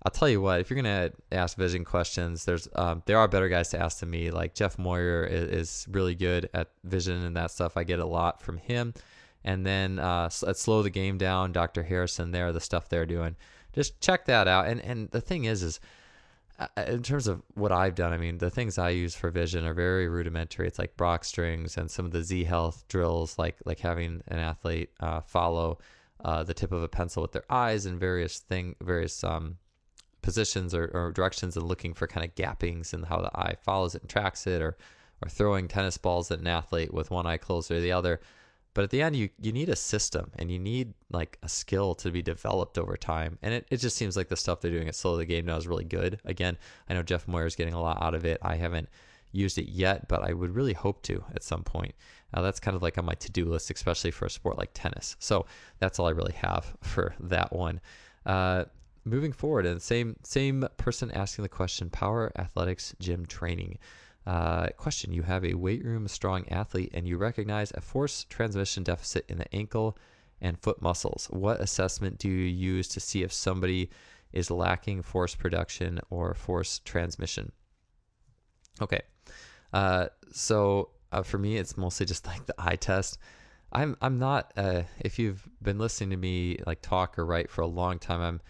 I'll 0.03 0.11
tell 0.11 0.27
you 0.27 0.41
what. 0.41 0.59
If 0.59 0.71
you're 0.71 0.81
gonna 0.81 1.11
ask 1.31 1.55
vision 1.55 1.85
questions, 1.85 2.45
there's 2.45 2.67
um, 2.75 3.03
there 3.05 3.19
are 3.19 3.27
better 3.27 3.47
guys 3.47 3.69
to 3.69 3.79
ask 3.79 3.99
than 3.99 4.09
me. 4.09 4.31
Like 4.31 4.55
Jeff 4.55 4.79
Moyer 4.79 5.23
is, 5.23 5.49
is 5.49 5.87
really 5.91 6.15
good 6.15 6.49
at 6.55 6.71
vision 6.83 7.23
and 7.23 7.37
that 7.37 7.51
stuff. 7.51 7.77
I 7.77 7.83
get 7.83 7.99
a 7.99 8.07
lot 8.07 8.41
from 8.41 8.57
him 8.57 8.95
and 9.43 9.65
then 9.65 9.99
uh, 9.99 10.29
let's 10.41 10.61
slow 10.61 10.83
the 10.83 10.89
game 10.89 11.17
down. 11.17 11.51
Dr. 11.51 11.83
Harrison, 11.83 12.31
there, 12.31 12.51
the 12.51 12.59
stuff 12.59 12.89
they're 12.89 13.05
doing, 13.05 13.35
just 13.73 13.99
check 14.01 14.25
that 14.25 14.47
out. 14.47 14.67
And 14.67 14.81
and 14.81 15.09
the 15.11 15.21
thing 15.21 15.45
is, 15.45 15.63
is 15.63 15.79
uh, 16.59 16.67
in 16.87 17.03
terms 17.03 17.27
of 17.27 17.43
what 17.53 17.71
I've 17.71 17.95
done, 17.95 18.13
I 18.13 18.17
mean, 18.17 18.39
the 18.39 18.49
things 18.49 18.77
I 18.77 18.89
use 18.89 19.15
for 19.15 19.29
vision 19.29 19.65
are 19.65 19.73
very 19.73 20.07
rudimentary. 20.07 20.67
It's 20.67 20.79
like 20.79 20.97
Brock 20.97 21.23
strings 21.23 21.77
and 21.77 21.89
some 21.89 22.05
of 22.05 22.11
the 22.11 22.23
Z 22.23 22.45
Health 22.45 22.85
drills, 22.87 23.37
like 23.37 23.57
like 23.65 23.79
having 23.79 24.23
an 24.27 24.39
athlete 24.39 24.89
uh, 24.99 25.21
follow 25.21 25.77
uh, 26.25 26.43
the 26.43 26.53
tip 26.53 26.71
of 26.71 26.81
a 26.81 26.87
pencil 26.87 27.21
with 27.21 27.31
their 27.31 27.45
eyes 27.49 27.85
in 27.85 27.99
various 27.99 28.39
thing, 28.39 28.75
various 28.81 29.23
um, 29.23 29.57
positions 30.23 30.73
or, 30.73 30.89
or 30.93 31.11
directions, 31.11 31.55
and 31.55 31.67
looking 31.67 31.93
for 31.93 32.07
kind 32.07 32.25
of 32.25 32.33
gappings 32.33 32.93
and 32.93 33.05
how 33.05 33.21
the 33.21 33.37
eye 33.37 33.55
follows 33.61 33.93
it 33.93 34.01
and 34.01 34.09
tracks 34.09 34.47
it, 34.47 34.61
or 34.61 34.77
or 35.21 35.29
throwing 35.29 35.67
tennis 35.67 35.97
balls 35.97 36.31
at 36.31 36.39
an 36.39 36.47
athlete 36.47 36.93
with 36.93 37.11
one 37.11 37.25
eye 37.25 37.37
closed 37.37 37.71
or 37.71 37.79
the 37.79 37.91
other. 37.91 38.19
But 38.77 38.83
at 38.83 38.91
the 38.91 39.01
end, 39.01 39.15
you, 39.15 39.29
you 39.41 39.51
need 39.51 39.69
a 39.69 39.75
system 39.75 40.29
and 40.37 40.51
you 40.51 40.59
need 40.59 40.93
like 41.09 41.39
a 41.41 41.49
skill 41.49 41.95
to 41.95 42.11
be 42.11 42.21
developed 42.21 42.77
over 42.77 42.95
time. 42.95 43.39
And 43.41 43.51
it, 43.51 43.65
it 43.71 43.77
just 43.77 43.97
seems 43.97 44.15
like 44.15 44.27
the 44.27 44.37
stuff 44.37 44.61
they're 44.61 44.69
doing 44.69 44.87
at 44.87 44.93
Slow 44.93 45.17
the 45.17 45.25
Game 45.25 45.47
now 45.47 45.57
is 45.57 45.67
really 45.67 45.83
good. 45.83 46.19
Again, 46.25 46.59
I 46.87 46.93
know 46.93 47.01
Jeff 47.01 47.27
Moyer 47.27 47.47
is 47.47 47.55
getting 47.55 47.73
a 47.73 47.81
lot 47.81 47.99
out 48.03 48.13
of 48.13 48.23
it. 48.23 48.37
I 48.43 48.55
haven't 48.55 48.87
used 49.31 49.57
it 49.57 49.67
yet, 49.67 50.07
but 50.07 50.21
I 50.21 50.31
would 50.31 50.53
really 50.53 50.73
hope 50.73 51.01
to 51.05 51.23
at 51.33 51.41
some 51.41 51.63
point. 51.63 51.95
Uh, 52.35 52.43
that's 52.43 52.59
kind 52.59 52.77
of 52.77 52.83
like 52.83 52.99
on 52.99 53.05
my 53.05 53.15
to 53.15 53.31
do 53.31 53.45
list, 53.45 53.71
especially 53.71 54.11
for 54.11 54.27
a 54.27 54.29
sport 54.29 54.59
like 54.59 54.69
tennis. 54.75 55.15
So 55.17 55.47
that's 55.79 55.97
all 55.97 56.05
I 56.05 56.11
really 56.11 56.33
have 56.33 56.77
for 56.81 57.15
that 57.19 57.51
one. 57.51 57.81
Uh, 58.27 58.65
moving 59.05 59.31
forward, 59.31 59.65
and 59.65 59.81
same 59.81 60.17
same 60.21 60.67
person 60.77 61.09
asking 61.09 61.41
the 61.41 61.49
question: 61.49 61.89
Power 61.89 62.31
Athletics 62.37 62.93
Gym 62.99 63.25
Training. 63.25 63.79
Uh, 64.27 64.67
question 64.75 65.13
You 65.13 65.23
have 65.23 65.45
a 65.45 65.53
weight 65.53 65.85
room 65.85 66.05
strong 66.09 66.49
athlete 66.49 66.91
and 66.93 67.07
you 67.07 67.17
recognize 67.17 67.71
a 67.73 67.79
force 67.79 68.25
transmission 68.25 68.83
deficit 68.83 69.23
in 69.29 69.37
the 69.37 69.55
ankle 69.55 69.97
and 70.41 70.59
foot 70.59 70.81
muscles. 70.81 71.27
What 71.31 71.61
assessment 71.61 72.17
do 72.17 72.27
you 72.27 72.43
use 72.43 72.89
to 72.89 72.99
see 72.99 73.23
if 73.23 73.31
somebody 73.31 73.89
is 74.33 74.51
lacking 74.51 75.03
force 75.03 75.33
production 75.33 76.01
or 76.09 76.33
force 76.33 76.79
transmission? 76.83 77.53
Okay. 78.81 78.99
Uh, 79.71 80.07
so 80.33 80.89
uh, 81.13 81.23
for 81.23 81.37
me, 81.37 81.55
it's 81.55 81.77
mostly 81.77 82.05
just 82.05 82.27
like 82.27 82.45
the 82.45 82.55
eye 82.57 82.75
test. 82.75 83.19
I'm 83.71 83.95
I'm 84.01 84.19
not. 84.19 84.51
Uh, 84.57 84.83
if 84.99 85.19
you've 85.19 85.47
been 85.61 85.77
listening 85.77 86.09
to 86.09 86.17
me 86.17 86.59
like 86.65 86.81
talk 86.81 87.17
or 87.17 87.25
write 87.25 87.49
for 87.49 87.61
a 87.61 87.67
long 87.67 87.97
time, 87.97 88.21
I'm 88.21 88.41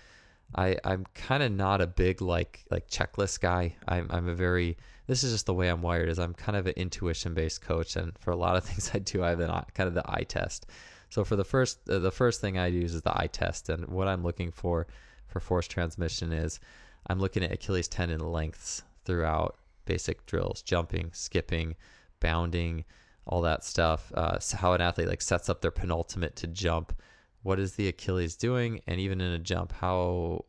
I 0.55 0.77
I'm 0.83 1.05
kind 1.13 1.43
of 1.43 1.51
not 1.51 1.81
a 1.81 1.87
big 1.87 2.19
like 2.19 2.65
like 2.71 2.89
checklist 2.89 3.41
guy. 3.41 3.75
I'm 3.87 4.07
I'm 4.09 4.27
a 4.27 4.33
very 4.33 4.77
this 5.07 5.23
is 5.23 5.31
just 5.31 5.45
the 5.45 5.53
way 5.53 5.69
I'm 5.69 5.81
wired. 5.81 6.09
Is 6.09 6.19
I'm 6.19 6.33
kind 6.33 6.57
of 6.57 6.67
an 6.67 6.73
intuition 6.75 7.33
based 7.33 7.61
coach, 7.61 7.95
and 7.95 8.17
for 8.19 8.31
a 8.31 8.35
lot 8.35 8.55
of 8.55 8.63
things 8.65 8.91
I 8.93 8.99
do, 8.99 9.23
I 9.23 9.29
have 9.29 9.39
an 9.39 9.49
kind 9.73 9.87
of 9.87 9.93
the 9.93 10.09
eye 10.09 10.25
test. 10.27 10.67
So 11.09 11.23
for 11.23 11.35
the 11.35 11.45
first 11.45 11.79
uh, 11.89 11.99
the 11.99 12.11
first 12.11 12.41
thing 12.41 12.57
I 12.57 12.67
use 12.67 12.93
is 12.93 13.01
the 13.01 13.17
eye 13.17 13.29
test, 13.31 13.69
and 13.69 13.87
what 13.87 14.07
I'm 14.07 14.23
looking 14.23 14.51
for 14.51 14.87
for 15.27 15.39
force 15.39 15.67
transmission 15.67 16.31
is 16.31 16.59
I'm 17.07 17.19
looking 17.19 17.43
at 17.43 17.51
Achilles 17.51 17.87
tendon 17.87 18.19
lengths 18.19 18.83
throughout 19.05 19.57
basic 19.85 20.25
drills, 20.25 20.61
jumping, 20.61 21.09
skipping, 21.13 21.75
bounding, 22.19 22.83
all 23.25 23.41
that 23.41 23.63
stuff. 23.63 24.11
Uh, 24.13 24.39
so 24.39 24.57
how 24.57 24.73
an 24.73 24.81
athlete 24.81 25.07
like 25.07 25.21
sets 25.21 25.49
up 25.49 25.61
their 25.61 25.71
penultimate 25.71 26.35
to 26.37 26.47
jump. 26.47 26.93
What 27.43 27.59
is 27.59 27.73
the 27.73 27.87
Achilles 27.87 28.35
doing? 28.35 28.81
And 28.87 28.99
even 28.99 29.21
in 29.21 29.31
a 29.31 29.39
jump, 29.39 29.71
how 29.71 30.45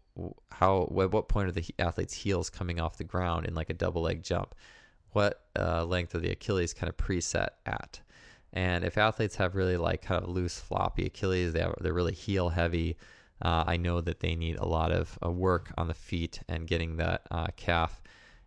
how 0.50 0.82
at 0.82 1.12
what 1.12 1.28
point 1.28 1.48
are 1.48 1.52
the 1.52 1.64
athlete's 1.78 2.14
heels 2.14 2.50
coming 2.50 2.80
off 2.80 2.96
the 2.96 3.04
ground 3.04 3.46
in 3.46 3.54
like 3.54 3.70
a 3.70 3.74
double 3.74 4.02
leg 4.02 4.22
jump? 4.22 4.54
What 5.12 5.42
uh, 5.58 5.84
length 5.84 6.14
are 6.14 6.20
the 6.20 6.30
Achilles 6.30 6.74
kind 6.74 6.88
of 6.88 6.96
preset 6.96 7.48
at? 7.66 8.00
And 8.52 8.84
if 8.84 8.98
athletes 8.98 9.36
have 9.36 9.54
really 9.54 9.76
like 9.76 10.02
kind 10.02 10.22
of 10.22 10.28
loose, 10.28 10.58
floppy 10.58 11.06
Achilles, 11.06 11.52
they 11.52 11.60
have, 11.60 11.74
they're 11.80 11.92
really 11.92 12.14
heel 12.14 12.48
heavy. 12.48 12.96
Uh, 13.42 13.64
I 13.66 13.76
know 13.76 14.00
that 14.00 14.20
they 14.20 14.34
need 14.34 14.56
a 14.56 14.66
lot 14.66 14.90
of 14.90 15.18
uh, 15.24 15.30
work 15.30 15.72
on 15.78 15.88
the 15.88 15.94
feet 15.94 16.40
and 16.48 16.66
getting 16.66 16.96
that 16.96 17.22
uh, 17.30 17.48
calf 17.56 18.02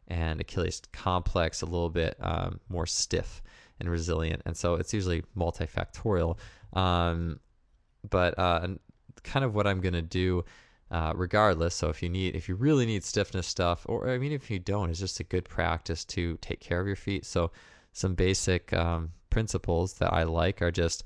and 0.08 0.42
Achilles 0.42 0.82
complex 0.92 1.62
a 1.62 1.66
little 1.66 1.90
bit 1.90 2.18
um, 2.20 2.60
more 2.68 2.86
stiff 2.86 3.42
and 3.80 3.90
resilient. 3.90 4.42
And 4.46 4.58
so 4.58 4.76
it's 4.76 4.94
usually 4.94 5.24
multifactorial. 5.38 6.38
Um, 6.74 7.40
but 8.10 8.38
uh, 8.38 8.68
kind 9.24 9.46
of 9.46 9.56
what 9.56 9.68
I'm 9.68 9.82
going 9.82 9.94
to 9.94 10.02
do 10.02 10.44
uh, 10.92 11.14
regardless. 11.16 11.74
So 11.74 11.90
if 11.90 12.04
you 12.04 12.10
need, 12.10 12.36
if 12.36 12.50
you 12.50 12.56
really 12.56 12.86
need 12.86 13.04
stiffness 13.04 13.48
stuff, 13.48 13.86
or 13.88 14.10
I 14.10 14.18
mean, 14.18 14.34
if 14.34 14.52
you 14.52 14.60
don't, 14.60 14.90
it's 14.90 15.00
just 15.00 15.20
a 15.22 15.24
good 15.24 15.46
practice 15.46 16.04
to 16.06 16.38
take 16.42 16.60
care 16.60 16.82
of 16.82 16.88
your 16.88 16.98
feet. 16.98 17.26
So 17.26 17.52
some 17.94 18.14
basic 18.14 18.74
um, 18.74 19.12
principles 19.30 19.94
that 19.96 20.14
I 20.14 20.24
like 20.24 20.62
are 20.62 20.72
just, 20.72 21.06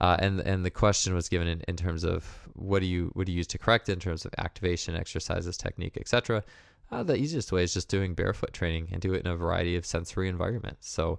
uh, 0.00 0.16
and 0.18 0.40
and 0.40 0.64
the 0.64 0.70
question 0.70 1.14
was 1.14 1.28
given 1.28 1.46
in, 1.46 1.60
in 1.68 1.76
terms 1.76 2.02
of 2.04 2.24
what 2.54 2.80
do 2.80 2.86
you 2.86 3.10
what 3.14 3.26
do 3.26 3.32
you 3.32 3.38
use 3.38 3.46
to 3.48 3.58
correct 3.58 3.88
in 3.88 4.00
terms 4.00 4.24
of 4.24 4.34
activation, 4.38 4.96
exercises, 4.96 5.56
technique, 5.56 5.96
etc. 5.96 6.42
Uh, 6.90 7.04
the 7.04 7.14
easiest 7.16 7.52
way 7.52 7.62
is 7.62 7.72
just 7.72 7.88
doing 7.88 8.14
barefoot 8.14 8.52
training 8.52 8.88
and 8.90 9.00
do 9.00 9.14
it 9.14 9.24
in 9.24 9.30
a 9.30 9.36
variety 9.36 9.76
of 9.76 9.86
sensory 9.86 10.28
environments. 10.28 10.88
So. 10.90 11.18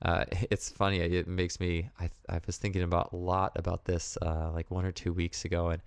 Uh, 0.00 0.24
it's 0.52 0.68
funny. 0.68 1.00
It 1.00 1.26
makes 1.26 1.58
me. 1.58 1.90
I 1.98 2.08
I 2.28 2.38
was 2.46 2.56
thinking 2.56 2.82
about 2.82 3.12
a 3.12 3.16
lot 3.16 3.50
about 3.56 3.84
this 3.84 4.16
uh, 4.22 4.52
like 4.54 4.70
one 4.70 4.84
or 4.84 4.92
two 4.92 5.12
weeks 5.12 5.44
ago, 5.44 5.70
and 5.70 5.82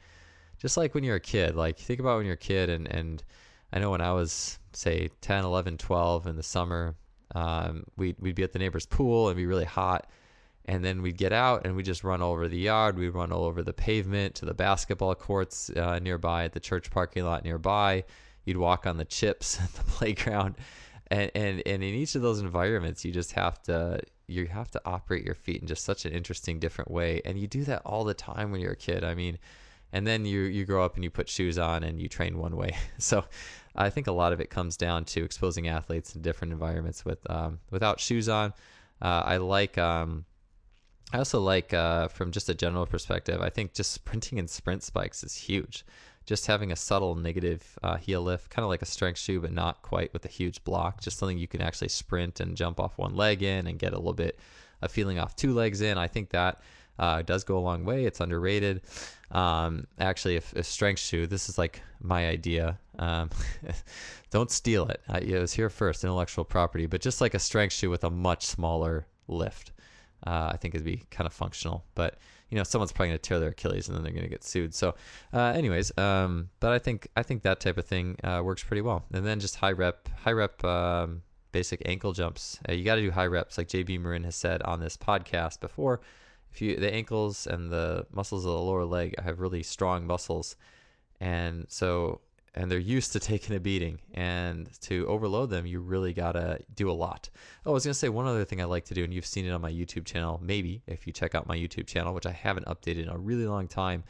just 0.62 0.78
like 0.78 0.94
when 0.94 1.04
you're 1.04 1.16
a 1.16 1.20
kid, 1.20 1.56
like 1.56 1.80
think 1.80 2.00
about 2.00 2.18
when 2.18 2.26
you're 2.26 2.36
a 2.36 2.38
kid 2.38 2.70
and, 2.70 2.88
and 2.88 3.24
I 3.74 3.80
know 3.80 3.90
when 3.90 4.02
I 4.02 4.14
was 4.14 4.60
say 4.74 5.10
10, 5.22 5.44
11, 5.44 5.78
12 5.78 6.28
in 6.28 6.36
the 6.36 6.44
summer, 6.44 6.96
um, 7.34 7.84
we'd, 7.98 8.16
we'd 8.20 8.36
be 8.36 8.44
at 8.44 8.52
the 8.52 8.60
neighbor's 8.60 8.86
pool 8.86 9.30
and 9.30 9.38
be 9.38 9.48
really 9.48 9.66
hot. 9.66 10.08
And 10.66 10.86
then 10.86 11.02
we'd 11.02 11.18
get 11.18 11.34
out 11.34 11.66
and 11.66 11.76
we'd 11.76 11.86
just 11.86 12.04
run 12.04 12.22
all 12.22 12.34
over 12.34 12.48
the 12.48 12.58
yard. 12.58 12.98
We'd 12.98 13.10
run 13.10 13.32
all 13.32 13.46
over 13.46 13.64
the 13.64 13.74
pavement 13.74 14.36
to 14.36 14.46
the 14.46 14.54
basketball 14.54 15.16
courts 15.16 15.72
uh, 15.72 15.98
nearby, 15.98 16.46
at 16.46 16.54
the 16.54 16.60
church 16.60 16.92
parking 16.92 17.26
lot 17.26 17.44
nearby. 17.44 18.04
You'd 18.46 18.58
walk 18.58 18.86
on 18.86 18.98
the 18.98 19.06
chips 19.06 19.60
at 19.64 19.74
the 19.74 19.84
playground. 19.84 20.56
And, 21.08 21.32
and, 21.34 21.64
and 21.66 21.84
in 21.84 21.96
each 21.96 22.14
of 22.14 22.22
those 22.22 22.40
environments, 22.40 23.04
you 23.04 23.12
just 23.12 23.32
have 23.32 23.62
to 23.64 24.00
you 24.28 24.46
have 24.46 24.72
to 24.72 24.82
operate 24.86 25.26
your 25.26 25.36
feet 25.36 25.62
in 25.62 25.68
just 25.68 25.84
such 25.84 26.06
an 26.06 26.14
interesting, 26.14 26.60
different 26.60 26.90
way. 26.90 27.22
And 27.26 27.38
you 27.38 27.48
do 27.48 27.64
that 27.66 27.82
all 27.86 28.04
the 28.04 28.14
time 28.14 28.52
when 28.52 28.62
you're 28.62 28.72
a 28.72 28.78
kid. 28.78 29.04
I 29.04 29.14
mean, 29.14 29.38
and 29.94 30.06
then 30.06 30.26
you 30.26 30.42
you 30.42 30.66
grow 30.66 30.84
up 30.84 30.96
and 30.96 31.04
you 31.04 31.10
put 31.10 31.30
shoes 31.30 31.58
on 31.58 31.84
and 31.84 32.02
you 32.02 32.08
train 32.08 32.38
one 32.38 32.56
way. 32.56 32.76
So 32.98 33.26
I 33.76 33.90
think 33.90 34.08
a 34.08 34.12
lot 34.12 34.34
of 34.34 34.42
it 34.42 34.50
comes 34.50 34.78
down 34.78 35.06
to 35.06 35.24
exposing 35.24 35.68
athletes 35.68 36.16
in 36.16 36.22
different 36.22 36.54
environments 36.54 37.06
with 37.06 37.20
um, 37.30 37.60
without 37.70 38.00
shoes 38.00 38.30
on. 38.30 38.54
Uh, 39.02 39.24
I 39.26 39.38
like. 39.38 39.78
Um, 39.78 40.26
I 41.14 41.18
also 41.18 41.42
like, 41.42 41.74
uh, 41.74 42.08
from 42.08 42.32
just 42.32 42.48
a 42.48 42.54
general 42.54 42.86
perspective, 42.86 43.42
I 43.42 43.50
think 43.50 43.74
just 43.74 43.92
sprinting 43.92 44.38
in 44.38 44.48
sprint 44.48 44.82
spikes 44.82 45.24
is 45.24 45.36
huge. 45.36 45.86
Just 46.26 46.46
having 46.46 46.72
a 46.72 46.76
subtle 46.76 47.16
negative 47.16 47.78
uh, 47.84 47.98
heel 47.98 48.22
lift, 48.22 48.50
kind 48.50 48.64
of 48.64 48.70
like 48.70 48.82
a 48.82 48.86
strength 48.86 49.20
shoe, 49.20 49.42
but 49.42 49.52
not 49.52 49.82
quite 49.82 50.14
with 50.14 50.24
a 50.24 50.30
huge 50.30 50.64
block. 50.64 51.02
Just 51.02 51.18
something 51.18 51.38
you 51.38 51.48
can 51.48 51.62
actually 51.62 51.90
sprint 51.90 52.40
and 52.40 52.56
jump 52.56 52.80
off 52.80 52.98
one 52.98 53.16
leg 53.16 53.44
in 53.44 53.68
and 53.68 53.78
get 53.78 53.92
a 53.92 53.98
little 53.98 54.14
bit 54.14 54.40
of 54.82 54.92
feeling 54.92 55.20
off 55.20 55.36
two 55.36 55.54
legs 55.54 55.82
in. 55.82 55.98
I 55.98 56.08
think 56.08 56.30
that 56.30 56.62
uh, 57.00 57.22
does 57.22 57.44
go 57.44 57.58
a 57.58 57.60
long 57.60 57.86
way. 57.86 58.06
It's 58.06 58.20
underrated. 58.20 58.82
Um, 59.32 59.88
actually, 60.00 60.36
if, 60.36 60.54
if 60.56 60.66
strength 60.66 61.00
shoe, 61.00 61.28
this 61.28 61.50
is 61.50 61.58
like 61.58 61.82
my 62.02 62.28
idea. 62.28 62.78
Um, 63.00 63.30
don't 64.32 64.52
steal 64.52 64.88
it. 64.88 65.02
I, 65.08 65.20
it 65.20 65.40
was 65.40 65.54
here 65.54 65.70
first, 65.70 66.04
intellectual 66.04 66.44
property, 66.44 66.86
but 66.86 67.02
just 67.02 67.22
like 67.22 67.34
a 67.34 67.40
strength 67.40 67.74
shoe 67.74 67.90
with 67.90 68.04
a 68.04 68.10
much 68.10 68.46
smaller 68.46 69.08
lift, 69.28 69.72
uh, 70.26 70.50
I 70.54 70.58
think 70.58 70.76
it'd 70.76 70.86
be 70.86 71.04
kind 71.10 71.26
of 71.26 71.34
functional. 71.34 71.84
But 71.96 72.18
you 72.50 72.58
know, 72.58 72.64
someone's 72.64 72.92
probably 72.92 73.14
to 73.14 73.18
tear 73.18 73.40
their 73.40 73.50
Achilles 73.50 73.88
and 73.88 73.96
then 73.96 74.04
they're 74.04 74.22
to 74.22 74.28
get 74.28 74.44
sued. 74.44 74.76
So, 74.76 74.94
uh, 75.34 75.54
anyways, 75.56 75.98
um, 75.98 76.50
but 76.60 76.74
I 76.74 76.80
think 76.80 77.08
I 77.16 77.24
think 77.24 77.44
that 77.44 77.62
type 77.62 77.78
of 77.78 77.86
thing 77.86 78.18
uh, 78.24 78.42
works 78.44 78.64
pretty 78.64 78.82
well. 78.82 79.06
And 79.14 79.26
then 79.26 79.40
just 79.40 79.56
high 79.56 79.72
rep, 79.72 80.10
high 80.24 80.34
rep. 80.34 80.64
Um, 80.64 81.24
basic 81.54 81.82
ankle 81.86 82.14
jumps. 82.14 82.60
Uh, 82.68 82.72
you 82.72 82.86
got 82.86 82.96
to 82.96 83.02
do 83.02 83.12
high 83.12 83.26
reps, 83.26 83.58
like 83.58 83.68
JB 83.68 84.00
Morin 84.00 84.24
has 84.24 84.36
said 84.36 84.62
on 84.62 84.80
this 84.80 84.96
podcast 84.96 85.60
before 85.60 86.00
if 86.52 86.62
you 86.62 86.76
the 86.78 86.94
ankles 86.94 87.48
and 87.48 87.72
the 87.72 88.06
muscles 88.12 88.46
of 88.46 88.52
the 88.52 88.60
lower 88.60 88.86
leg 88.86 89.20
have 89.20 89.40
really 89.40 89.64
strong 89.64 90.06
muscles 90.06 90.56
and 91.20 91.66
so 91.70 92.22
and 92.54 92.70
they're 92.70 92.80
used 92.80 93.14
to 93.14 93.20
taking 93.32 93.56
a 93.56 93.60
beating 93.60 94.00
and 94.14 94.70
to 94.82 95.06
overload 95.08 95.50
them 95.50 95.66
you 95.66 95.80
really 95.80 96.14
gotta 96.14 96.60
do 96.76 96.90
a 96.90 96.94
lot 96.94 97.30
oh 97.66 97.72
i 97.72 97.74
was 97.74 97.86
gonna 97.86 97.94
say 97.94 98.10
one 98.10 98.28
other 98.28 98.46
thing 98.46 98.62
i 98.62 98.66
like 98.66 98.86
to 98.86 98.94
do 98.94 99.04
and 99.04 99.14
you've 99.14 99.26
seen 99.26 99.46
it 99.46 99.52
on 99.52 99.62
my 99.62 99.72
youtube 99.72 100.06
channel 100.06 100.40
maybe 100.44 100.82
if 100.88 101.08
you 101.08 101.14
check 101.14 101.36
out 101.36 101.48
my 101.48 101.58
youtube 101.58 101.88
channel 101.88 102.14
which 102.14 102.26
i 102.26 102.32
haven't 102.32 102.66
updated 102.66 103.04
in 103.04 103.10
a 103.10 103.18
really 103.18 103.46
long 103.46 103.68
time 103.68 104.04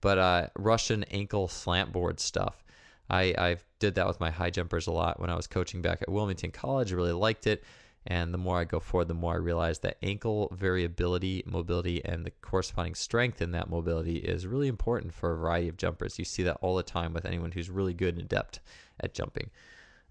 But 0.00 0.18
uh, 0.18 0.46
Russian 0.56 1.04
ankle 1.04 1.48
slant 1.48 1.92
board 1.92 2.20
stuff. 2.20 2.62
I 3.10 3.34
I 3.38 3.56
did 3.78 3.94
that 3.96 4.06
with 4.06 4.20
my 4.20 4.30
high 4.30 4.50
jumpers 4.50 4.86
a 4.86 4.92
lot 4.92 5.20
when 5.20 5.30
I 5.30 5.34
was 5.34 5.46
coaching 5.46 5.82
back 5.82 6.02
at 6.02 6.08
Wilmington 6.10 6.50
College. 6.50 6.92
I 6.92 6.96
really 6.96 7.12
liked 7.12 7.46
it. 7.46 7.64
And 8.10 8.32
the 8.32 8.38
more 8.38 8.58
I 8.58 8.64
go 8.64 8.80
forward, 8.80 9.08
the 9.08 9.14
more 9.14 9.34
I 9.34 9.36
realize 9.36 9.80
that 9.80 9.98
ankle 10.02 10.48
variability, 10.50 11.42
mobility, 11.46 12.02
and 12.02 12.24
the 12.24 12.30
corresponding 12.40 12.94
strength 12.94 13.42
in 13.42 13.52
that 13.52 13.68
mobility 13.68 14.16
is 14.16 14.46
really 14.46 14.66
important 14.66 15.12
for 15.12 15.30
a 15.30 15.36
variety 15.36 15.68
of 15.68 15.76
jumpers. 15.76 16.18
You 16.18 16.24
see 16.24 16.42
that 16.44 16.56
all 16.62 16.74
the 16.74 16.82
time 16.82 17.12
with 17.12 17.26
anyone 17.26 17.52
who's 17.52 17.68
really 17.68 17.92
good 17.92 18.14
and 18.14 18.24
adept 18.24 18.60
at 18.98 19.12
jumping. 19.12 19.50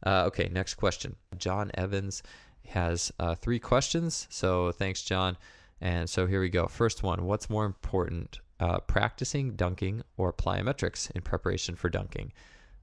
Uh, 0.06 0.26
okay, 0.28 0.48
next 0.48 0.76
question. 0.76 1.16
John 1.40 1.72
Evans 1.74 2.22
has 2.68 3.12
uh, 3.20 3.34
three 3.34 3.60
questions. 3.60 4.28
So 4.30 4.72
thanks, 4.72 5.02
John. 5.02 5.36
And 5.82 6.08
so 6.08 6.28
here 6.28 6.42
we 6.42 6.50
go. 6.50 6.68
First 6.68 7.02
one 7.02 7.26
What's 7.26 7.50
more 7.50 7.66
important, 7.66 8.42
uh, 8.60 8.78
practicing 8.82 9.56
dunking 9.56 10.04
or 10.18 10.32
plyometrics 10.32 11.10
in 11.12 11.24
preparation 11.24 11.76
for 11.76 11.90
dunking? 11.90 12.32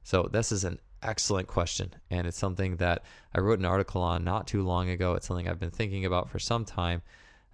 So 0.03 0.29
this 0.31 0.51
is 0.51 0.65
an 0.65 0.81
excellent 1.05 1.47
question, 1.47 1.95
and 2.11 2.27
it's 2.27 2.39
something 2.39 2.77
that 2.77 3.05
I 3.35 3.41
wrote 3.41 3.59
an 3.59 3.65
article 3.65 4.03
on 4.03 4.25
not 4.25 4.47
too 4.47 4.63
long 4.63 4.89
ago. 4.89 5.15
It's 5.15 5.27
something 5.27 5.49
I've 5.49 5.61
been 5.61 5.71
thinking 5.71 6.05
about 6.05 6.31
for 6.31 6.39
some 6.39 6.65
time, 6.65 7.03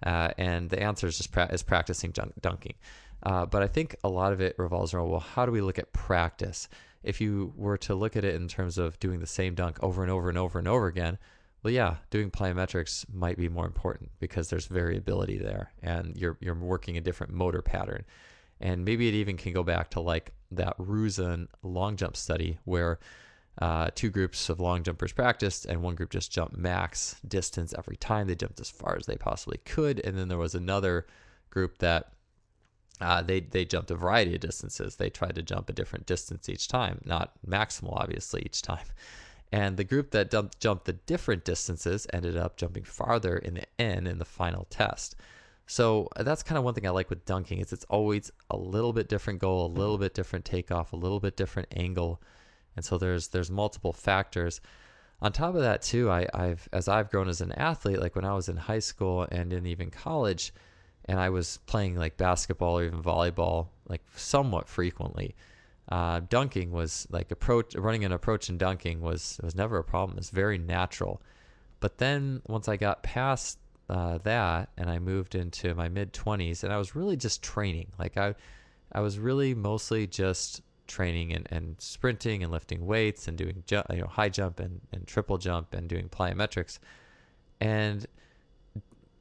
uh, 0.03 0.29
and 0.37 0.69
the 0.69 0.81
answer 0.81 1.07
is 1.07 1.17
just 1.17 1.31
pra- 1.31 1.51
is 1.51 1.63
practicing 1.63 2.11
dun- 2.11 2.33
dunking. 2.41 2.75
Uh, 3.23 3.45
but 3.45 3.61
I 3.61 3.67
think 3.67 3.95
a 4.03 4.09
lot 4.09 4.33
of 4.33 4.41
it 4.41 4.55
revolves 4.57 4.93
around 4.93 5.09
well, 5.09 5.19
how 5.19 5.45
do 5.45 5.51
we 5.51 5.61
look 5.61 5.77
at 5.77 5.93
practice? 5.93 6.67
If 7.03 7.21
you 7.21 7.53
were 7.55 7.77
to 7.79 7.95
look 7.95 8.15
at 8.15 8.23
it 8.23 8.35
in 8.35 8.47
terms 8.47 8.77
of 8.77 8.99
doing 8.99 9.19
the 9.19 9.27
same 9.27 9.55
dunk 9.55 9.77
over 9.83 10.01
and 10.01 10.11
over 10.11 10.29
and 10.29 10.37
over 10.37 10.59
and 10.59 10.67
over 10.67 10.87
again, 10.87 11.17
well, 11.63 11.73
yeah, 11.73 11.97
doing 12.09 12.31
plyometrics 12.31 13.05
might 13.13 13.37
be 13.37 13.49
more 13.49 13.65
important 13.65 14.09
because 14.19 14.49
there's 14.49 14.65
variability 14.65 15.37
there, 15.37 15.71
and 15.83 16.17
you're 16.17 16.37
you're 16.39 16.55
working 16.55 16.97
a 16.97 17.01
different 17.01 17.33
motor 17.33 17.61
pattern, 17.61 18.03
and 18.59 18.83
maybe 18.83 19.07
it 19.07 19.13
even 19.13 19.37
can 19.37 19.53
go 19.53 19.63
back 19.63 19.91
to 19.91 19.99
like 19.99 20.31
that 20.51 20.77
Rouzan 20.77 21.47
long 21.63 21.95
jump 21.95 22.17
study 22.17 22.57
where 22.65 22.99
uh, 23.61 23.91
two 23.93 24.09
groups 24.09 24.49
of 24.49 24.59
long 24.59 24.81
jumpers 24.81 25.13
practiced, 25.13 25.65
and 25.65 25.83
one 25.83 25.93
group 25.93 26.09
just 26.09 26.31
jumped 26.31 26.57
max 26.57 27.15
distance 27.27 27.75
every 27.77 27.95
time. 27.95 28.27
They 28.27 28.35
jumped 28.35 28.59
as 28.59 28.71
far 28.71 28.97
as 28.97 29.05
they 29.05 29.15
possibly 29.15 29.59
could, 29.65 29.99
and 30.03 30.17
then 30.17 30.27
there 30.27 30.37
was 30.39 30.55
another 30.55 31.05
group 31.51 31.77
that 31.77 32.11
uh, 32.99 33.21
they 33.21 33.39
they 33.41 33.63
jumped 33.63 33.91
a 33.91 33.95
variety 33.95 34.33
of 34.33 34.41
distances. 34.41 34.95
They 34.95 35.11
tried 35.11 35.35
to 35.35 35.43
jump 35.43 35.69
a 35.69 35.73
different 35.73 36.07
distance 36.07 36.49
each 36.49 36.67
time, 36.67 37.01
not 37.05 37.33
maximal, 37.47 37.95
obviously, 37.95 38.41
each 38.43 38.63
time. 38.63 38.85
And 39.51 39.77
the 39.77 39.83
group 39.83 40.11
that 40.11 40.31
dumped, 40.31 40.59
jumped 40.59 40.85
the 40.85 40.93
different 40.93 41.43
distances 41.43 42.07
ended 42.13 42.37
up 42.37 42.57
jumping 42.57 42.85
farther 42.85 43.37
in 43.37 43.55
the 43.55 43.65
end 43.77 44.07
in 44.07 44.17
the 44.17 44.25
final 44.25 44.65
test. 44.69 45.17
So 45.67 46.07
uh, 46.15 46.23
that's 46.23 46.41
kind 46.41 46.57
of 46.57 46.63
one 46.63 46.73
thing 46.73 46.87
I 46.87 46.91
like 46.91 47.09
with 47.09 47.25
dunking 47.25 47.59
is 47.59 47.73
it's 47.73 47.85
always 47.89 48.31
a 48.49 48.57
little 48.57 48.93
bit 48.93 49.09
different 49.09 49.39
goal, 49.39 49.65
a 49.65 49.67
little 49.67 49.97
bit 49.97 50.13
different 50.13 50.45
takeoff, 50.45 50.93
a 50.93 50.95
little 50.95 51.19
bit 51.19 51.35
different 51.35 51.67
angle 51.75 52.21
and 52.75 52.85
so 52.85 52.97
there's 52.97 53.29
there's 53.29 53.51
multiple 53.51 53.93
factors. 53.93 54.61
On 55.23 55.31
top 55.31 55.53
of 55.53 55.61
that 55.61 55.83
too 55.83 56.09
I, 56.09 56.27
i've 56.33 56.67
as 56.73 56.87
i've 56.87 57.11
grown 57.11 57.29
as 57.29 57.41
an 57.41 57.51
athlete 57.51 57.99
like 57.99 58.15
when 58.15 58.25
i 58.25 58.33
was 58.33 58.49
in 58.49 58.57
high 58.57 58.79
school 58.79 59.27
and 59.31 59.53
in 59.53 59.67
even 59.67 59.91
college 59.91 60.51
and 61.05 61.19
i 61.19 61.29
was 61.29 61.59
playing 61.67 61.95
like 61.95 62.17
basketball 62.17 62.79
or 62.79 62.85
even 62.85 63.03
volleyball 63.03 63.67
like 63.87 64.01
somewhat 64.15 64.67
frequently 64.67 65.35
uh, 65.91 66.21
dunking 66.29 66.71
was 66.71 67.05
like 67.11 67.31
approach 67.31 67.75
running 67.75 68.05
an 68.05 68.13
approach 68.13 68.47
and 68.47 68.57
dunking 68.57 69.01
was 69.01 69.39
was 69.43 69.55
never 69.55 69.77
a 69.77 69.83
problem. 69.83 70.17
It's 70.17 70.29
very 70.29 70.57
natural. 70.57 71.21
But 71.81 71.97
then 71.97 72.41
once 72.47 72.67
i 72.69 72.77
got 72.77 73.03
past 73.03 73.59
uh, 73.89 74.19
that 74.19 74.69
and 74.77 74.89
i 74.89 74.99
moved 74.99 75.35
into 75.35 75.75
my 75.75 75.89
mid 75.89 76.13
20s 76.13 76.63
and 76.63 76.71
i 76.71 76.77
was 76.77 76.95
really 76.95 77.17
just 77.17 77.43
training. 77.43 77.91
Like 77.99 78.17
i 78.17 78.33
i 78.93 79.01
was 79.01 79.19
really 79.19 79.53
mostly 79.53 80.07
just 80.07 80.61
training 80.91 81.33
and, 81.33 81.47
and 81.51 81.75
sprinting 81.79 82.43
and 82.43 82.51
lifting 82.51 82.85
weights 82.85 83.27
and 83.27 83.37
doing 83.37 83.63
ju- 83.65 83.83
you 83.89 84.01
know 84.01 84.07
high 84.07 84.29
jump 84.29 84.59
and, 84.59 84.81
and 84.91 85.07
triple 85.07 85.37
jump 85.37 85.73
and 85.73 85.87
doing 85.87 86.09
plyometrics 86.09 86.79
and 87.59 88.07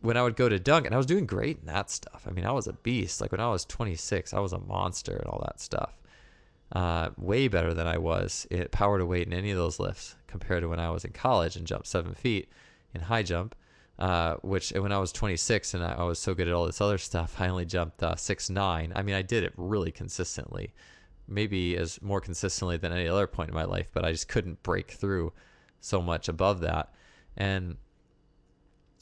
when 0.00 0.16
I 0.16 0.22
would 0.22 0.36
go 0.36 0.48
to 0.48 0.58
dunk 0.58 0.86
and 0.86 0.94
I 0.94 0.98
was 0.98 1.06
doing 1.06 1.26
great 1.26 1.58
in 1.60 1.66
that 1.66 1.90
stuff. 1.90 2.24
I 2.26 2.30
mean, 2.30 2.46
I 2.46 2.52
was 2.52 2.66
a 2.66 2.72
beast. 2.72 3.20
Like 3.20 3.32
when 3.32 3.40
I 3.40 3.50
was 3.50 3.64
26, 3.66 4.32
I 4.32 4.40
was 4.40 4.52
a 4.52 4.58
monster 4.58 5.14
and 5.14 5.26
all 5.26 5.42
that 5.44 5.60
stuff. 5.60 5.94
Uh, 6.72 7.10
way 7.18 7.48
better 7.48 7.74
than 7.74 7.86
I 7.86 7.98
was 7.98 8.46
at 8.50 8.70
power 8.70 8.98
to 8.98 9.04
weight 9.04 9.26
in 9.26 9.32
any 9.32 9.50
of 9.50 9.58
those 9.58 9.80
lifts 9.80 10.14
compared 10.26 10.62
to 10.62 10.68
when 10.68 10.78
I 10.78 10.90
was 10.90 11.04
in 11.04 11.12
college 11.12 11.56
and 11.56 11.66
jumped 11.66 11.88
seven 11.88 12.14
feet 12.14 12.48
in 12.94 13.02
high 13.02 13.22
jump. 13.22 13.54
Uh, 13.98 14.36
which 14.36 14.70
when 14.70 14.92
I 14.92 14.98
was 14.98 15.12
26 15.12 15.74
and 15.74 15.84
I, 15.84 15.92
I, 15.92 16.04
was 16.04 16.18
so 16.18 16.32
good 16.32 16.48
at 16.48 16.54
all 16.54 16.64
this 16.64 16.80
other 16.80 16.96
stuff, 16.96 17.38
I 17.38 17.48
only 17.48 17.66
jumped 17.66 18.02
uh, 18.02 18.16
six 18.16 18.48
nine. 18.48 18.94
I 18.96 19.02
mean, 19.02 19.14
I 19.14 19.20
did 19.20 19.44
it 19.44 19.52
really 19.58 19.90
consistently 19.90 20.72
maybe 21.30 21.76
as 21.76 22.00
more 22.02 22.20
consistently 22.20 22.76
than 22.76 22.92
any 22.92 23.08
other 23.08 23.26
point 23.26 23.48
in 23.48 23.54
my 23.54 23.64
life, 23.64 23.88
but 23.92 24.04
I 24.04 24.12
just 24.12 24.28
couldn't 24.28 24.62
break 24.62 24.90
through 24.90 25.32
so 25.80 26.02
much 26.02 26.28
above 26.28 26.60
that. 26.60 26.92
And 27.36 27.76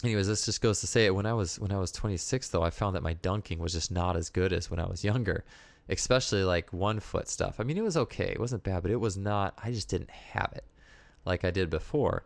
anyways, 0.05 0.29
this 0.29 0.45
just 0.45 0.61
goes 0.61 0.81
to 0.81 0.87
say 0.87 1.07
it 1.07 1.15
when 1.15 1.27
I 1.27 1.33
was 1.33 1.59
when 1.59 1.73
I 1.73 1.79
was 1.79 1.93
26 1.93 2.49
though, 2.49 2.63
I 2.63 2.71
found 2.71 2.95
that 2.97 3.03
my 3.03 3.15
dunking 3.15 3.59
was 3.59 3.73
just 3.73 3.91
not 3.91 4.17
as 4.17 4.31
good 4.31 4.53
as 4.53 4.71
when 4.71 4.81
I 4.81 4.87
was 4.87 5.05
younger, 5.05 5.45
especially 5.89 6.45
like 6.45 6.73
one 6.73 7.01
foot 7.01 7.29
stuff. 7.29 7.59
I 7.59 7.65
mean, 7.65 7.79
it 7.79 7.85
was 7.85 7.97
okay. 7.97 8.31
It 8.31 8.41
wasn't 8.41 8.63
bad, 8.63 8.83
but 8.83 8.91
it 8.91 9.01
was 9.01 9.17
not 9.17 9.59
I 9.63 9.73
just 9.73 9.89
didn't 9.89 10.11
have 10.11 10.53
it 10.55 10.65
like 11.25 11.45
I 11.45 11.51
did 11.51 11.71
before. 11.71 12.25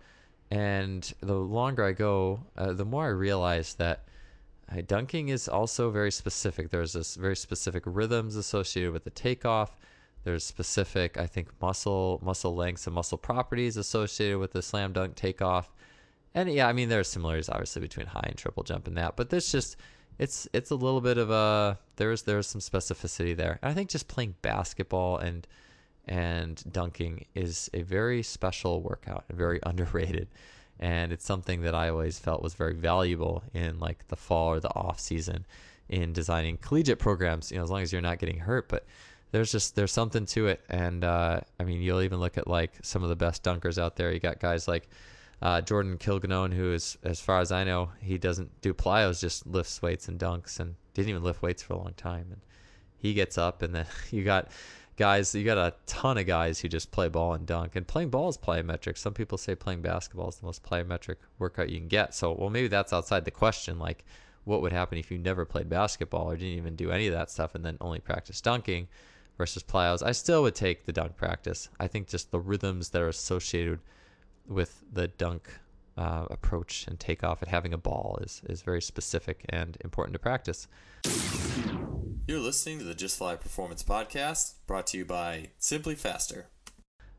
And 0.51 1.11
the 1.21 1.35
longer 1.35 1.83
I 1.83 1.93
go, 1.93 2.41
uh, 2.59 2.75
the 2.75 2.85
more 2.85 3.07
I 3.07 3.09
realize 3.09 3.75
that 3.77 4.05
uh, 4.71 4.83
dunking 4.87 5.29
is 5.31 5.49
also 5.49 5.91
very 5.91 6.13
specific. 6.13 6.71
There's 6.71 6.93
this 6.93 7.17
very 7.17 7.37
specific 7.37 7.83
rhythms 7.87 8.37
associated 8.37 8.93
with 8.93 9.05
the 9.05 9.11
takeoff 9.11 9.77
there's 10.25 10.45
specific, 10.45 11.19
I 11.19 11.27
think, 11.27 11.49
muscle 11.61 12.21
muscle 12.23 12.55
lengths 12.55 12.87
and 12.87 12.95
muscle 12.95 13.19
properties 13.19 13.77
associated 13.77 14.39
with 14.39 14.53
the 14.53 14.63
slam 14.63 14.93
dunk 14.93 15.17
takeoff. 15.17 15.73
And 16.35 16.53
yeah, 16.53 16.69
I 16.69 16.73
mean 16.73 16.89
there 16.89 17.01
are 17.01 17.05
similarities 17.05 17.49
obviously 17.49 17.81
between 17.81 18.07
high 18.07 18.27
and 18.27 18.37
triple 18.37 18.63
jump 18.63 18.87
and 18.87 18.97
that, 18.97 19.17
but 19.17 19.31
there's 19.31 19.51
just 19.51 19.77
it's 20.19 20.49
it's 20.53 20.71
a 20.71 20.75
little 20.75 21.01
bit 21.01 21.19
of 21.19 21.31
a 21.31 21.79
there's 21.97 22.23
there's 22.23 22.47
some 22.47 22.61
specificity 22.61 23.37
there. 23.37 23.59
And 23.63 23.71
I 23.71 23.75
think 23.75 23.91
just 23.91 24.09
playing 24.09 24.35
basketball 24.43 25.19
and 25.19 25.47
and 26.07 26.63
dunking 26.73 27.27
is 27.35 27.71
a 27.75 27.83
very 27.83 28.23
special 28.23 28.83
workout, 28.83 29.25
very 29.31 29.61
underrated. 29.65 30.29
And 30.79 31.13
it's 31.13 31.25
something 31.25 31.63
that 31.63 31.75
I 31.75 31.91
always 31.91 32.19
felt 32.19 32.43
was 32.43 32.55
very 32.55 32.75
valuable 32.75 33.45
in 33.55 33.79
like 33.79 34.09
the 34.09 34.17
fall 34.17 34.49
or 34.49 34.61
the 34.61 34.75
off 34.75 34.99
season 34.99 35.47
in 35.89 36.13
designing 36.13 36.57
collegiate 36.57 36.99
programs, 36.99 37.53
you 37.53 37.59
know, 37.59 37.63
as 37.63 37.71
long 37.71 37.83
as 37.83 37.93
you're 37.93 38.03
not 38.03 38.19
getting 38.19 38.39
hurt. 38.39 38.69
But 38.69 38.87
there's 39.33 39.51
just 39.51 39.75
there's 39.75 39.93
something 39.93 40.27
to 40.27 40.47
it, 40.47 40.61
and 40.69 41.03
uh, 41.03 41.41
I 41.59 41.65
mean 41.65 41.83
you'll 41.83 42.03
even 42.03 42.21
look 42.21 42.39
at 42.39 42.47
like 42.47 42.73
some 42.83 43.03
of 43.03 43.09
the 43.09 43.17
best 43.17 43.43
dunkers 43.43 43.79
out 43.79 43.97
there. 43.97 44.13
You 44.13 44.21
got 44.21 44.39
guys 44.39 44.69
like 44.69 44.89
uh, 45.41 45.61
Jordan 45.63 45.99
Kilganon, 45.99 46.53
who 46.55 46.73
is 46.73 46.97
as 47.03 47.21
far 47.21 47.41
as 47.41 47.51
I 47.51 47.65
know, 47.65 47.91
he 48.01 48.19
doesn't 48.19 48.61
do 48.61 48.73
plyos, 48.73 49.21
just 49.21 49.47
lifts 49.47 49.83
weights 49.83 50.07
and 50.07 50.19
dunks, 50.21 50.61
and 50.61 50.77
didn't 50.95 51.09
even 51.09 51.25
lift 51.25 51.43
weights 51.43 51.63
for 51.63 51.73
a 51.75 51.79
long 51.79 51.95
time. 51.97 52.27
And 52.31 52.41
he 52.97 53.15
gets 53.15 53.37
up, 53.37 53.63
and 53.63 53.75
then 53.75 53.87
you 54.11 54.23
got 54.23 54.51
guys, 54.97 55.35
you 55.35 55.45
got 55.45 55.59
a 55.59 55.75
ton 55.87 56.19
of 56.19 56.27
guys 56.27 56.61
who 56.61 56.69
just 56.69 56.91
play 56.91 57.09
ball 57.09 57.33
and 57.33 57.47
dunk. 57.47 57.75
And 57.75 57.87
playing 57.87 58.11
ball 58.11 58.29
is 58.29 58.37
plyometric. 58.37 58.99
Some 58.99 59.15
people 59.15 59.39
say 59.39 59.55
playing 59.55 59.81
basketball 59.81 60.29
is 60.29 60.37
the 60.37 60.47
most 60.47 60.63
plyometric 60.63 61.17
workout 61.39 61.71
you 61.71 61.79
can 61.79 61.89
get. 61.89 62.15
So, 62.15 62.33
well, 62.33 62.51
maybe 62.51 62.69
that's 62.69 62.93
outside 62.93 63.25
the 63.25 63.31
question. 63.31 63.79
Like, 63.79 64.05
what 64.45 64.61
would 64.61 64.73
happen 64.73 64.99
if 64.99 65.11
you 65.11 65.19
never 65.19 65.45
played 65.45 65.69
basketball 65.69 66.31
or 66.31 66.37
didn't 66.37 66.59
even 66.59 66.77
do 66.77 66.91
any 66.91 67.07
of 67.07 67.15
that 67.15 67.31
stuff 67.31 67.55
and 67.55 67.65
then 67.65 67.79
only 67.81 68.01
practice 68.01 68.41
dunking? 68.41 68.89
Versus 69.39 69.63
plyos, 69.63 70.03
I 70.03 70.13
still 70.13 70.43
would 70.43 70.55
take 70.55 70.85
the 70.85 70.93
dunk 70.93 71.17
practice. 71.17 71.69
I 71.81 71.87
think 71.87 72.09
just 72.09 72.31
the 72.31 72.41
rhythms 72.41 72.91
that 72.91 73.03
are 73.03 73.09
associated 73.09 73.81
with 74.47 74.83
the 74.93 75.09
dunk 75.09 75.49
uh, 75.97 76.27
approach 76.31 76.87
and 76.87 76.99
takeoff 76.99 77.43
and 77.43 77.51
having 77.51 77.73
a 77.73 77.79
ball 77.79 78.19
is, 78.23 78.43
is 78.49 78.63
very 78.63 78.83
specific 78.83 79.45
and 79.49 79.77
important 79.83 80.15
to 80.15 80.19
practice. 80.19 80.69
You're 82.27 82.41
listening 82.41 82.79
to 82.79 82.85
the 82.85 82.95
Just 82.95 83.19
Fly 83.19 83.37
Performance 83.37 83.83
Podcast, 83.83 84.55
brought 84.67 84.87
to 84.89 84.99
you 84.99 85.05
by 85.05 85.51
Simply 85.59 85.95
Faster. 85.95 86.47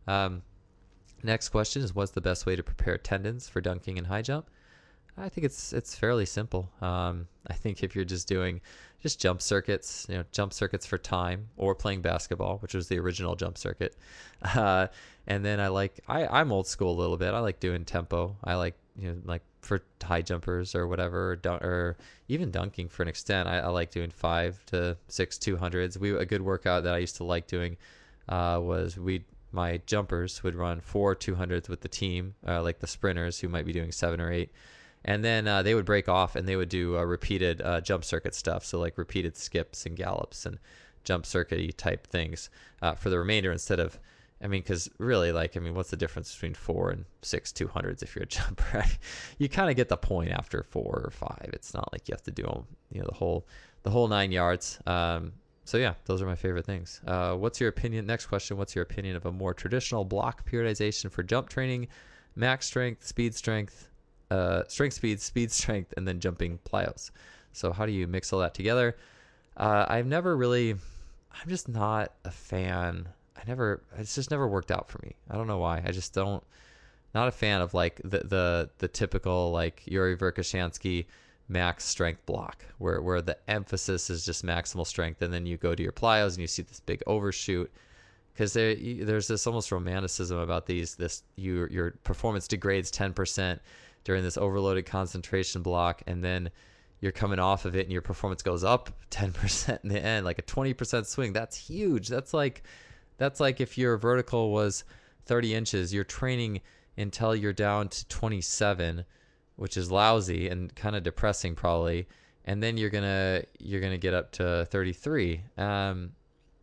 Um, 0.07 0.43
next 1.21 1.49
question 1.49 1.83
is 1.83 1.93
What's 1.93 2.11
the 2.11 2.21
best 2.21 2.45
way 2.45 2.55
to 2.55 2.63
prepare 2.63 2.97
tendons 2.97 3.47
for 3.47 3.61
dunking 3.61 3.97
and 3.97 4.07
high 4.07 4.21
jump? 4.21 4.49
I 5.17 5.29
think 5.29 5.45
it's 5.45 5.73
it's 5.73 5.95
fairly 5.95 6.25
simple. 6.25 6.71
Um, 6.81 7.27
I 7.47 7.53
think 7.53 7.83
if 7.83 7.95
you're 7.95 8.05
just 8.05 8.27
doing 8.27 8.61
just 9.01 9.19
jump 9.19 9.41
circuits, 9.41 10.05
you 10.09 10.15
know, 10.15 10.23
jump 10.31 10.53
circuits 10.53 10.85
for 10.85 10.97
time, 10.97 11.49
or 11.57 11.75
playing 11.75 12.01
basketball, 12.01 12.57
which 12.59 12.73
was 12.73 12.87
the 12.87 12.97
original 12.99 13.35
jump 13.35 13.57
circuit, 13.57 13.95
uh, 14.55 14.87
and 15.27 15.45
then 15.45 15.59
I 15.59 15.67
like 15.67 15.99
I 16.07 16.25
I'm 16.27 16.51
old 16.51 16.67
school 16.67 16.91
a 16.91 16.99
little 16.99 17.17
bit. 17.17 17.33
I 17.33 17.39
like 17.39 17.59
doing 17.59 17.85
tempo. 17.85 18.35
I 18.43 18.55
like 18.55 18.75
you 18.97 19.11
know 19.11 19.17
like 19.25 19.43
for 19.61 19.81
high 20.03 20.21
jumpers 20.21 20.75
or 20.75 20.87
whatever, 20.87 21.31
or, 21.31 21.35
dun- 21.35 21.63
or 21.63 21.97
even 22.27 22.49
dunking 22.51 22.89
for 22.89 23.03
an 23.03 23.09
extent. 23.09 23.47
I, 23.47 23.59
I, 23.59 23.67
like 23.67 23.91
doing 23.91 24.09
five 24.09 24.65
to 24.67 24.97
six 25.07 25.37
two 25.37 25.57
hundreds. 25.57 25.97
We 25.97 26.15
a 26.15 26.25
good 26.25 26.41
workout 26.41 26.83
that 26.85 26.95
I 26.95 26.97
used 26.97 27.17
to 27.17 27.23
like 27.23 27.45
doing 27.47 27.77
uh, 28.29 28.59
was 28.61 28.97
we 28.97 29.25
my 29.51 29.79
jumpers 29.85 30.41
would 30.43 30.55
run 30.55 30.81
four 30.81 31.13
two 31.13 31.35
hundreds 31.35 31.69
with 31.69 31.81
the 31.81 31.87
team, 31.87 32.33
uh, 32.47 32.63
like 32.63 32.79
the 32.79 32.87
sprinters 32.87 33.39
who 33.39 33.47
might 33.47 33.65
be 33.65 33.73
doing 33.73 33.91
seven 33.91 34.19
or 34.19 34.31
eight 34.31 34.51
and 35.05 35.23
then 35.23 35.47
uh, 35.47 35.61
they 35.61 35.75
would 35.75 35.85
break 35.85 36.07
off 36.07 36.35
and 36.35 36.47
they 36.47 36.55
would 36.55 36.69
do 36.69 36.97
uh, 36.97 37.03
repeated 37.03 37.61
uh, 37.61 37.81
jump 37.81 38.03
circuit 38.03 38.33
stuff 38.33 38.63
so 38.63 38.79
like 38.79 38.97
repeated 38.97 39.35
skips 39.35 39.85
and 39.85 39.95
gallops 39.95 40.45
and 40.45 40.57
jump 41.03 41.25
circuity 41.25 41.75
type 41.75 42.07
things 42.07 42.49
uh, 42.81 42.93
for 42.93 43.09
the 43.09 43.17
remainder 43.17 43.51
instead 43.51 43.79
of 43.79 43.99
I 44.43 44.47
mean, 44.47 44.61
because 44.61 44.89
really, 44.97 45.31
like, 45.31 45.55
I 45.55 45.61
mean, 45.61 45.73
what's 45.73 45.89
the 45.89 45.95
difference 45.95 46.33
between 46.33 46.53
four 46.53 46.89
and 46.89 47.05
six 47.21 47.53
200s 47.53 48.03
if 48.03 48.13
you're 48.13 48.23
a 48.23 48.25
jumper? 48.27 48.83
you 49.37 49.47
kind 49.47 49.69
of 49.69 49.77
get 49.77 49.87
the 49.87 49.95
point 49.95 50.31
after 50.31 50.63
four 50.63 51.01
or 51.05 51.11
five. 51.11 51.49
It's 51.53 51.73
not 51.73 51.91
like 51.93 52.09
you 52.09 52.13
have 52.13 52.23
to 52.23 52.31
do 52.31 52.43
them, 52.43 52.65
you 52.91 52.99
know, 52.99 53.07
the 53.07 53.15
whole 53.15 53.47
the 53.83 53.89
whole 53.89 54.09
nine 54.09 54.33
yards. 54.33 54.79
Um, 54.85 55.31
so 55.63 55.77
yeah, 55.77 55.93
those 56.05 56.21
are 56.21 56.25
my 56.25 56.35
favorite 56.35 56.65
things. 56.65 56.99
Uh, 57.07 57.35
what's 57.35 57.61
your 57.61 57.69
opinion? 57.69 58.05
Next 58.05 58.25
question: 58.25 58.57
What's 58.57 58.75
your 58.75 58.83
opinion 58.83 59.15
of 59.15 59.25
a 59.25 59.31
more 59.31 59.53
traditional 59.53 60.03
block 60.03 60.49
periodization 60.49 61.09
for 61.09 61.23
jump 61.23 61.47
training? 61.47 61.87
Max 62.35 62.65
strength, 62.65 63.05
speed 63.05 63.33
strength, 63.35 63.89
uh, 64.33 64.63
strength, 64.67 64.93
speed, 64.93 65.19
speed 65.21 65.51
strength, 65.51 65.93
and 65.97 66.07
then 66.07 66.19
jumping 66.19 66.59
plyos. 66.69 67.11
So 67.51 67.71
how 67.71 67.85
do 67.85 67.91
you 67.91 68.07
mix 68.07 68.33
all 68.33 68.39
that 68.39 68.53
together? 68.53 68.95
Uh, 69.57 69.85
I've 69.87 70.07
never 70.07 70.35
really. 70.35 70.71
I'm 70.71 71.49
just 71.49 71.67
not 71.67 72.13
a 72.25 72.31
fan 72.31 73.07
I 73.43 73.49
never 73.49 73.81
it's 73.97 74.15
just 74.15 74.31
never 74.31 74.47
worked 74.47 74.71
out 74.71 74.89
for 74.89 74.99
me. 75.03 75.15
I 75.29 75.35
don't 75.35 75.47
know 75.47 75.57
why. 75.57 75.81
I 75.85 75.91
just 75.91 76.13
don't 76.13 76.43
not 77.13 77.27
a 77.27 77.31
fan 77.31 77.61
of 77.61 77.73
like 77.73 77.99
the 78.03 78.19
the 78.19 78.69
the 78.77 78.87
typical 78.87 79.51
like 79.51 79.83
Yuri 79.85 80.15
Verkhoshansky 80.15 81.05
max 81.49 81.83
strength 81.83 82.25
block 82.25 82.65
where 82.77 83.01
where 83.01 83.21
the 83.21 83.37
emphasis 83.49 84.09
is 84.09 84.25
just 84.25 84.45
maximal 84.45 84.87
strength 84.87 85.21
and 85.21 85.33
then 85.33 85.45
you 85.45 85.57
go 85.57 85.75
to 85.75 85.83
your 85.83 85.91
plyos 85.91 86.29
and 86.29 86.39
you 86.39 86.47
see 86.47 86.61
this 86.61 86.79
big 86.79 87.03
overshoot 87.05 87.69
because 88.33 88.53
there 88.53 88.75
there's 88.75 89.27
this 89.27 89.45
almost 89.45 89.71
romanticism 89.71 90.37
about 90.37 90.65
these 90.65 90.95
this 90.95 91.23
you 91.35 91.67
your 91.69 91.91
performance 92.03 92.47
degrades 92.47 92.91
10% 92.91 93.59
during 94.03 94.23
this 94.23 94.37
overloaded 94.37 94.85
concentration 94.85 95.61
block 95.61 96.01
and 96.07 96.23
then 96.23 96.49
you're 96.99 97.11
coming 97.11 97.39
off 97.39 97.65
of 97.65 97.75
it 97.75 97.83
and 97.83 97.91
your 97.91 98.01
performance 98.01 98.41
goes 98.41 98.63
up 98.63 98.89
10% 99.11 99.83
in 99.83 99.89
the 99.89 99.99
end 99.99 100.25
like 100.25 100.39
a 100.39 100.43
20% 100.43 101.05
swing 101.05 101.33
that's 101.33 101.57
huge 101.57 102.07
that's 102.07 102.33
like 102.33 102.63
that's 103.17 103.39
like 103.39 103.61
if 103.61 103.77
your 103.77 103.97
vertical 103.97 104.51
was 104.51 104.83
30 105.25 105.53
inches, 105.53 105.93
you're 105.93 106.03
training 106.03 106.61
until 106.97 107.35
you're 107.35 107.53
down 107.53 107.89
to 107.89 108.07
27, 108.07 109.05
which 109.55 109.77
is 109.77 109.91
lousy 109.91 110.49
and 110.49 110.73
kind 110.75 110.95
of 110.95 111.03
depressing 111.03 111.55
probably. 111.55 112.07
And 112.45 112.61
then 112.61 112.77
you're 112.77 112.89
gonna 112.89 113.43
you're 113.59 113.79
gonna 113.79 113.97
get 113.97 114.13
up 114.13 114.31
to 114.33 114.65
33. 114.69 115.41
Um, 115.57 116.11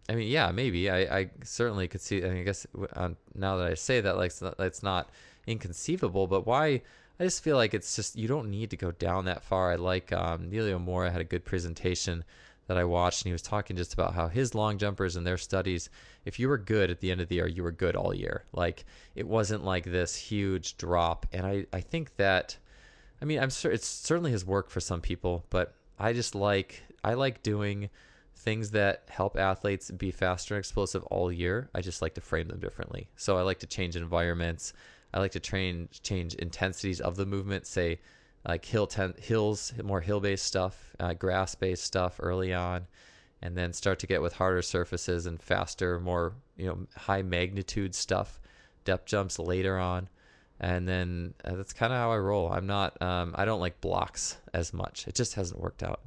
I 0.09 0.15
mean, 0.15 0.29
yeah, 0.29 0.51
maybe. 0.51 0.91
I, 0.91 0.99
I 1.19 1.31
certainly 1.43 1.89
could 1.89 2.01
see. 2.01 2.23
I, 2.23 2.29
mean, 2.29 2.39
I 2.39 2.43
guess 2.43 2.67
um, 2.95 3.17
now 3.35 3.57
that 3.57 3.71
I 3.71 3.75
say 3.75 4.01
that, 4.01 4.17
like, 4.19 4.33
it's 4.59 4.83
not 4.83 5.09
inconceivable. 5.47 6.27
But 6.27 6.47
why? 6.47 6.83
I 7.21 7.25
just 7.25 7.45
feel 7.45 7.57
like 7.57 7.75
it's 7.75 7.95
just 7.95 8.17
you 8.17 8.27
don't 8.27 8.51
need 8.51 8.71
to 8.71 8.79
go 8.79 8.93
down 8.93 9.27
that 9.27 9.43
far. 9.43 9.71
I 9.71 9.75
like 9.75 10.11
um, 10.11 10.51
Neilio 10.51 10.81
Mora 10.81 11.11
had 11.11 11.21
a 11.21 11.25
good 11.25 11.45
presentation 11.45 12.25
that 12.67 12.79
I 12.79 12.85
watched, 12.85 13.21
and 13.21 13.27
he 13.27 13.33
was 13.33 13.43
talking 13.43 13.77
just 13.77 13.93
about 13.93 14.15
how 14.15 14.29
his 14.29 14.55
long 14.55 14.79
jumpers 14.79 15.17
and 15.17 15.27
their 15.27 15.37
studies, 15.37 15.91
if 16.25 16.39
you 16.39 16.49
were 16.49 16.57
good 16.57 16.91
at 16.91 17.01
the 17.01 17.11
end 17.11 17.21
of 17.21 17.29
the 17.29 17.35
year, 17.35 17.47
you 17.47 17.63
were 17.63 17.73
good 17.73 17.95
all 17.95 18.15
year. 18.15 18.45
Like 18.55 18.87
it 19.15 19.29
wasn't 19.29 19.65
like 19.65 19.85
this 19.85 20.17
huge 20.17 20.79
drop. 20.79 21.27
And 21.31 21.45
I, 21.45 21.67
I 21.75 21.83
think 21.83 22.17
that, 22.17 22.57
I 23.21 23.27
mean, 23.27 23.39
I'm 23.39 23.51
sure 23.51 23.71
it 23.71 23.85
certainly 23.85 24.31
has 24.31 24.47
worked 24.47 24.71
for 24.71 24.81
some 24.81 25.03
people, 25.03 25.45
but 25.51 25.75
I 25.99 26.15
just 26.15 26.35
like, 26.35 26.83
I 27.05 27.13
like 27.15 27.43
doing 27.43 27.91
things 28.35 28.71
that 28.71 29.03
help 29.11 29.37
athletes 29.37 29.91
be 29.91 30.11
faster 30.11 30.55
and 30.55 30.61
explosive 30.61 31.03
all 31.05 31.31
year. 31.31 31.69
I 31.75 31.83
just 31.83 32.01
like 32.01 32.15
to 32.15 32.23
frame 32.23 32.49
them 32.49 32.61
differently. 32.61 33.11
So 33.17 33.37
I 33.37 33.43
like 33.43 33.59
to 33.59 33.67
change 33.67 33.95
environments. 33.95 34.73
I 35.13 35.19
like 35.21 35.33
to 35.33 35.41
train, 35.41 35.89
change 36.03 36.35
intensities 36.35 37.01
of 37.01 37.17
the 37.17 37.27
movement, 37.27 37.67
say, 37.67 38.01
like 38.47 38.65
hill 38.65 38.87
ten, 38.87 39.15
hills, 39.19 39.73
more 39.83 40.01
hill 40.01 40.21
based 40.21 40.47
stuff, 40.47 40.95
uh, 40.99 41.15
grass 41.15 41.55
based 41.55 41.85
stuff 41.85 42.17
early 42.21 42.55
on, 42.55 42.87
and 43.43 43.57
then 43.57 43.73
start 43.73 43.99
to 44.01 44.07
get 44.07 44.23
with 44.23 44.35
harder 44.35 44.63
surfaces 44.63 45.27
and 45.27 45.43
faster, 45.43 46.01
more 46.01 46.35
you 46.57 46.67
know 46.67 46.87
high 46.97 47.23
magnitude 47.23 47.95
stuff, 47.95 48.41
depth 48.85 49.07
jumps 49.07 49.39
later 49.39 49.79
on, 49.79 50.09
and 50.61 50.87
then 50.89 51.35
uh, 51.45 51.55
that's 51.55 51.73
kind 51.73 51.93
of 51.93 51.99
how 51.99 52.13
I 52.13 52.19
roll. 52.19 52.51
I'm 52.53 52.67
not, 52.67 53.01
um, 53.03 53.35
I 53.37 53.45
don't 53.45 53.61
like 53.61 53.81
blocks 53.81 54.37
as 54.55 54.73
much. 54.73 55.07
It 55.09 55.15
just 55.15 55.35
hasn't 55.35 55.61
worked 55.61 55.83
out 55.83 56.01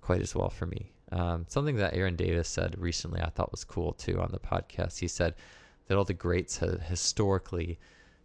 quite 0.00 0.20
as 0.20 0.34
well 0.34 0.50
for 0.50 0.66
me. 0.66 0.92
Um, 1.12 1.46
something 1.48 1.76
that 1.76 1.94
Aaron 1.94 2.16
Davis 2.16 2.48
said 2.48 2.78
recently, 2.78 3.20
I 3.20 3.30
thought 3.30 3.50
was 3.50 3.64
cool 3.64 3.92
too 3.92 4.20
on 4.20 4.30
the 4.30 4.38
podcast. 4.38 4.98
He 4.98 5.08
said 5.08 5.34
that 5.86 5.96
all 5.96 6.04
the 6.04 6.14
greats 6.14 6.58
have 6.58 6.82
historically 6.82 7.78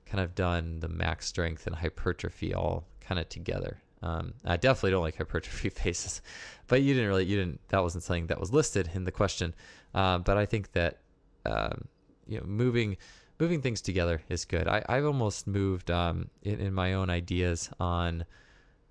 kind 0.10 0.24
of 0.24 0.36
done 0.36 0.80
the 0.80 0.88
max 0.88 1.28
strength 1.28 1.68
and 1.68 1.76
hypertrophy 1.76 2.54
all 2.54 2.86
kind 3.00 3.20
of 3.20 3.30
together. 3.30 3.82
Um, 4.02 4.34
I 4.46 4.58
definitely 4.58 4.92
don't 4.92 5.02
like 5.02 5.18
hypertrophy 5.18 5.70
phases, 5.82 6.22
but 6.68 6.82
you 6.82 6.94
didn't 6.94 7.10
really, 7.10 7.26
you 7.26 7.38
didn't, 7.38 7.60
that 7.70 7.84
wasn't 7.84 8.04
something 8.04 8.28
that 8.28 8.40
was 8.40 8.52
listed 8.52 8.90
in 8.94 9.04
the 9.04 9.12
question. 9.12 9.54
Uh, 9.94 10.20
but 10.20 10.38
I 10.38 10.46
think 10.46 10.72
that, 10.72 11.00
um, 11.46 11.88
you 12.28 12.40
know, 12.40 12.46
moving, 12.46 12.98
moving 13.40 13.62
things 13.62 13.82
together 13.82 14.22
is 14.30 14.46
good. 14.46 14.68
I, 14.68 14.84
I've 14.88 15.06
almost 15.06 15.48
moved 15.48 15.92
um, 15.92 16.30
in, 16.44 16.60
in 16.60 16.74
my 16.74 16.94
own 16.94 17.10
ideas 17.10 17.70
on 17.80 18.26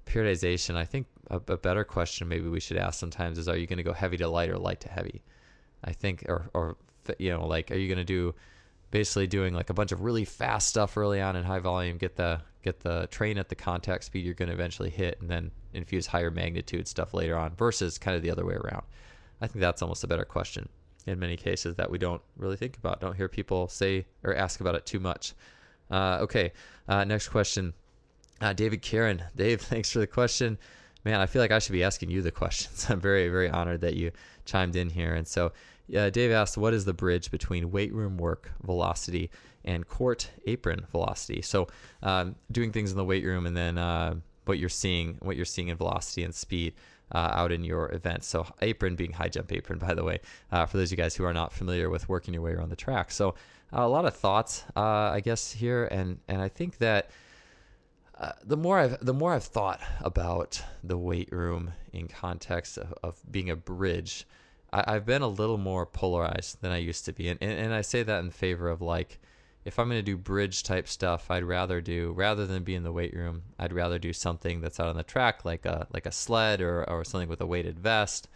periodization. 0.06 0.76
I 0.76 0.84
think 0.84 1.06
a, 1.30 1.36
a 1.36 1.56
better 1.56 1.84
question 1.84 2.28
maybe 2.28 2.48
we 2.48 2.60
should 2.60 2.76
ask 2.76 2.98
sometimes 2.98 3.38
is, 3.38 3.48
are 3.48 3.56
you 3.56 3.66
going 3.66 3.78
to 3.78 3.82
go 3.82 3.92
heavy 3.92 4.16
to 4.18 4.28
light 4.28 4.50
or 4.50 4.58
light 4.58 4.80
to 4.80 4.88
heavy? 4.88 5.22
I 5.84 5.92
think, 5.92 6.24
or, 6.28 6.50
or, 6.54 6.76
you 7.18 7.30
know, 7.30 7.46
like, 7.46 7.70
are 7.70 7.76
you 7.76 7.88
going 7.88 7.98
to 7.98 8.04
do, 8.04 8.34
basically 8.90 9.26
doing 9.26 9.54
like 9.54 9.70
a 9.70 9.74
bunch 9.74 9.92
of 9.92 10.02
really 10.02 10.24
fast 10.24 10.68
stuff 10.68 10.96
early 10.96 11.20
on 11.20 11.36
in 11.36 11.44
high 11.44 11.58
volume, 11.58 11.98
get 11.98 12.16
the 12.16 12.40
get 12.62 12.80
the 12.80 13.06
train 13.10 13.38
at 13.38 13.48
the 13.48 13.54
contact 13.54 14.04
speed 14.04 14.24
you're 14.24 14.34
going 14.34 14.48
to 14.48 14.54
eventually 14.54 14.90
hit, 14.90 15.20
and 15.20 15.30
then 15.30 15.50
infuse 15.74 16.06
higher 16.06 16.30
magnitude 16.30 16.88
stuff 16.88 17.14
later 17.14 17.36
on, 17.36 17.54
versus 17.54 17.98
kind 17.98 18.16
of 18.16 18.22
the 18.22 18.30
other 18.30 18.44
way 18.44 18.54
around. 18.54 18.84
I 19.40 19.46
think 19.46 19.60
that's 19.60 19.82
almost 19.82 20.04
a 20.04 20.08
better 20.08 20.24
question 20.24 20.68
in 21.06 21.18
many 21.18 21.36
cases 21.36 21.76
that 21.76 21.90
we 21.90 21.98
don't 21.98 22.22
really 22.36 22.56
think 22.56 22.76
about. 22.76 23.00
Don't 23.00 23.16
hear 23.16 23.28
people 23.28 23.68
say 23.68 24.06
or 24.24 24.34
ask 24.34 24.60
about 24.60 24.74
it 24.74 24.84
too 24.84 25.00
much. 25.00 25.34
Uh, 25.90 26.18
okay, 26.20 26.52
uh, 26.88 27.04
next 27.04 27.28
question. 27.28 27.72
Uh, 28.40 28.52
David 28.52 28.82
Kerin. 28.82 29.22
Dave, 29.36 29.60
thanks 29.60 29.90
for 29.90 29.98
the 30.00 30.06
question. 30.06 30.58
Man, 31.04 31.20
I 31.20 31.26
feel 31.26 31.40
like 31.40 31.52
I 31.52 31.58
should 31.58 31.72
be 31.72 31.84
asking 31.84 32.10
you 32.10 32.22
the 32.22 32.30
questions. 32.30 32.86
I'm 32.90 33.00
very, 33.00 33.28
very 33.28 33.48
honored 33.48 33.80
that 33.82 33.94
you 33.94 34.10
chimed 34.44 34.76
in 34.76 34.90
here. 34.90 35.14
And 35.14 35.26
so 35.26 35.52
uh, 35.96 36.10
Dave 36.10 36.30
asked, 36.30 36.56
what 36.56 36.74
is 36.74 36.84
the 36.84 36.94
bridge 36.94 37.30
between 37.30 37.70
weight 37.70 37.92
room 37.92 38.16
work 38.16 38.50
velocity 38.62 39.30
and 39.64 39.86
court 39.86 40.30
apron 40.46 40.86
velocity? 40.90 41.42
So 41.42 41.68
um, 42.02 42.36
doing 42.50 42.72
things 42.72 42.90
in 42.90 42.96
the 42.96 43.04
weight 43.04 43.24
room 43.24 43.46
and 43.46 43.56
then 43.56 43.78
uh, 43.78 44.14
what 44.44 44.58
you're 44.58 44.68
seeing, 44.68 45.18
what 45.20 45.36
you're 45.36 45.44
seeing 45.44 45.68
in 45.68 45.76
velocity 45.76 46.24
and 46.24 46.34
speed. 46.34 46.74
Uh, 47.10 47.30
out 47.32 47.52
in 47.52 47.64
your 47.64 47.90
event. 47.94 48.22
So 48.22 48.46
apron 48.60 48.94
being 48.94 49.12
high 49.12 49.30
jump 49.30 49.50
apron, 49.50 49.78
by 49.86 49.94
the 49.94 50.04
way, 50.04 50.20
uh, 50.52 50.66
for 50.66 50.76
those 50.76 50.88
of 50.88 50.98
you 50.98 51.02
guys 51.02 51.16
who 51.16 51.24
are 51.24 51.32
not 51.32 51.54
familiar 51.54 51.88
with 51.88 52.06
working 52.06 52.34
your 52.34 52.42
way 52.42 52.52
around 52.52 52.68
the 52.68 52.76
track. 52.76 53.10
So 53.10 53.34
a 53.72 53.88
lot 53.88 54.04
of 54.04 54.14
thoughts, 54.14 54.64
uh, 54.76 54.80
I 54.80 55.20
guess 55.20 55.50
here, 55.50 55.86
and 55.86 56.18
and 56.28 56.42
I 56.42 56.48
think 56.48 56.76
that 56.78 57.10
uh, 58.18 58.32
the 58.44 58.56
more 58.56 58.78
I've 58.78 59.04
the 59.04 59.14
more 59.14 59.32
I've 59.32 59.44
thought 59.44 59.80
about 60.00 60.60
the 60.82 60.98
weight 60.98 61.30
room 61.32 61.72
in 61.92 62.08
context 62.08 62.78
of, 62.78 62.92
of 63.02 63.20
being 63.30 63.50
a 63.50 63.56
bridge 63.56 64.26
I, 64.72 64.92
have 64.92 65.06
been 65.06 65.22
a 65.22 65.28
little 65.28 65.58
more 65.58 65.86
polarized 65.86 66.60
than 66.60 66.72
I 66.72 66.78
used 66.78 67.04
to 67.06 67.12
be, 67.12 67.28
and, 67.28 67.38
and 67.42 67.52
and 67.52 67.74
I 67.74 67.80
say 67.80 68.02
that 68.02 68.24
in 68.24 68.30
favor 68.30 68.68
of 68.68 68.82
like, 68.82 69.18
if 69.64 69.78
I'm 69.78 69.88
going 69.88 69.98
to 69.98 70.02
do 70.02 70.16
bridge 70.16 70.62
type 70.62 70.88
stuff, 70.88 71.30
I'd 71.30 71.44
rather 71.44 71.80
do 71.80 72.12
rather 72.12 72.46
than 72.46 72.64
be 72.64 72.74
in 72.74 72.84
the 72.84 72.92
weight 72.92 73.14
room, 73.14 73.42
I'd 73.58 73.72
rather 73.72 73.98
do 73.98 74.12
something 74.12 74.60
that's 74.60 74.78
out 74.78 74.88
on 74.88 74.96
the 74.96 75.02
track, 75.02 75.44
like 75.44 75.64
a 75.64 75.86
like 75.92 76.06
a 76.06 76.12
sled 76.12 76.60
or 76.60 76.88
or 76.88 77.04
something 77.04 77.28
with 77.28 77.40
a 77.40 77.46
weighted 77.46 77.78
vest, 77.78 78.28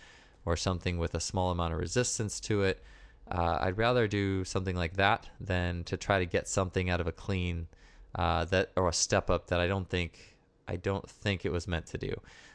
or 0.45 0.57
something 0.57 0.99
with 0.99 1.15
a 1.15 1.21
small 1.21 1.51
amount 1.51 1.75
of 1.75 1.81
resistance 1.81 2.41
to 2.41 2.63
it. 2.63 2.83
Uh, 3.31 3.59
I'd 3.61 3.79
rather 3.79 4.09
do 4.09 4.45
something 4.45 4.77
like 4.77 4.95
that 4.95 5.29
than 5.41 5.85
to 5.85 5.97
try 5.97 6.19
to 6.19 6.27
get 6.27 6.49
something 6.49 6.91
out 6.91 7.01
of 7.01 7.07
a 7.07 7.13
clean 7.13 7.69
uh, 8.15 8.45
that 8.47 8.71
or 8.77 8.89
a 8.89 8.93
step 8.93 9.31
up 9.31 9.47
that 9.49 9.61
I 9.61 9.67
don't 9.67 9.89
think 9.89 10.37
I 10.69 10.77
don't 10.77 11.09
think 11.09 11.45
it 11.45 11.53
was 11.53 11.69
meant 11.69 11.87
to 11.87 11.99
do. 11.99 12.15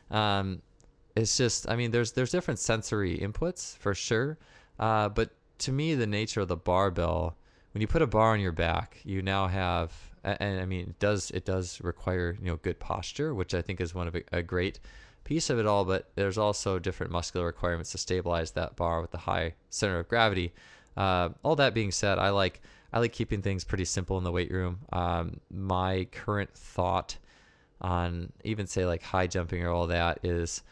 Um, 0.10 0.62
it's 1.18 1.36
just 1.36 1.70
I 1.70 1.76
mean 1.76 1.91
there's 1.91 2.11
there's 2.11 2.32
different 2.32 2.59
sensory 2.59 3.18
inputs 3.18 3.78
for 3.78 3.93
sure, 3.93 4.38
uh, 4.80 5.09
but 5.09 5.32
to 5.59 5.72
me 5.72 5.95
the 5.95 6.07
nature 6.07 6.41
of 6.41 6.47
the 6.47 6.55
barbell 6.55 7.36
when 7.74 7.82
you 7.82 7.88
put 7.88 8.01
a 8.01 8.07
bar 8.07 8.34
on 8.34 8.39
your 8.39 8.51
back 8.51 8.97
you 9.03 9.22
now 9.22 9.47
have 9.47 9.91
and 10.24 10.59
I 10.59 10.65
mean 10.65 10.89
it 10.89 10.99
does 10.99 11.32
it 11.32 11.45
does 11.45 11.82
require 11.82 12.38
you 12.39 12.47
know 12.47 12.57
good 12.57 12.80
posture 12.80 13.34
which 13.34 13.53
I 13.53 13.61
think 13.61 13.82
is 13.82 13.95
one 13.95 14.07
of 14.07 14.15
a, 14.15 14.24
a 14.32 14.43
great 14.43 14.80
piece 15.24 15.49
of 15.49 15.59
it 15.59 15.65
all 15.65 15.84
but 15.84 16.09
there's 16.15 16.38
also 16.38 16.80
different 16.80 17.11
muscular 17.11 17.45
requirements 17.45 17.91
to 17.91 17.97
stabilize 17.97 18.51
that 18.51 18.76
bar 18.76 19.01
with 19.01 19.11
the 19.11 19.18
high 19.18 19.53
center 19.70 19.99
of 19.99 20.07
gravity. 20.07 20.53
Uh, 20.95 21.30
all 21.43 21.55
that 21.55 21.76
being 21.76 21.91
said, 21.91 22.18
I 22.18 22.30
like 22.30 22.61
I 22.91 22.99
like 22.99 23.11
keeping 23.11 23.41
things 23.41 23.63
pretty 23.63 23.86
simple 23.86 24.18
in 24.18 24.24
the 24.24 24.32
weight 24.32 24.51
room. 24.51 24.80
Um, 24.91 25.39
my 25.51 26.07
current 26.11 26.51
thought 26.53 27.18
on 27.82 28.32
even 28.43 28.65
say 28.65 28.86
like 28.86 29.03
high 29.03 29.28
jumping 29.28 29.63
or 29.63 29.70
all 29.70 29.88
that 29.88 30.20
is 30.24 30.63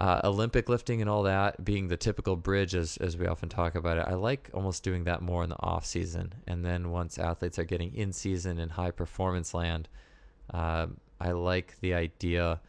uh, 0.00 0.18
Olympic 0.24 0.70
lifting 0.70 1.02
and 1.02 1.10
all 1.10 1.24
that 1.24 1.62
being 1.62 1.88
the 1.88 1.96
typical 1.96 2.34
bridge 2.34 2.74
as, 2.74 2.96
as 2.96 3.18
we 3.18 3.26
often 3.26 3.50
talk 3.50 3.74
about 3.74 3.98
it, 3.98 4.06
I 4.08 4.14
like 4.14 4.48
almost 4.54 4.82
doing 4.82 5.04
that 5.04 5.20
more 5.20 5.44
in 5.44 5.50
the 5.50 5.60
off 5.60 5.84
season. 5.84 6.32
And 6.46 6.64
then 6.64 6.90
once 6.90 7.18
athletes 7.18 7.58
are 7.58 7.64
getting 7.64 7.94
in 7.94 8.14
season 8.14 8.58
in 8.58 8.70
high 8.70 8.92
performance 8.92 9.52
land, 9.52 9.90
uh, 10.54 10.86
I 11.20 11.32
like 11.32 11.78
the 11.80 11.92
idea 11.92 12.62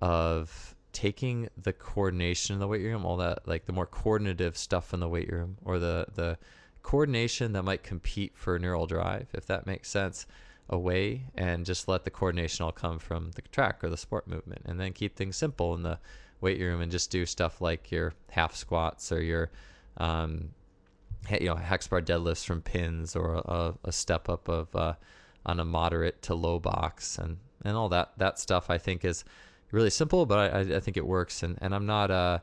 of 0.00 0.76
taking 0.92 1.48
the 1.60 1.72
coordination 1.72 2.54
in 2.54 2.60
the 2.60 2.68
weight 2.68 2.84
room, 2.84 3.04
all 3.04 3.16
that 3.16 3.48
like 3.48 3.66
the 3.66 3.72
more 3.72 3.86
coordinative 3.86 4.56
stuff 4.56 4.94
in 4.94 5.00
the 5.00 5.08
weight 5.08 5.30
room, 5.30 5.56
or 5.64 5.80
the 5.80 6.06
the 6.14 6.38
coordination 6.84 7.52
that 7.52 7.64
might 7.64 7.82
compete 7.82 8.32
for 8.36 8.60
neural 8.60 8.86
drive, 8.86 9.26
if 9.34 9.44
that 9.46 9.66
makes 9.66 9.90
sense, 9.90 10.24
away, 10.68 11.26
and 11.34 11.66
just 11.66 11.88
let 11.88 12.04
the 12.04 12.10
coordination 12.10 12.64
all 12.64 12.70
come 12.70 13.00
from 13.00 13.32
the 13.32 13.42
track 13.42 13.82
or 13.82 13.88
the 13.88 13.96
sport 13.96 14.28
movement, 14.28 14.62
and 14.64 14.78
then 14.78 14.92
keep 14.92 15.16
things 15.16 15.36
simple 15.36 15.74
in 15.74 15.82
the 15.82 15.98
weight 16.40 16.60
room 16.60 16.80
and 16.80 16.92
just 16.92 17.10
do 17.10 17.26
stuff 17.26 17.60
like 17.60 17.90
your 17.90 18.12
half 18.30 18.54
squats 18.54 19.10
or 19.10 19.22
your 19.22 19.50
um, 19.96 20.50
you 21.30 21.46
know 21.46 21.56
hex 21.56 21.88
bar 21.88 22.00
deadlifts 22.00 22.44
from 22.44 22.60
pins 22.60 23.16
or 23.16 23.34
a, 23.34 23.74
a 23.84 23.92
step 23.92 24.28
up 24.28 24.48
of 24.48 24.74
uh, 24.76 24.94
on 25.44 25.60
a 25.60 25.64
moderate 25.64 26.22
to 26.22 26.34
low 26.34 26.58
box 26.58 27.18
and 27.18 27.38
and 27.64 27.76
all 27.76 27.88
that 27.88 28.12
that 28.18 28.38
stuff 28.38 28.70
I 28.70 28.78
think 28.78 29.04
is 29.04 29.24
really 29.70 29.90
simple, 29.90 30.26
but 30.26 30.54
I, 30.54 30.76
I 30.76 30.80
think 30.80 30.96
it 30.96 31.06
works. 31.06 31.42
And, 31.42 31.58
and 31.60 31.74
I'm 31.74 31.86
not, 31.86 32.10
uh, 32.10 32.38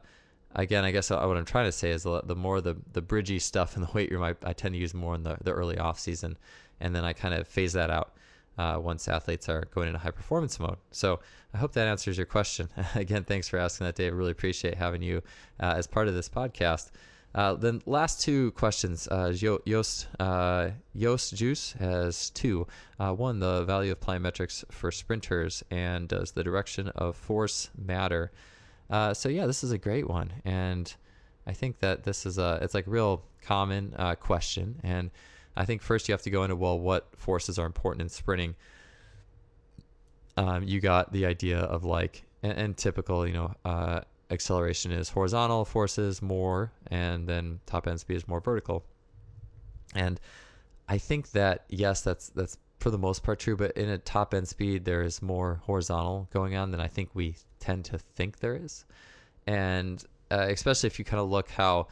again, 0.55 0.83
I 0.83 0.91
guess 0.91 1.09
what 1.09 1.37
I'm 1.37 1.45
trying 1.45 1.65
to 1.65 1.71
say 1.71 1.91
is 1.91 2.03
the, 2.03 2.35
more 2.35 2.61
the, 2.61 2.75
the 2.91 3.01
bridgy 3.01 3.39
stuff 3.39 3.75
in 3.75 3.81
the 3.81 3.89
weight 3.93 4.11
room, 4.11 4.23
I, 4.23 4.35
I 4.43 4.53
tend 4.53 4.73
to 4.73 4.79
use 4.79 4.93
more 4.93 5.15
in 5.15 5.23
the, 5.23 5.37
the 5.43 5.51
early 5.51 5.77
off 5.77 5.99
season. 5.99 6.37
And 6.79 6.95
then 6.95 7.03
I 7.03 7.13
kind 7.13 7.33
of 7.33 7.47
phase 7.47 7.73
that 7.73 7.89
out 7.89 8.13
uh, 8.57 8.79
once 8.81 9.07
athletes 9.07 9.49
are 9.49 9.65
going 9.73 9.87
into 9.87 9.99
high 9.99 10.11
performance 10.11 10.59
mode. 10.59 10.77
So 10.91 11.19
I 11.53 11.57
hope 11.57 11.73
that 11.73 11.87
answers 11.87 12.17
your 12.17 12.25
question. 12.25 12.69
again, 12.95 13.23
thanks 13.23 13.47
for 13.47 13.57
asking 13.57 13.85
that, 13.85 13.95
Dave. 13.95 14.13
Really 14.13 14.31
appreciate 14.31 14.75
having 14.75 15.01
you 15.01 15.21
uh, 15.59 15.73
as 15.77 15.87
part 15.87 16.07
of 16.07 16.13
this 16.13 16.29
podcast. 16.29 16.91
Uh, 17.35 17.55
then 17.55 17.81
last 17.85 18.21
two 18.21 18.51
questions. 18.51 19.07
Uh, 19.07 19.33
Yost 19.65 20.07
uh, 20.19 20.69
Juice 20.95 21.73
has 21.73 22.29
two. 22.29 22.67
Uh, 22.99 23.11
one, 23.11 23.39
the 23.39 23.63
value 23.63 23.91
of 23.91 23.99
plyometrics 23.99 24.63
for 24.71 24.91
sprinters, 24.91 25.63
and 25.71 26.07
does 26.07 26.31
the 26.31 26.43
direction 26.43 26.89
of 26.89 27.15
force 27.15 27.71
matter? 27.75 28.31
Uh, 28.89 29.13
so 29.13 29.29
yeah, 29.29 29.47
this 29.47 29.63
is 29.63 29.71
a 29.71 29.77
great 29.77 30.07
one, 30.07 30.31
and 30.45 30.93
I 31.47 31.53
think 31.53 31.79
that 31.79 32.03
this 32.03 32.27
is 32.27 32.37
a 32.37 32.59
it's 32.61 32.75
like 32.75 32.85
real 32.85 33.23
common 33.41 33.95
uh, 33.97 34.13
question, 34.13 34.79
and 34.83 35.09
I 35.55 35.65
think 35.65 35.81
first 35.81 36.07
you 36.07 36.13
have 36.13 36.21
to 36.23 36.29
go 36.29 36.43
into 36.43 36.55
well, 36.55 36.79
what 36.79 37.07
forces 37.15 37.59
are 37.59 37.65
important 37.65 38.01
in 38.01 38.09
sprinting. 38.09 38.55
Um, 40.35 40.63
you 40.63 40.79
got 40.79 41.11
the 41.13 41.25
idea 41.25 41.59
of 41.59 41.83
like 41.83 42.23
and, 42.41 42.53
and 42.53 42.77
typical, 42.77 43.27
you 43.27 43.33
know, 43.33 43.53
uh, 43.63 44.01
acceleration 44.31 44.91
is 44.91 45.09
horizontal 45.09 45.63
forces 45.63 46.21
more, 46.21 46.71
and 46.87 47.27
then 47.27 47.59
top 47.65 47.87
end 47.87 47.99
speed 47.99 48.17
is 48.17 48.27
more 48.27 48.41
vertical. 48.41 48.83
And 49.95 50.19
I 50.89 50.97
think 50.97 51.31
that 51.31 51.65
yes, 51.69 52.01
that's 52.01 52.29
that's 52.29 52.57
for 52.79 52.89
the 52.91 52.97
most 52.97 53.23
part 53.23 53.39
true, 53.39 53.55
but 53.55 53.71
in 53.77 53.89
a 53.89 53.97
top 53.97 54.33
end 54.33 54.47
speed 54.47 54.83
there 54.85 55.03
is 55.03 55.21
more 55.21 55.61
horizontal 55.63 56.27
going 56.33 56.55
on 56.55 56.71
than 56.71 56.81
I 56.81 56.87
think 56.87 57.09
we 57.13 57.35
tend 57.59 57.85
to 57.85 57.97
think 57.97 58.39
there 58.39 58.55
is, 58.55 58.85
and 59.47 60.03
uh, 60.31 60.47
especially 60.49 60.87
if 60.87 60.99
you 60.99 61.05
kind 61.05 61.21
of 61.21 61.29
look 61.29 61.49
how 61.49 61.87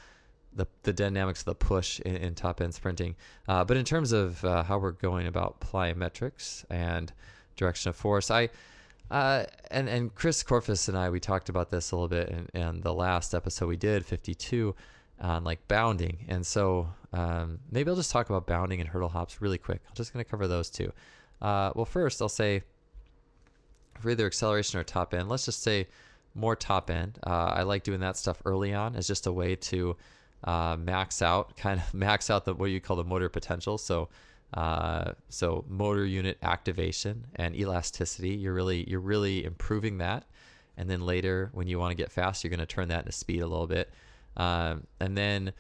the 0.54 0.68
the 0.84 0.94
dynamics 0.94 1.42
of 1.42 1.46
the 1.46 1.56
push 1.56 2.00
in, 2.02 2.16
in 2.18 2.36
top 2.36 2.62
end 2.62 2.74
sprinting. 2.74 3.16
Uh, 3.48 3.64
but 3.64 3.78
in 3.78 3.86
terms 3.86 4.12
of 4.12 4.44
uh, 4.44 4.64
how 4.64 4.78
we're 4.78 4.92
going 4.92 5.28
about 5.28 5.62
plyometrics 5.62 6.66
and 6.70 7.12
direction 7.56 7.90
of 7.90 7.96
force, 7.96 8.30
I 8.32 8.50
uh, 9.10 9.46
and 9.70 9.90
and 9.90 10.14
Chris 10.16 10.44
Korfist 10.44 10.88
and 10.88 10.98
I 10.98 11.10
we 11.10 11.20
talked 11.20 11.50
about 11.50 11.70
this 11.70 11.92
a 11.92 11.96
little 11.96 12.08
bit 12.08 12.30
in, 12.30 12.48
in 12.60 12.82
the 12.82 12.94
last 12.94 13.34
episode 13.34 13.68
we 13.68 13.78
did 13.78 14.06
52 14.06 14.76
on 15.20 15.44
like 15.44 15.68
bounding, 15.68 16.26
and 16.28 16.46
so 16.46 16.88
um, 17.14 17.60
maybe 17.70 17.90
I'll 17.90 17.96
just 17.96 18.12
talk 18.12 18.30
about 18.30 18.48
bounding 18.48 18.80
and 18.80 18.90
hurdle 18.90 19.10
hops 19.10 19.42
really 19.42 19.58
quick. 19.58 19.82
I'm 19.88 19.96
just 19.96 20.14
going 20.14 20.24
to 20.24 20.30
cover 20.30 20.48
those 20.48 20.70
two. 20.70 20.92
Uh, 21.42 21.72
well, 21.76 21.86
first 21.86 22.22
I'll 22.22 22.30
say 22.30 22.64
for 24.00 24.10
either 24.10 24.26
acceleration 24.26 24.80
or 24.80 24.84
top 24.84 25.14
end. 25.14 25.30
Let's 25.30 25.46
just 25.46 25.62
say 25.62 25.88
more 26.34 26.56
top 26.56 26.90
end. 26.90 27.20
Uh, 27.26 27.54
I 27.56 27.64
like 27.64 27.84
doing 27.84 28.00
that 28.00 28.18
stuff 28.18 28.42
early 28.46 28.74
on 28.74 28.96
as 28.96 29.08
just 29.08 29.28
a 29.28 29.32
way 29.32 29.56
to 29.56 29.96
uh, 30.44 30.78
max 30.80 31.22
out, 31.22 31.56
kind 31.58 31.80
of 31.80 31.94
max 31.94 32.30
out 32.30 32.46
the 32.46 32.54
what 32.54 32.72
you 32.72 32.80
call 32.80 32.98
the 32.98 33.04
motor 33.04 33.30
potential. 33.30 33.78
So 33.78 34.10
uh, 34.54 35.14
so 35.30 35.64
motor 35.70 36.06
unit 36.06 36.38
activation 36.44 37.26
and 37.36 37.56
elasticity, 37.56 38.32
you're 38.32 38.54
really 38.54 38.90
you're 38.90 39.00
really 39.00 39.46
improving 39.46 39.98
that. 40.00 40.26
And 40.78 40.90
then 40.90 41.02
later, 41.02 41.50
when 41.54 41.68
you 41.68 41.80
want 41.80 41.92
to 41.92 41.96
get 41.96 42.12
fast, 42.12 42.44
you're 42.44 42.50
going 42.50 42.60
to 42.60 42.66
turn 42.66 42.88
that 42.90 43.00
into 43.00 43.12
speed 43.12 43.42
a 43.42 43.48
little 43.48 43.68
bit. 43.68 43.92
Um, 44.38 44.88
and 45.00 45.18
then 45.18 45.54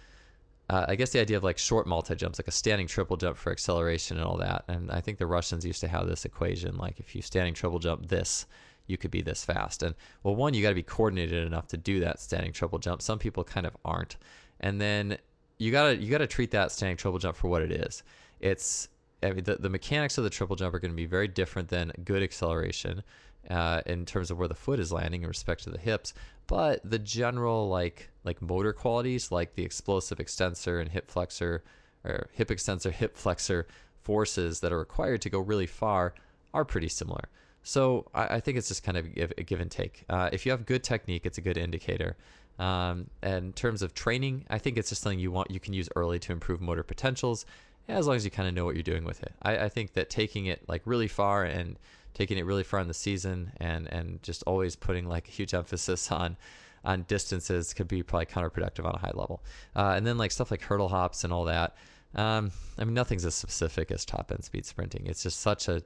uh, 0.70 0.86
I 0.88 0.96
guess 0.96 1.10
the 1.10 1.20
idea 1.20 1.36
of 1.36 1.44
like 1.44 1.58
short 1.58 1.86
multi 1.86 2.16
jumps, 2.16 2.40
like 2.40 2.48
a 2.48 2.52
standing 2.52 2.88
triple 2.88 3.18
jump 3.18 3.38
for 3.38 3.52
acceleration 3.52 4.18
and 4.18 4.26
all 4.26 4.38
that. 4.38 4.64
And 4.70 4.90
I 4.90 5.02
think 5.02 5.18
the 5.18 5.28
Russians 5.28 5.66
used 5.66 5.82
to 5.82 5.88
have 5.90 6.08
this 6.08 6.24
equation, 6.24 6.78
like 6.78 7.00
if 7.00 7.14
you 7.14 7.22
standing 7.22 7.54
triple 7.54 7.80
jump 7.80 8.08
this, 8.08 8.46
you 8.88 8.98
could 8.98 9.12
be 9.12 9.22
this 9.22 9.44
fast. 9.44 9.84
And 9.84 9.96
well, 10.24 10.36
one, 10.36 10.54
you 10.54 10.62
got 10.62 10.70
to 10.70 10.76
be 10.76 10.84
coordinated 10.84 11.46
enough 11.46 11.68
to 11.68 11.78
do 11.78 12.00
that 12.00 12.20
standing 12.20 12.54
triple 12.54 12.80
jump. 12.80 13.02
Some 13.02 13.20
people 13.20 13.44
kind 13.44 13.66
of 13.66 13.76
aren't. 13.84 14.16
And 14.62 14.80
then 14.80 15.18
you 15.58 15.72
gotta 15.72 15.98
you 15.98 16.10
gotta 16.10 16.28
treat 16.28 16.52
that 16.52 16.72
standing 16.72 16.98
triple 16.98 17.20
jump 17.20 17.36
for 17.36 17.50
what 17.50 17.62
it 17.62 17.72
is 17.72 18.04
it's 18.42 18.90
I 19.24 19.32
mean, 19.32 19.44
the, 19.44 19.56
the 19.56 19.70
mechanics 19.70 20.18
of 20.18 20.24
the 20.24 20.32
triple 20.32 20.56
jump 20.56 20.74
are 20.74 20.80
going 20.80 20.92
to 20.92 20.98
be 20.98 21.06
very 21.06 21.28
different 21.28 21.70
than 21.70 21.92
good 22.04 22.24
acceleration 22.24 23.04
uh, 23.52 23.82
in 23.86 24.06
terms 24.06 24.32
of 24.32 24.40
where 24.40 24.48
the 24.48 24.56
foot 24.56 24.80
is 24.80 24.92
landing 24.92 25.22
in 25.22 25.28
respect 25.28 25.64
to 25.64 25.70
the 25.70 25.78
hips. 25.78 26.16
But 26.48 26.82
the 26.84 26.98
general 26.98 27.70
like 27.70 28.10
like 28.24 28.42
motor 28.42 28.74
qualities, 28.74 29.32
like 29.32 29.54
the 29.54 29.64
explosive 29.64 30.20
extensor 30.20 30.80
and 30.80 30.90
hip 30.90 31.10
flexor, 31.10 31.64
or 32.04 32.30
hip 32.34 32.50
extensor, 32.50 32.90
hip 32.90 33.16
flexor 33.16 33.68
forces 34.02 34.60
that 34.62 34.74
are 34.74 34.80
required 34.80 35.22
to 35.22 35.30
go 35.30 35.40
really 35.40 35.68
far, 35.68 36.16
are 36.54 36.66
pretty 36.66 36.90
similar. 36.90 37.30
So 37.64 38.08
I, 38.16 38.38
I 38.38 38.40
think 38.40 38.58
it's 38.58 38.70
just 38.70 38.84
kind 38.84 38.98
of 38.98 39.06
a 39.06 39.44
give 39.44 39.62
and 39.62 39.70
take. 39.70 40.04
Uh, 40.10 40.30
if 40.34 40.46
you 40.46 40.52
have 40.52 40.66
good 40.66 40.84
technique, 40.84 41.28
it's 41.28 41.38
a 41.38 41.42
good 41.42 41.58
indicator. 41.58 42.18
Um, 42.60 43.10
and 43.22 43.46
in 43.46 43.54
terms 43.54 43.82
of 43.82 43.94
training, 43.94 44.46
I 44.50 44.58
think 44.60 44.78
it's 44.78 44.90
just 44.90 45.02
something 45.02 45.20
you 45.20 45.32
want 45.32 45.52
you 45.52 45.60
can 45.60 45.74
use 45.74 45.90
early 45.96 46.20
to 46.20 46.32
improve 46.32 46.62
motor 46.62 46.84
potentials 46.84 47.46
as 47.88 48.08
long 48.08 48.16
as 48.16 48.24
you 48.24 48.32
kind 48.32 48.48
of 48.48 48.54
know 48.54 48.66
what 48.66 48.76
you're 48.76 48.84
doing 48.84 49.04
with 49.04 49.24
it. 49.24 49.34
I, 49.42 49.66
I 49.66 49.70
think 49.70 49.94
that 49.94 50.10
taking 50.10 50.46
it 50.46 50.68
like 50.68 50.82
really 50.86 51.08
far 51.08 51.44
and 51.44 51.78
taking 52.14 52.38
it 52.38 52.46
really 52.46 52.64
far 52.64 52.80
in 52.80 52.88
the 52.88 52.94
season 52.94 53.52
and 53.58 53.88
and 53.92 54.22
just 54.24 54.44
always 54.46 54.76
putting 54.76 55.08
like 55.08 55.28
a 55.28 55.32
huge 55.32 55.54
emphasis 55.54 56.12
on 56.12 56.38
on 56.84 57.04
distances 57.08 57.74
could 57.74 57.88
be 57.88 58.02
probably 58.02 58.26
counterproductive 58.26 58.86
on 58.86 58.96
a 58.96 58.98
high 58.98 59.12
level. 59.14 59.44
Uh, 59.76 59.94
and 59.96 60.06
then 60.06 60.18
like 60.18 60.32
stuff 60.32 60.50
like 60.50 60.62
hurdle 60.62 60.90
hops 60.90 61.24
and 61.24 61.32
all 61.32 61.46
that. 61.46 61.76
Um, 62.16 62.52
I 62.78 62.84
mean, 62.84 62.94
nothing's 62.94 63.24
as 63.24 63.36
specific 63.36 63.92
as 63.92 64.04
top 64.04 64.32
end 64.32 64.44
speed 64.44 64.66
sprinting. 64.66 65.06
It's 65.06 65.24
just 65.24 65.40
such 65.42 65.68
a. 65.68 65.84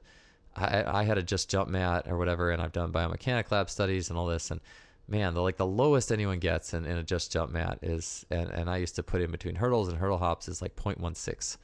I, 0.56 1.00
I 1.00 1.04
had 1.04 1.18
a 1.18 1.22
just 1.22 1.50
jump 1.50 1.68
mat 1.68 2.06
or 2.08 2.16
whatever, 2.16 2.50
and 2.50 2.62
I've 2.62 2.72
done 2.72 2.92
biomechanic 2.92 3.50
lab 3.50 3.68
studies 3.68 4.08
and 4.08 4.18
all 4.18 4.26
this, 4.26 4.50
and 4.50 4.60
man, 5.08 5.34
the 5.34 5.42
like 5.42 5.56
the 5.56 5.66
lowest 5.66 6.10
anyone 6.10 6.38
gets 6.38 6.74
in, 6.74 6.84
in 6.84 6.96
a 6.96 7.02
just 7.02 7.32
jump 7.32 7.52
mat 7.52 7.78
is, 7.82 8.26
and, 8.30 8.50
and 8.50 8.68
I 8.68 8.78
used 8.78 8.96
to 8.96 9.02
put 9.02 9.22
in 9.22 9.30
between 9.30 9.56
hurdles 9.56 9.88
and 9.88 9.98
hurdle 9.98 10.18
hops 10.18 10.48
is 10.48 10.60
like 10.60 10.76
0.16. 10.76 11.56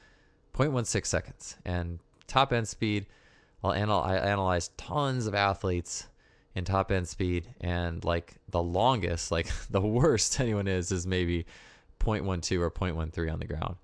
0.16 0.53 1.05
seconds. 1.05 1.57
And 1.65 1.99
top 2.27 2.53
end 2.53 2.67
speed, 2.67 3.07
I'll 3.63 3.73
anal- 3.73 4.03
I 4.03 4.15
analyzed 4.15 4.77
tons 4.77 5.27
of 5.27 5.35
athletes 5.35 6.07
in 6.55 6.65
top 6.65 6.91
end 6.91 7.07
speed, 7.07 7.47
and 7.61 8.03
like 8.05 8.35
the 8.49 8.61
longest, 8.61 9.31
like 9.31 9.47
the 9.69 9.81
worst 9.81 10.39
anyone 10.39 10.67
is, 10.67 10.91
is 10.91 11.07
maybe 11.07 11.45
0.12 11.99 12.59
or 12.59 12.71
0.13 12.71 13.31
on 13.31 13.39
the 13.39 13.45
ground. 13.45 13.75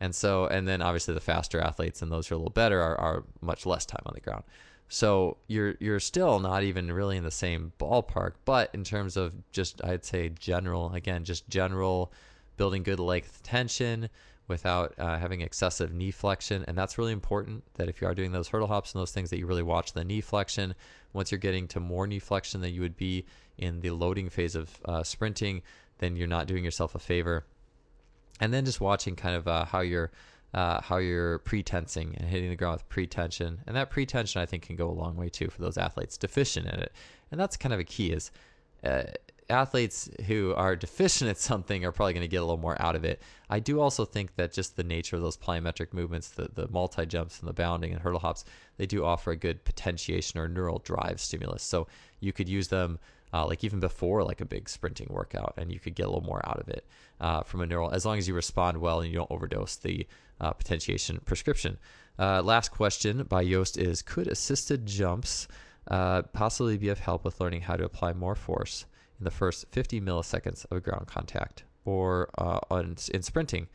And 0.00 0.14
so, 0.14 0.46
and 0.46 0.68
then 0.68 0.80
obviously 0.80 1.14
the 1.14 1.20
faster 1.20 1.60
athletes 1.60 2.02
and 2.02 2.12
those 2.12 2.28
who 2.28 2.34
are 2.34 2.36
a 2.36 2.38
little 2.38 2.52
better 2.52 2.80
are, 2.80 2.96
are 3.00 3.24
much 3.40 3.66
less 3.66 3.84
time 3.84 4.02
on 4.06 4.12
the 4.14 4.20
ground. 4.20 4.44
So 4.88 5.36
you're 5.48 5.74
you're 5.80 6.00
still 6.00 6.38
not 6.40 6.62
even 6.62 6.90
really 6.90 7.16
in 7.16 7.24
the 7.24 7.30
same 7.30 7.72
ballpark, 7.78 8.32
but 8.44 8.70
in 8.72 8.84
terms 8.84 9.16
of 9.16 9.34
just 9.52 9.84
I'd 9.84 10.04
say 10.04 10.30
general, 10.30 10.92
again, 10.92 11.24
just 11.24 11.48
general 11.48 12.12
building 12.56 12.82
good 12.82 12.98
leg 12.98 13.24
tension, 13.42 14.08
without 14.48 14.94
uh, 14.98 15.18
having 15.18 15.42
excessive 15.42 15.92
knee 15.92 16.10
flexion. 16.10 16.64
And 16.66 16.76
that's 16.76 16.98
really 16.98 17.12
important 17.12 17.62
that 17.74 17.88
if 17.88 18.00
you 18.00 18.08
are 18.08 18.14
doing 18.14 18.32
those 18.32 18.48
hurdle 18.48 18.66
hops 18.66 18.92
and 18.92 19.00
those 19.00 19.12
things, 19.12 19.30
that 19.30 19.38
you 19.38 19.46
really 19.46 19.62
watch 19.62 19.92
the 19.92 20.04
knee 20.04 20.22
flexion. 20.22 20.74
Once 21.12 21.30
you're 21.30 21.38
getting 21.38 21.68
to 21.68 21.80
more 21.80 22.06
knee 22.06 22.18
flexion 22.18 22.62
than 22.62 22.74
you 22.74 22.80
would 22.80 22.96
be 22.96 23.26
in 23.58 23.80
the 23.80 23.90
loading 23.90 24.30
phase 24.30 24.54
of 24.54 24.78
uh, 24.86 25.02
sprinting, 25.02 25.62
then 25.98 26.16
you're 26.16 26.26
not 26.26 26.46
doing 26.46 26.64
yourself 26.64 26.94
a 26.94 26.98
favor. 26.98 27.44
And 28.40 28.52
then 28.52 28.64
just 28.64 28.80
watching 28.80 29.16
kind 29.16 29.36
of 29.36 29.46
uh, 29.46 29.64
how 29.66 29.80
you're 29.80 30.10
uh, 30.54 30.80
how 30.80 30.96
you're 30.96 31.38
pre-tensing 31.40 32.14
and 32.16 32.28
hitting 32.28 32.50
the 32.50 32.56
ground 32.56 32.74
with 32.74 32.88
pre-tension, 32.88 33.60
and 33.66 33.76
that 33.76 33.90
pre-tension 33.90 34.40
I 34.40 34.46
think 34.46 34.64
can 34.64 34.76
go 34.76 34.88
a 34.88 34.92
long 34.92 35.16
way 35.16 35.28
too 35.28 35.48
for 35.48 35.60
those 35.60 35.76
athletes 35.76 36.16
deficient 36.16 36.66
in 36.66 36.80
it. 36.80 36.92
And 37.30 37.40
that's 37.40 37.56
kind 37.56 37.72
of 37.72 37.80
a 37.80 37.84
key 37.84 38.12
is 38.12 38.30
uh, 38.84 39.02
athletes 39.50 40.10
who 40.26 40.54
are 40.54 40.76
deficient 40.76 41.30
at 41.30 41.38
something 41.38 41.84
are 41.84 41.92
probably 41.92 42.12
going 42.12 42.22
to 42.22 42.28
get 42.28 42.38
a 42.38 42.44
little 42.44 42.56
more 42.56 42.80
out 42.80 42.96
of 42.96 43.04
it. 43.04 43.22
I 43.50 43.60
do 43.60 43.80
also 43.80 44.04
think 44.04 44.34
that 44.36 44.52
just 44.52 44.76
the 44.76 44.84
nature 44.84 45.16
of 45.16 45.22
those 45.22 45.36
plyometric 45.36 45.92
movements, 45.92 46.30
the, 46.30 46.48
the 46.54 46.68
multi 46.68 47.06
jumps 47.06 47.40
and 47.40 47.48
the 47.48 47.54
bounding 47.54 47.92
and 47.92 48.00
hurdle 48.00 48.20
hops, 48.20 48.44
they 48.76 48.86
do 48.86 49.04
offer 49.04 49.32
a 49.32 49.36
good 49.36 49.64
potentiation 49.64 50.38
or 50.38 50.48
neural 50.48 50.80
drive 50.80 51.20
stimulus. 51.20 51.62
So 51.62 51.86
you 52.20 52.32
could 52.32 52.48
use 52.48 52.68
them 52.68 52.98
uh, 53.32 53.46
like 53.46 53.64
even 53.64 53.80
before 53.80 54.22
like 54.22 54.40
a 54.40 54.44
big 54.44 54.68
sprinting 54.68 55.08
workout, 55.10 55.54
and 55.56 55.72
you 55.72 55.80
could 55.80 55.94
get 55.94 56.06
a 56.06 56.08
little 56.08 56.24
more 56.24 56.46
out 56.48 56.60
of 56.60 56.68
it 56.68 56.86
uh, 57.20 57.42
from 57.42 57.60
a 57.60 57.66
neural 57.66 57.90
as 57.90 58.04
long 58.04 58.18
as 58.18 58.28
you 58.28 58.34
respond 58.34 58.78
well 58.78 59.00
and 59.00 59.10
you 59.10 59.16
don't 59.16 59.30
overdose 59.30 59.76
the 59.76 60.06
uh, 60.40 60.52
potentiation 60.52 61.20
prescription. 61.24 61.78
Uh, 62.18 62.42
last 62.42 62.70
question 62.70 63.22
by 63.24 63.40
Yost 63.40 63.76
is: 63.78 64.02
Could 64.02 64.26
assisted 64.26 64.86
jumps 64.86 65.48
uh, 65.88 66.22
possibly 66.32 66.76
be 66.76 66.88
of 66.88 66.98
help 66.98 67.24
with 67.24 67.40
learning 67.40 67.62
how 67.62 67.76
to 67.76 67.84
apply 67.84 68.12
more 68.12 68.34
force? 68.34 68.86
in 69.18 69.24
the 69.24 69.30
first 69.30 69.66
50 69.70 70.00
milliseconds 70.00 70.64
of 70.70 70.82
ground 70.82 71.06
contact 71.06 71.64
or 71.84 72.30
uh, 72.38 72.60
on, 72.70 72.96
in 73.12 73.22
sprinting? 73.22 73.68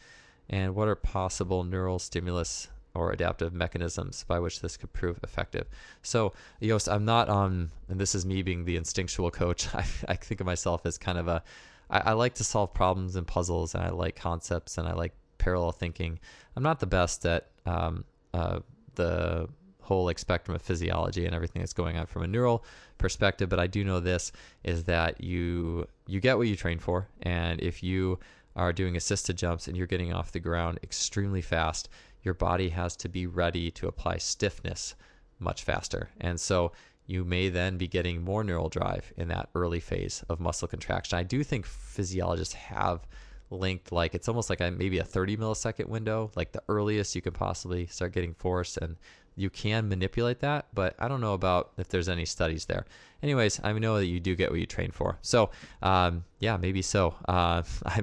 And 0.50 0.76
what 0.76 0.88
are 0.88 0.96
possible 0.96 1.64
neural 1.64 2.00
stimulus 2.00 2.68
or 2.96 3.12
adaptive 3.12 3.54
mechanisms 3.54 4.24
by 4.28 4.40
which 4.40 4.62
this 4.62 4.78
could 4.78 4.94
prove 4.94 5.20
effective. 5.24 5.68
So, 6.02 6.34
Yost, 6.60 6.88
I'm 6.88 7.06
not 7.06 7.30
on, 7.30 7.72
and 7.90 8.00
this 8.00 8.14
is 8.14 8.26
me 8.26 8.42
being 8.44 8.66
the 8.66 8.76
instinctual 8.76 9.32
coach. 9.32 9.74
I, 9.76 9.86
I 10.08 10.16
think 10.16 10.40
of 10.40 10.46
myself 10.46 10.86
as 10.86 10.98
kind 10.98 11.18
of 11.18 11.28
a, 11.28 11.44
I, 11.90 12.00
I 12.00 12.14
like 12.14 12.36
to 12.36 12.44
solve 12.44 12.74
problems 12.74 13.16
and 13.16 13.26
puzzles, 13.26 13.74
and 13.74 13.84
I 13.84 13.90
like 13.90 14.16
concepts, 14.16 14.78
and 14.78 14.88
I 14.88 14.94
like 14.94 15.14
parallel 15.38 15.72
thinking. 15.72 16.20
I'm 16.56 16.64
not 16.64 16.80
the 16.80 16.88
best 16.88 17.26
at 17.26 17.50
um, 17.66 18.06
uh, 18.34 18.60
the 18.96 19.48
whole 19.84 20.06
like 20.06 20.18
spectrum 20.18 20.56
of 20.56 20.62
physiology 20.62 21.26
and 21.26 21.36
everything 21.36 21.62
that's 21.62 21.74
going 21.74 21.98
on 21.98 22.06
from 22.06 22.24
a 22.24 22.28
neural 22.28 22.64
perspective 22.98 23.50
but 23.50 23.60
i 23.60 23.68
do 23.68 23.84
know 23.84 24.00
this 24.00 24.32
is 24.64 24.86
that 24.86 25.22
you 25.22 25.86
you 26.08 26.22
get 26.22 26.38
what 26.38 26.48
you 26.48 26.56
train 26.56 26.80
for 26.80 27.06
and 27.24 27.60
if 27.62 27.84
you 27.84 28.18
are 28.56 28.72
doing 28.72 28.96
assisted 28.96 29.38
jumps 29.38 29.68
and 29.68 29.76
you're 29.76 29.88
getting 29.88 30.14
off 30.14 30.32
the 30.32 30.40
ground 30.40 30.80
extremely 30.84 31.42
fast 31.42 31.90
your 32.24 32.34
body 32.34 32.70
has 32.70 32.96
to 32.98 33.10
be 33.10 33.28
ready 33.28 33.70
to 33.72 33.88
apply 33.88 34.18
stiffness 34.18 34.96
much 35.40 35.64
faster. 35.64 36.10
And 36.20 36.40
so 36.40 36.72
you 37.06 37.26
may 37.26 37.50
then 37.50 37.78
be 37.78 37.88
getting 37.88 38.24
more 38.24 38.44
neural 38.44 38.70
drive 38.70 39.12
in 39.18 39.28
that 39.28 39.50
early 39.56 39.80
phase 39.80 40.24
of 40.30 40.40
muscle 40.40 40.68
contraction. 40.68 41.18
I 41.18 41.24
do 41.24 41.44
think 41.44 41.66
physiologists 41.66 42.54
have 42.54 43.06
linked 43.52 43.92
like 43.92 44.16
it's 44.16 44.28
almost 44.28 44.50
like 44.50 44.62
a, 44.62 44.72
maybe 44.72 45.00
a 45.00 45.04
30 45.04 45.38
millisecond 45.38 45.88
window, 45.88 46.32
like 46.36 46.54
the 46.54 46.64
earliest 46.70 47.16
you 47.16 47.22
could 47.22 47.34
possibly 47.34 47.86
start 47.88 48.14
getting 48.14 48.34
force 48.34 48.78
and 48.78 48.96
you 49.36 49.50
can 49.50 49.90
manipulate 49.90 50.40
that, 50.40 50.68
but 50.74 50.96
I 51.00 51.08
don't 51.08 51.22
know 51.22 51.34
about 51.34 51.72
if 51.78 51.88
there's 51.88 52.10
any 52.10 52.26
studies 52.26 52.66
there. 52.66 52.86
Anyways, 53.24 53.60
I 53.64 53.72
know 53.74 53.98
that 53.98 54.06
you 54.06 54.20
do 54.20 54.36
get 54.36 54.52
what 54.52 54.60
you 54.60 54.66
train 54.66 54.92
for. 54.92 55.18
So, 55.22 55.50
um, 55.82 56.26
yeah, 56.40 56.58
maybe 56.58 56.82
so. 56.82 57.16
Uh, 57.28 57.64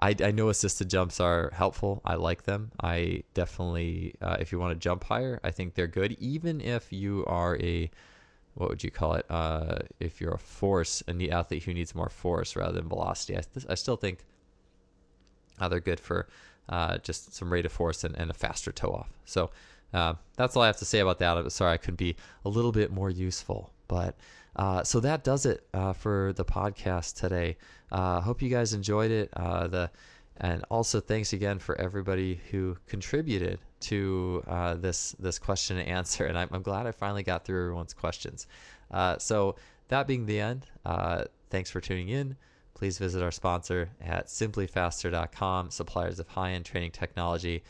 I, 0.00 0.14
I 0.22 0.30
know 0.30 0.48
assisted 0.48 0.88
jumps 0.88 1.20
are 1.20 1.50
helpful. 1.52 2.00
I 2.04 2.14
like 2.14 2.44
them. 2.44 2.70
I 2.82 3.24
definitely, 3.34 4.14
uh, 4.22 4.36
if 4.40 4.52
you 4.52 4.58
want 4.58 4.72
to 4.72 4.78
jump 4.78 5.04
higher, 5.04 5.40
I 5.44 5.50
think 5.50 5.74
they're 5.74 5.86
good. 5.86 6.12
Even 6.20 6.60
if 6.60 6.92
you 6.92 7.24
are 7.26 7.56
a, 7.58 7.90
what 8.54 8.70
would 8.70 8.82
you 8.82 8.90
call 8.90 9.14
it? 9.14 9.26
Uh, 9.28 9.78
if 9.98 10.20
you're 10.20 10.34
a 10.34 10.38
force, 10.38 11.02
a 11.08 11.12
neat 11.12 11.30
athlete 11.30 11.64
who 11.64 11.74
needs 11.74 11.94
more 11.94 12.08
force 12.08 12.56
rather 12.56 12.72
than 12.72 12.88
velocity, 12.88 13.36
I, 13.36 13.42
I 13.68 13.74
still 13.74 13.96
think 13.96 14.24
uh, 15.58 15.68
they're 15.68 15.80
good 15.80 16.00
for 16.00 16.28
uh, 16.68 16.98
just 16.98 17.34
some 17.34 17.52
rate 17.52 17.66
of 17.66 17.72
force 17.72 18.04
and, 18.04 18.16
and 18.16 18.30
a 18.30 18.34
faster 18.34 18.72
toe 18.72 18.92
off. 18.92 19.10
So, 19.24 19.50
uh, 19.92 20.14
that's 20.36 20.56
all 20.56 20.62
I 20.62 20.66
have 20.66 20.78
to 20.78 20.84
say 20.84 21.00
about 21.00 21.18
that. 21.18 21.36
I'm 21.36 21.50
sorry 21.50 21.72
I 21.72 21.76
could 21.76 21.96
be 21.96 22.16
a 22.44 22.48
little 22.48 22.72
bit 22.72 22.90
more 22.90 23.10
useful. 23.10 23.72
But 23.88 24.16
uh, 24.56 24.84
so 24.84 25.00
that 25.00 25.24
does 25.24 25.46
it 25.46 25.66
uh, 25.74 25.92
for 25.92 26.32
the 26.34 26.44
podcast 26.44 27.16
today. 27.16 27.56
Uh, 27.90 28.20
hope 28.20 28.42
you 28.42 28.48
guys 28.48 28.72
enjoyed 28.72 29.10
it. 29.10 29.30
Uh, 29.34 29.66
the 29.66 29.90
and 30.42 30.64
also 30.70 31.00
thanks 31.00 31.34
again 31.34 31.58
for 31.58 31.78
everybody 31.78 32.40
who 32.50 32.74
contributed 32.86 33.58
to 33.80 34.42
uh, 34.46 34.74
this 34.74 35.14
this 35.18 35.38
question 35.38 35.76
and 35.76 35.88
answer. 35.88 36.24
And 36.24 36.38
I'm, 36.38 36.48
I'm, 36.52 36.62
glad 36.62 36.86
I 36.86 36.92
finally 36.92 37.22
got 37.22 37.44
through 37.44 37.60
everyone's 37.60 37.92
questions. 37.92 38.46
so 39.18 39.56
that 39.88 40.06
being 40.06 40.24
the 40.24 40.40
end, 40.40 40.66
thanks 41.50 41.70
for 41.70 41.80
tuning 41.80 42.08
in. 42.08 42.36
Please 42.74 42.96
visit 42.96 43.22
our 43.22 43.30
sponsor 43.30 43.90
at 44.00 44.28
simplyfaster.com, 44.28 45.70
suppliers 45.70 46.18
of 46.18 46.28
high-end 46.28 46.64
training 46.64 46.92
technology. 46.92 47.62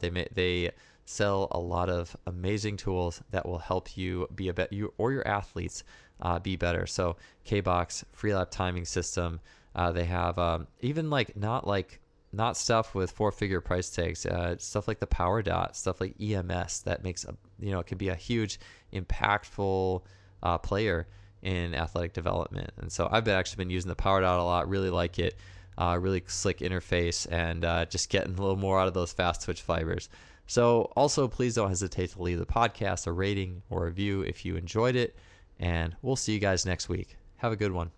they 0.00 0.10
may, 0.10 0.28
they 0.34 0.70
sell 1.04 1.48
a 1.50 1.58
lot 1.58 1.88
of 1.88 2.16
amazing 2.26 2.76
tools 2.76 3.20
that 3.30 3.46
will 3.46 3.58
help 3.58 3.96
you 3.96 4.28
be 4.34 4.48
a 4.48 4.54
better 4.54 4.74
you 4.74 4.92
or 4.98 5.12
your 5.12 5.26
athletes 5.26 5.84
uh, 6.20 6.38
be 6.38 6.56
better. 6.56 6.86
So 6.86 7.16
KBox, 7.46 8.04
Freelap 8.16 8.50
timing 8.50 8.84
system. 8.84 9.40
Uh, 9.74 9.90
they 9.90 10.04
have 10.04 10.38
um, 10.38 10.66
even 10.80 11.10
like 11.10 11.36
not 11.36 11.66
like 11.66 12.00
not 12.32 12.56
stuff 12.56 12.94
with 12.94 13.10
four 13.10 13.30
figure 13.32 13.60
price 13.60 13.90
tags, 13.90 14.24
uh, 14.24 14.56
stuff 14.58 14.88
like 14.88 15.00
the 15.00 15.06
Power 15.06 15.42
Dot, 15.42 15.76
stuff 15.76 16.00
like 16.00 16.14
EMS 16.20 16.82
that 16.82 17.02
makes 17.02 17.24
a 17.24 17.34
you 17.58 17.70
know 17.70 17.80
it 17.80 17.86
can 17.86 17.98
be 17.98 18.08
a 18.08 18.14
huge 18.14 18.58
impactful 18.92 20.02
uh, 20.42 20.58
player 20.58 21.06
in 21.42 21.74
athletic 21.74 22.12
development. 22.12 22.70
And 22.78 22.90
so 22.90 23.08
I've 23.10 23.24
been 23.24 23.34
actually 23.34 23.64
been 23.64 23.70
using 23.70 23.88
the 23.88 23.96
Power 23.96 24.20
Dot 24.20 24.38
a 24.38 24.44
lot. 24.44 24.68
Really 24.68 24.90
like 24.90 25.18
it. 25.18 25.36
Uh, 25.78 25.96
really 25.98 26.22
slick 26.26 26.58
interface 26.58 27.26
and 27.30 27.64
uh, 27.64 27.86
just 27.86 28.10
getting 28.10 28.34
a 28.34 28.40
little 28.40 28.56
more 28.56 28.78
out 28.78 28.88
of 28.88 28.94
those 28.94 29.12
fast 29.12 29.42
twitch 29.42 29.62
fibers. 29.62 30.10
So, 30.46 30.92
also, 30.96 31.28
please 31.28 31.54
don't 31.54 31.68
hesitate 31.68 32.10
to 32.10 32.22
leave 32.22 32.38
the 32.38 32.46
podcast 32.46 33.06
a 33.06 33.12
rating 33.12 33.62
or 33.70 33.82
a 33.82 33.86
review 33.86 34.22
if 34.22 34.44
you 34.44 34.56
enjoyed 34.56 34.96
it. 34.96 35.16
And 35.58 35.96
we'll 36.02 36.16
see 36.16 36.32
you 36.32 36.40
guys 36.40 36.66
next 36.66 36.88
week. 36.88 37.16
Have 37.36 37.52
a 37.52 37.56
good 37.56 37.72
one. 37.72 37.90